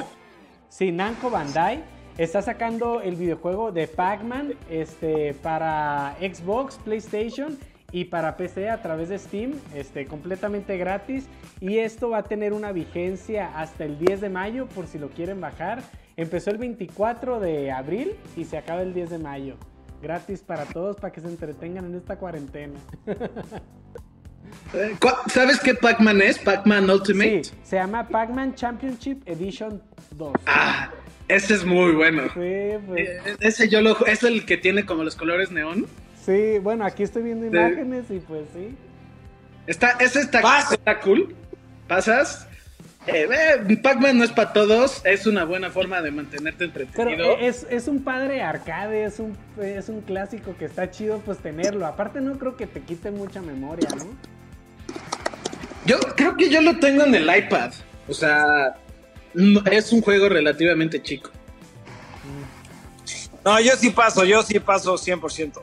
Sí, 0.69 0.91
Namco 0.91 1.29
Bandai 1.29 1.84
está 2.17 2.41
sacando 2.41 3.01
el 3.01 3.15
videojuego 3.15 3.71
de 3.71 3.88
Pac-Man 3.88 4.53
este, 4.69 5.34
para 5.34 6.15
Xbox, 6.19 6.75
PlayStation 6.77 7.57
y 7.91 8.05
para 8.05 8.37
PC 8.37 8.69
a 8.69 8.81
través 8.81 9.09
de 9.09 9.19
Steam, 9.19 9.53
este, 9.75 10.05
completamente 10.07 10.77
gratis. 10.77 11.25
Y 11.59 11.77
esto 11.79 12.09
va 12.09 12.19
a 12.19 12.23
tener 12.23 12.53
una 12.53 12.71
vigencia 12.71 13.51
hasta 13.57 13.83
el 13.85 13.99
10 13.99 14.21
de 14.21 14.29
mayo 14.29 14.67
por 14.67 14.87
si 14.87 14.97
lo 14.97 15.09
quieren 15.09 15.41
bajar. 15.41 15.83
Empezó 16.17 16.51
el 16.51 16.57
24 16.57 17.39
de 17.39 17.71
abril 17.71 18.13
y 18.37 18.45
se 18.45 18.57
acaba 18.57 18.81
el 18.81 18.93
10 18.93 19.09
de 19.11 19.17
mayo. 19.17 19.55
Gratis 20.01 20.41
para 20.41 20.65
todos 20.65 20.95
para 20.97 21.11
que 21.13 21.21
se 21.21 21.27
entretengan 21.27 21.85
en 21.85 21.95
esta 21.95 22.17
cuarentena. 22.17 22.73
Eh, 24.73 24.95
¿cu- 24.99 25.29
¿Sabes 25.29 25.59
qué 25.59 25.73
Pac-Man 25.75 26.21
es? 26.21 26.39
Pac-Man 26.39 26.89
Ultimate. 26.89 27.43
Sí, 27.43 27.51
se 27.63 27.75
llama 27.77 28.07
Pac-Man 28.07 28.55
Championship 28.55 29.21
Edition 29.27 29.81
2. 30.11 30.33
Ah, 30.45 30.89
ese 31.27 31.53
es 31.53 31.65
muy 31.65 31.91
bueno. 31.93 32.23
Sí, 32.33 32.77
pues, 32.87 33.07
Eh, 33.09 33.19
Ese 33.41 33.69
yo 33.69 33.81
lo 33.81 34.05
es 34.05 34.23
el 34.23 34.45
que 34.45 34.57
tiene 34.57 34.85
como 34.85 35.03
los 35.03 35.15
colores 35.15 35.51
neón. 35.51 35.85
Sí, 36.26 36.59
bueno, 36.59 36.86
aquí 36.86 37.03
estoy 37.03 37.24
viendo 37.24 37.49
Sí. 37.49 37.55
imágenes 37.57 38.05
y 38.09 38.19
pues 38.19 38.43
sí. 38.53 38.76
Está, 39.67 39.91
ese 39.99 40.22
está, 40.22 40.41
Pasa. 40.41 40.76
está 40.76 40.99
cool. 41.01 41.36
Pasas. 41.88 42.47
Eh, 43.07 43.28
eh, 43.67 43.78
Pac-Man 43.78 44.19
no 44.19 44.24
es 44.24 44.32
para 44.32 44.53
todos, 44.53 45.01
es 45.05 45.26
una 45.26 45.43
buena 45.43 45.72
forma 45.72 46.01
de 46.03 46.11
mantenerte 46.11 46.67
Pero 46.69 46.86
entretenido. 46.86 47.32
eh, 47.38 47.47
es, 47.47 47.65
es 47.69 47.88
un 47.88 48.03
padre 48.03 48.43
arcade, 48.43 49.05
es 49.05 49.19
un, 49.19 49.36
es 49.59 49.89
un 49.89 50.01
clásico 50.01 50.55
que 50.57 50.65
está 50.65 50.91
chido 50.91 51.17
pues 51.26 51.39
tenerlo. 51.39 51.88
Aparte 51.88 52.22
no 52.22 52.38
creo 52.38 52.55
que 52.55 52.67
te 52.67 52.82
quite 52.82 53.09
mucha 53.09 53.41
memoria, 53.41 53.89
¿no? 53.97 54.05
Yo 55.86 55.97
creo 56.15 56.38
que 56.38 56.49
yo 56.51 56.61
lo 56.61 56.78
tengo 56.78 57.03
en 57.03 57.15
el 57.15 57.36
iPad. 57.36 57.72
O 58.07 58.13
sea, 58.13 58.76
no- 59.34 59.63
es 59.72 59.91
un 59.91 60.01
juego 60.01 60.30
relativamente 60.30 61.01
chico. 61.01 61.32
No, 63.43 63.59
yo 63.59 63.72
sí 63.78 63.89
paso, 63.89 64.24
yo 64.24 64.43
sí 64.43 64.59
paso 64.59 64.95
100%. 64.95 65.53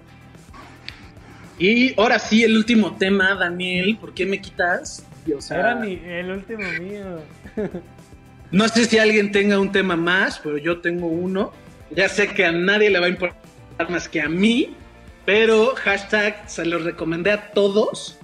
Y 1.59 1.98
ahora 2.00 2.18
sí, 2.18 2.44
el 2.44 2.56
último 2.56 2.96
tema, 2.96 3.34
Daniel, 3.34 3.98
¿por 4.00 4.14
qué 4.14 4.24
me 4.24 4.40
quitas? 4.40 5.04
O 5.36 5.40
sea, 5.40 5.59
Era 5.59 5.74
mi, 5.74 6.00
el 6.04 6.30
último 6.30 6.62
mío. 6.80 7.20
No 8.50 8.66
sé 8.68 8.86
si 8.86 8.98
alguien 8.98 9.30
tenga 9.30 9.59
un 9.59 9.72
tema 9.72 9.94
más, 9.94 10.40
pero 10.42 10.56
yo 10.56 10.80
tengo 10.80 11.06
uno. 11.06 11.52
Ya 11.90 12.09
sé 12.09 12.28
que 12.28 12.46
a 12.46 12.52
nadie 12.52 12.88
le 12.88 12.98
va 12.98 13.06
a 13.06 13.11
importar 13.11 13.90
más 13.90 14.09
que 14.09 14.22
a 14.22 14.28
mí, 14.28 14.74
pero 15.26 15.74
hashtag 15.74 16.48
se 16.48 16.64
los 16.64 16.82
recomendé 16.84 17.32
a 17.32 17.50
todos. 17.50 18.18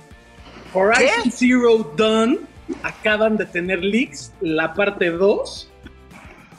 Horizon 0.72 1.30
Zero 1.30 1.94
Dawn 1.96 2.40
acaban 2.82 3.36
de 3.36 3.44
tener 3.44 3.84
leaks, 3.84 4.32
la 4.40 4.72
parte 4.72 5.10
2, 5.10 5.70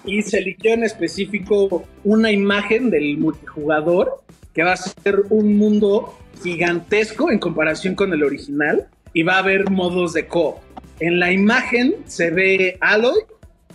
y 0.05 0.21
se 0.21 0.41
liqueó 0.41 0.73
en 0.73 0.83
específico 0.83 1.87
una 2.03 2.31
imagen 2.31 2.91
del 2.91 3.17
multijugador 3.17 4.23
que 4.53 4.63
va 4.63 4.73
a 4.73 4.77
ser 4.77 5.23
un 5.29 5.57
mundo 5.57 6.17
gigantesco 6.41 7.31
en 7.31 7.39
comparación 7.39 7.95
con 7.95 8.13
el 8.13 8.23
original 8.23 8.87
y 9.13 9.23
va 9.23 9.35
a 9.35 9.39
haber 9.39 9.69
modos 9.69 10.13
de 10.13 10.27
co 10.27 10.61
En 10.99 11.19
la 11.19 11.31
imagen 11.31 11.95
se 12.05 12.31
ve 12.31 12.77
Aloy, 12.81 13.19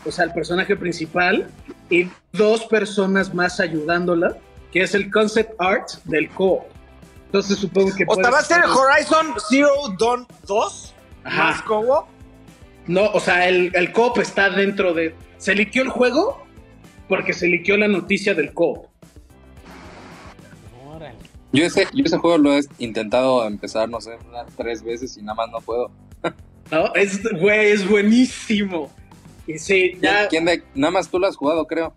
o 0.04 0.12
sea, 0.12 0.26
el 0.26 0.32
personaje 0.32 0.76
principal, 0.76 1.48
y 1.88 2.08
dos 2.32 2.64
personas 2.66 3.34
más 3.34 3.60
ayudándola, 3.60 4.36
que 4.72 4.82
es 4.82 4.94
el 4.94 5.10
concept 5.10 5.52
art 5.58 5.88
del 6.04 6.28
co 6.30 6.66
Entonces 7.26 7.58
supongo 7.58 7.94
que... 7.94 8.04
O 8.06 8.14
sea, 8.14 8.30
va 8.30 8.38
a 8.38 8.44
ser 8.44 8.62
Horizon 8.64 9.34
Zero 9.48 9.70
Dawn 9.98 10.26
2 10.46 10.94
Ajá. 11.24 11.44
más 11.44 11.62
co 11.62 12.08
No, 12.86 13.10
o 13.12 13.20
sea, 13.20 13.48
el, 13.48 13.72
el 13.74 13.92
co-op 13.92 14.18
está 14.18 14.50
dentro 14.50 14.94
de... 14.94 15.14
Se 15.38 15.54
liqueó 15.54 15.82
el 15.82 15.88
juego 15.88 16.44
porque 17.08 17.32
se 17.32 17.48
liqueó 17.48 17.76
la 17.76 17.88
noticia 17.88 18.34
del 18.34 18.52
co. 18.52 18.89
Yo 21.52 21.64
ese, 21.64 21.86
yo 21.92 22.04
ese 22.04 22.18
juego 22.18 22.38
lo 22.38 22.56
he 22.56 22.60
intentado 22.78 23.44
empezar, 23.46 23.88
no 23.88 24.00
sé, 24.00 24.16
unas 24.28 24.46
tres 24.56 24.82
veces 24.82 25.16
y 25.16 25.22
nada 25.22 25.34
más 25.34 25.50
no 25.50 25.60
puedo. 25.60 25.90
¿no? 26.70 26.94
Es, 26.94 27.20
güey, 27.40 27.70
es 27.70 27.88
buenísimo. 27.88 28.90
Y 29.46 29.58
sí, 29.58 29.98
ya... 30.00 30.28
¿Quién 30.28 30.44
de, 30.44 30.62
nada 30.74 30.92
más 30.92 31.08
tú 31.08 31.18
lo 31.18 31.26
has 31.26 31.36
jugado, 31.36 31.66
creo. 31.66 31.92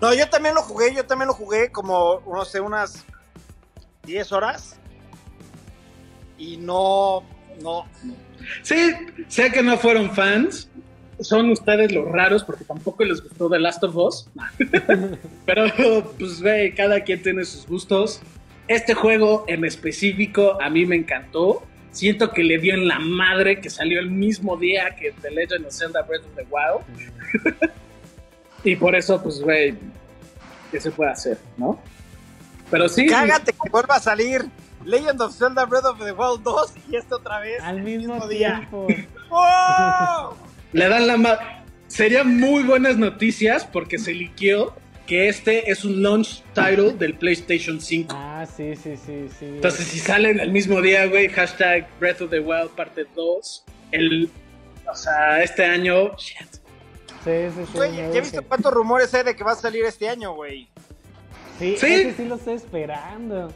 No, 0.00 0.12
yo 0.12 0.28
también 0.28 0.54
lo 0.54 0.62
jugué, 0.62 0.94
yo 0.94 1.06
también 1.06 1.28
lo 1.28 1.34
jugué 1.34 1.70
como, 1.70 2.20
no 2.26 2.44
sé, 2.44 2.60
unas 2.60 3.04
10 4.04 4.32
horas. 4.32 4.76
Y 6.36 6.56
no, 6.56 7.22
no. 7.62 7.86
Sí, 8.62 8.92
sé 9.28 9.50
que 9.50 9.62
no 9.62 9.78
fueron 9.78 10.10
fans. 10.10 10.68
Son 11.20 11.48
ustedes 11.50 11.92
los 11.92 12.10
raros 12.12 12.44
porque 12.44 12.64
tampoco 12.64 13.02
les 13.04 13.22
gustó 13.22 13.48
The 13.48 13.58
Last 13.58 13.82
of 13.84 13.96
Us. 13.96 14.28
Pero, 15.46 15.64
pues, 16.18 16.40
ve, 16.40 16.74
cada 16.76 17.00
quien 17.00 17.22
tiene 17.22 17.44
sus 17.44 17.66
gustos. 17.66 18.20
Este 18.68 18.94
juego 18.94 19.44
en 19.46 19.64
específico 19.64 20.60
a 20.60 20.68
mí 20.70 20.86
me 20.86 20.96
encantó. 20.96 21.64
Siento 21.92 22.30
que 22.32 22.44
le 22.44 22.58
dio 22.58 22.74
en 22.74 22.88
la 22.88 22.98
madre 22.98 23.60
que 23.60 23.70
salió 23.70 24.00
el 24.00 24.10
mismo 24.10 24.56
día 24.56 24.94
que 24.96 25.12
The 25.12 25.30
Legend 25.30 25.66
of 25.66 25.72
Zelda 25.72 26.02
Breath 26.02 26.24
of 26.24 26.34
the 26.34 26.46
Wild. 26.50 27.54
y 28.64 28.76
por 28.76 28.94
eso, 28.94 29.22
pues, 29.22 29.40
güey, 29.40 29.74
¿qué 30.70 30.80
se 30.80 30.90
puede 30.90 31.10
hacer, 31.10 31.38
no? 31.56 31.80
Pero 32.70 32.88
sí. 32.88 33.06
Cágate 33.06 33.52
que 33.52 33.70
vuelva 33.70 33.96
a 33.96 34.00
salir 34.00 34.44
Legend 34.84 35.20
of 35.22 35.36
Zelda 35.36 35.64
Breath 35.64 35.84
of 35.84 35.98
the 35.98 36.12
Wild 36.12 36.42
2 36.42 36.74
y 36.90 36.96
este 36.96 37.14
otra 37.14 37.40
vez. 37.40 37.62
Al 37.62 37.80
mismo 37.82 38.14
mismo 38.14 38.28
día. 38.28 38.56
tiempo. 38.58 38.86
¡Oh! 39.30 40.36
Le 40.72 40.88
dan 40.88 41.06
la 41.06 41.16
ma- 41.16 41.38
Serían 41.88 42.38
muy 42.38 42.64
buenas 42.64 42.96
noticias 42.98 43.64
porque 43.64 43.98
se 43.98 44.12
liqueó 44.12 44.74
que 45.06 45.28
este 45.28 45.70
es 45.70 45.84
un 45.84 46.02
launch 46.02 46.42
title 46.52 46.92
del 46.94 47.14
PlayStation 47.16 47.80
5. 47.80 48.12
Ah, 48.16 48.44
sí, 48.46 48.74
sí, 48.76 48.96
sí, 48.96 49.28
sí. 49.38 49.44
Entonces, 49.46 49.86
si 49.86 49.98
salen 50.00 50.40
el 50.40 50.50
mismo 50.50 50.80
día, 50.82 51.06
güey, 51.06 51.28
hashtag 51.28 51.88
Breath 52.00 52.22
of 52.22 52.30
the 52.30 52.40
Wild 52.40 52.70
parte 52.70 53.06
2, 53.14 53.64
el, 53.92 54.30
o 54.90 54.94
sea, 54.94 55.42
este 55.42 55.64
año, 55.64 56.16
shit. 56.16 56.48
Sí, 57.24 57.30
sí, 57.54 57.64
sí. 57.66 57.72
Güey, 57.74 57.96
ya 57.96 58.06
he 58.08 58.20
visto 58.20 58.42
cuántos 58.42 58.72
rumores 58.72 59.12
hay 59.14 59.22
de 59.24 59.34
que 59.36 59.44
va 59.44 59.52
a 59.52 59.56
salir 59.56 59.84
este 59.84 60.08
año, 60.08 60.34
güey. 60.34 60.68
Sí, 61.58 61.76
Sí. 61.78 61.86
ese 61.86 62.14
sí 62.14 62.24
lo 62.26 62.34
estoy 62.36 62.54
esperando. 62.54 63.52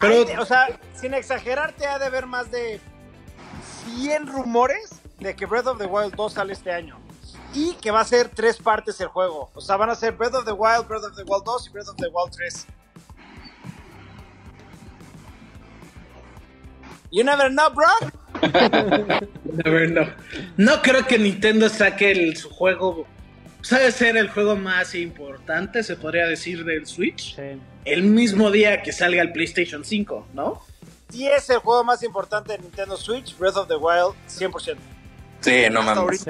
Pero, 0.00 0.24
o 0.40 0.44
sea, 0.46 0.68
sin 0.94 1.12
exagerarte, 1.14 1.86
ha 1.86 1.98
de 1.98 2.06
haber 2.06 2.26
más 2.26 2.50
de 2.50 2.80
100 3.96 4.26
rumores 4.28 4.90
de 5.18 5.34
que 5.34 5.46
Breath 5.46 5.66
of 5.66 5.78
the 5.78 5.86
Wild 5.86 6.14
2 6.14 6.32
sale 6.32 6.52
este 6.52 6.70
año. 6.72 6.98
Y 7.54 7.74
que 7.74 7.90
va 7.90 8.00
a 8.00 8.04
ser 8.04 8.28
tres 8.28 8.56
partes 8.58 9.00
el 9.00 9.08
juego. 9.08 9.50
O 9.54 9.60
sea, 9.60 9.76
van 9.76 9.90
a 9.90 9.94
ser 9.94 10.12
Breath 10.12 10.34
of 10.34 10.44
the 10.44 10.52
Wild, 10.52 10.86
Breath 10.86 11.04
of 11.04 11.16
the 11.16 11.22
Wild 11.24 11.44
2 11.44 11.66
y 11.66 11.70
Breath 11.70 11.88
of 11.88 11.96
the 11.96 12.08
Wild 12.08 12.32
3. 12.34 12.66
You 17.10 17.24
never 17.24 17.48
know, 17.48 17.70
bro. 17.70 17.86
never 19.64 19.86
know. 19.88 20.06
No 20.58 20.82
creo 20.82 21.06
que 21.06 21.18
Nintendo 21.18 21.68
saque 21.70 22.10
el- 22.12 22.36
su 22.36 22.50
juego, 22.50 23.06
sabe 23.62 23.90
ser 23.92 24.16
el 24.18 24.28
juego 24.28 24.56
más 24.56 24.94
importante, 24.94 25.82
se 25.82 25.96
podría 25.96 26.26
decir, 26.26 26.64
del 26.64 26.86
Switch, 26.86 27.34
Sí. 27.34 27.58
el 27.86 28.02
mismo 28.02 28.50
día 28.50 28.82
que 28.82 28.92
salga 28.92 29.22
el 29.22 29.32
PlayStation 29.32 29.84
5, 29.84 30.28
¿no? 30.34 30.60
Sí 31.08 31.26
es 31.26 31.48
el 31.48 31.58
juego 31.58 31.82
más 31.84 32.02
importante 32.02 32.52
de 32.52 32.58
Nintendo 32.58 32.96
Switch, 32.98 33.36
Breath 33.38 33.56
of 33.56 33.68
the 33.68 33.76
Wild, 33.76 34.14
100%. 34.28 34.76
Sí, 35.40 35.62
no 35.70 35.82
mames. 35.82 36.26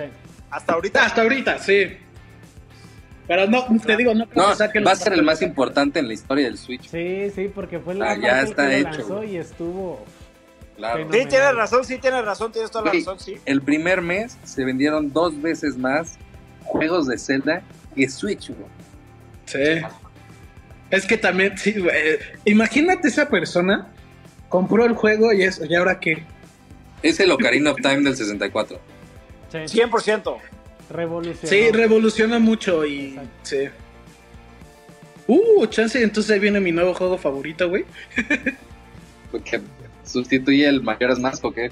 Hasta 0.50 0.72
ahorita. 0.74 1.04
Hasta 1.04 1.22
ahorita, 1.22 1.58
sí. 1.58 1.96
Pero 3.26 3.46
no, 3.46 3.66
te 3.84 3.96
digo, 3.96 4.14
no 4.14 4.26
creo 4.26 4.48
No, 4.48 4.72
que 4.72 4.80
va 4.80 4.92
a 4.92 4.96
ser 4.96 5.12
el 5.12 5.22
más 5.22 5.42
importante 5.42 5.98
en 5.98 6.08
la 6.08 6.14
historia 6.14 6.46
del 6.46 6.56
Switch. 6.56 6.88
Sí, 6.88 7.30
sí, 7.34 7.50
porque 7.54 7.78
fue 7.78 7.94
la 7.94 8.12
Ah, 8.12 8.16
ya 8.16 8.40
está 8.40 8.68
que 8.70 8.78
hecho, 8.78 8.90
lanzó 8.90 9.24
y 9.24 9.36
estuvo. 9.36 10.04
Claro. 10.76 11.08
Sí, 11.12 11.26
tienes 11.28 11.54
razón, 11.54 11.84
sí, 11.84 11.98
tienes 11.98 12.24
razón, 12.24 12.52
tienes 12.52 12.70
toda 12.70 12.86
la 12.86 12.92
razón, 12.92 13.20
sí. 13.20 13.36
El 13.44 13.60
primer 13.60 14.00
mes 14.00 14.38
se 14.44 14.64
vendieron 14.64 15.12
dos 15.12 15.40
veces 15.42 15.76
más 15.76 16.16
juegos 16.64 17.06
de 17.06 17.18
Zelda 17.18 17.62
que 17.94 18.08
Switch, 18.08 18.48
güey. 18.48 18.70
Sí. 19.44 19.84
Es 20.90 21.04
que 21.04 21.18
también, 21.18 21.58
sí, 21.58 21.74
güey. 21.78 22.18
Imagínate 22.46 23.08
esa 23.08 23.28
persona, 23.28 23.88
compró 24.48 24.86
el 24.86 24.94
juego 24.94 25.32
y 25.34 25.42
eso, 25.42 25.66
¿y 25.66 25.74
ahora 25.74 26.00
qué? 26.00 26.24
Es 27.02 27.20
el 27.20 27.30
Ocarina 27.30 27.72
of 27.72 27.76
Time 27.82 28.00
del 28.02 28.16
64. 28.16 28.80
Sí, 29.50 29.58
100%. 29.58 30.38
revolucionó. 30.90 31.48
Sí, 31.48 31.70
revoluciona 31.70 32.38
mucho 32.38 32.84
y. 32.84 33.08
Exacto. 33.08 33.30
Sí. 33.42 33.68
Uh, 35.26 35.66
chance, 35.66 36.02
entonces 36.02 36.32
ahí 36.32 36.38
viene 36.38 36.58
mi 36.58 36.72
nuevo 36.72 36.94
juego 36.94 37.18
favorito, 37.18 37.68
güey. 37.68 37.84
Porque 39.30 39.60
sustituye 40.04 40.66
el 40.66 40.82
Majora's 40.82 41.18
Mask, 41.18 41.44
¿o 41.44 41.52
qué? 41.52 41.70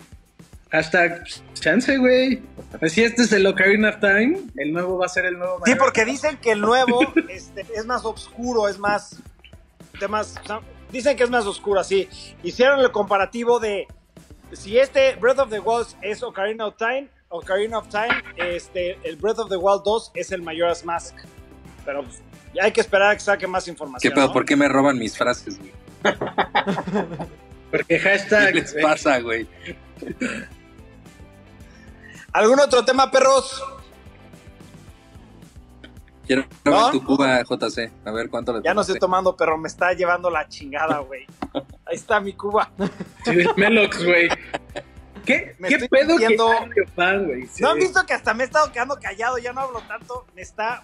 Hashtag 0.70 1.24
chance, 1.54 1.96
güey. 1.96 2.42
Así 2.82 3.02
este 3.02 3.22
es 3.22 3.32
el 3.32 3.46
Ocarina 3.46 3.88
of 3.90 4.00
Time. 4.00 4.38
El 4.56 4.72
nuevo 4.72 4.98
va 4.98 5.06
a 5.06 5.08
ser 5.08 5.24
el 5.24 5.38
nuevo. 5.38 5.60
Sí, 5.64 5.70
Majora's 5.70 5.78
porque 5.78 6.00
Mask. 6.02 6.12
dicen 6.12 6.36
que 6.36 6.52
el 6.52 6.60
nuevo 6.60 7.00
este, 7.30 7.64
es 7.74 7.86
más 7.86 8.04
oscuro, 8.04 8.68
es 8.68 8.78
más. 8.78 9.22
De 9.98 10.08
más 10.08 10.38
o 10.42 10.46
sea, 10.46 10.60
dicen 10.92 11.16
que 11.16 11.24
es 11.24 11.30
más 11.30 11.46
oscuro, 11.46 11.80
así. 11.80 12.08
Hicieron 12.42 12.80
el 12.80 12.90
comparativo 12.90 13.58
de. 13.58 13.86
Si 14.52 14.78
este 14.78 15.16
Breath 15.16 15.38
of 15.38 15.50
the 15.50 15.60
Wild 15.60 15.86
es 16.02 16.22
Ocarina 16.22 16.66
of 16.66 16.76
Time, 16.76 17.08
Ocarina 17.28 17.78
of 17.78 17.88
Time, 17.88 18.22
este, 18.36 18.98
el 19.02 19.16
Breath 19.16 19.38
of 19.38 19.48
the 19.48 19.56
Wild 19.56 19.82
2 19.84 20.12
es 20.14 20.32
el 20.32 20.42
Majora's 20.42 20.84
Mask. 20.84 21.14
Pero 21.84 22.02
pues, 22.02 22.22
ya 22.54 22.64
hay 22.64 22.72
que 22.72 22.80
esperar 22.80 23.10
a 23.10 23.14
que 23.14 23.20
saque 23.20 23.46
más 23.46 23.66
información. 23.68 24.10
¿Qué 24.10 24.14
pedo? 24.14 24.28
¿no? 24.28 24.32
¿Por 24.32 24.44
qué 24.44 24.56
me 24.56 24.68
roban 24.68 24.98
mis 24.98 25.16
frases, 25.16 25.58
güey? 25.58 25.72
Porque 27.70 27.84
¿Qué 27.88 27.98
hashtag. 27.98 28.54
les 28.54 28.74
pasa, 28.74 29.18
güey? 29.20 29.46
¿Algún 32.32 32.60
otro 32.60 32.84
tema, 32.84 33.10
perros? 33.10 33.62
Quiero 36.26 36.44
¿No? 36.64 36.84
ver 36.84 36.92
tu 36.92 37.04
Cuba, 37.04 37.42
JC. 37.42 37.90
A 38.04 38.10
ver 38.10 38.28
cuánto 38.28 38.52
le 38.52 38.62
Ya 38.62 38.74
no 38.74 38.80
estoy 38.80 38.98
tomando, 38.98 39.36
pero 39.36 39.56
me 39.56 39.68
está 39.68 39.92
llevando 39.92 40.28
la 40.28 40.48
chingada, 40.48 40.98
güey. 40.98 41.24
Ahí 41.86 41.94
está 41.94 42.20
mi 42.20 42.32
Cuba. 42.32 42.70
Sí, 43.24 43.44
Melox, 43.56 44.04
güey. 44.04 44.28
¿Qué, 45.26 45.54
Me 45.58 45.68
¿qué 45.68 45.74
estoy 45.74 45.88
pedo 45.88 46.16
sintiendo- 46.18 46.70
que 46.74 46.86
fan, 46.94 47.24
güey? 47.26 47.46
Sí. 47.48 47.62
¿No 47.62 47.70
han 47.70 47.78
visto 47.78 48.06
que 48.06 48.14
hasta 48.14 48.32
me 48.32 48.44
he 48.44 48.46
estado 48.46 48.72
quedando 48.72 48.96
callado? 48.98 49.36
Ya 49.38 49.52
no 49.52 49.60
hablo 49.60 49.80
tanto. 49.82 50.26
Me 50.34 50.40
está... 50.42 50.80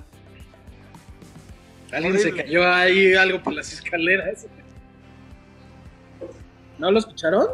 Alguien 1.92 2.18
se 2.18 2.34
cayó 2.34 2.70
ahí 2.70 3.14
algo 3.14 3.42
por 3.42 3.52
las 3.52 3.72
escaleras. 3.72 4.46
¿No 6.78 6.90
lo 6.90 6.98
escucharon? 6.98 7.46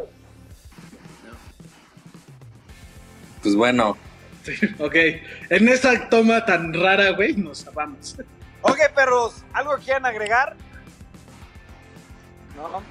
Pues 3.43 3.55
bueno, 3.55 3.97
Sí, 4.43 4.53
ok. 4.79 4.95
En 5.49 5.67
esta 5.69 6.09
toma 6.09 6.45
tan 6.45 6.73
rara, 6.73 7.11
güey, 7.11 7.35
nos 7.35 7.65
vamos. 7.73 8.15
Ok, 8.61 8.77
perros, 8.95 9.43
¿algo 9.53 9.77
quieren 9.77 10.05
agregar? 10.05 10.55
No. 12.55 12.81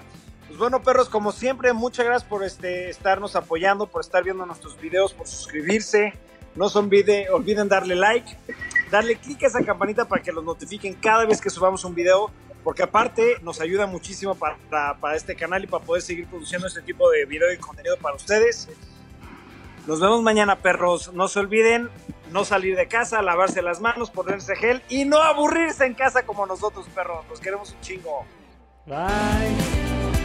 Bueno, 0.59 0.83
perros, 0.83 1.09
como 1.09 1.31
siempre, 1.31 1.73
muchas 1.73 2.05
gracias 2.05 2.29
por 2.29 2.43
este, 2.45 2.91
estarnos 2.91 3.37
apoyando, 3.37 3.87
por 3.87 4.01
estar 4.01 4.25
viendo 4.25 4.45
nuestros 4.45 4.79
videos, 4.81 5.13
por 5.15 5.29
suscribirse. 5.29 6.13
No 6.57 6.69
se 6.69 6.79
olvide- 6.81 7.29
olviden 7.31 7.69
darle 7.69 7.95
like, 7.95 8.37
darle 8.91 9.17
clic 9.17 9.45
a 9.45 9.47
esa 9.47 9.65
campanita 9.65 10.07
para 10.07 10.21
que 10.23 10.33
los 10.33 10.43
notifiquen 10.43 10.95
cada 10.95 11.25
vez 11.27 11.41
que 11.41 11.49
subamos 11.51 11.85
un 11.85 11.95
video, 11.95 12.33
porque 12.65 12.83
aparte 12.83 13.37
nos 13.43 13.61
ayuda 13.61 13.87
muchísimo 13.87 14.35
para, 14.35 14.57
para- 14.69 14.95
para 14.99 15.17
este 15.17 15.37
canal 15.37 15.63
y 15.63 15.69
para 15.69 15.85
poder 15.85 16.03
seguir 16.03 16.27
produciendo 16.27 16.67
este 16.67 16.83
tipo 16.83 17.09
de 17.09 17.25
video 17.25 17.53
y 17.53 17.59
contenido 17.59 17.97
para 17.99 18.17
ustedes. 18.17 18.69
Nos 19.87 20.01
vemos 20.01 20.23
mañana, 20.23 20.57
perros. 20.57 21.13
No 21.15 21.29
se 21.29 21.39
olviden 21.39 21.89
no 22.33 22.45
salir 22.45 22.77
de 22.77 22.89
casa, 22.89 23.23
lavarse 23.23 23.63
las 23.63 23.81
manos, 23.81 24.11
ponerse 24.11 24.57
gel 24.57 24.83
y 24.89 25.05
no 25.05 25.19
aburrirse 25.23 25.87
en 25.87 25.95
casa 25.95 26.27
como 26.27 26.45
nosotros, 26.47 26.87
perros. 26.95 27.25
Los 27.31 27.39
queremos 27.39 27.71
un 27.73 27.81
chingo. 27.81 28.27
Bye. 28.87 30.18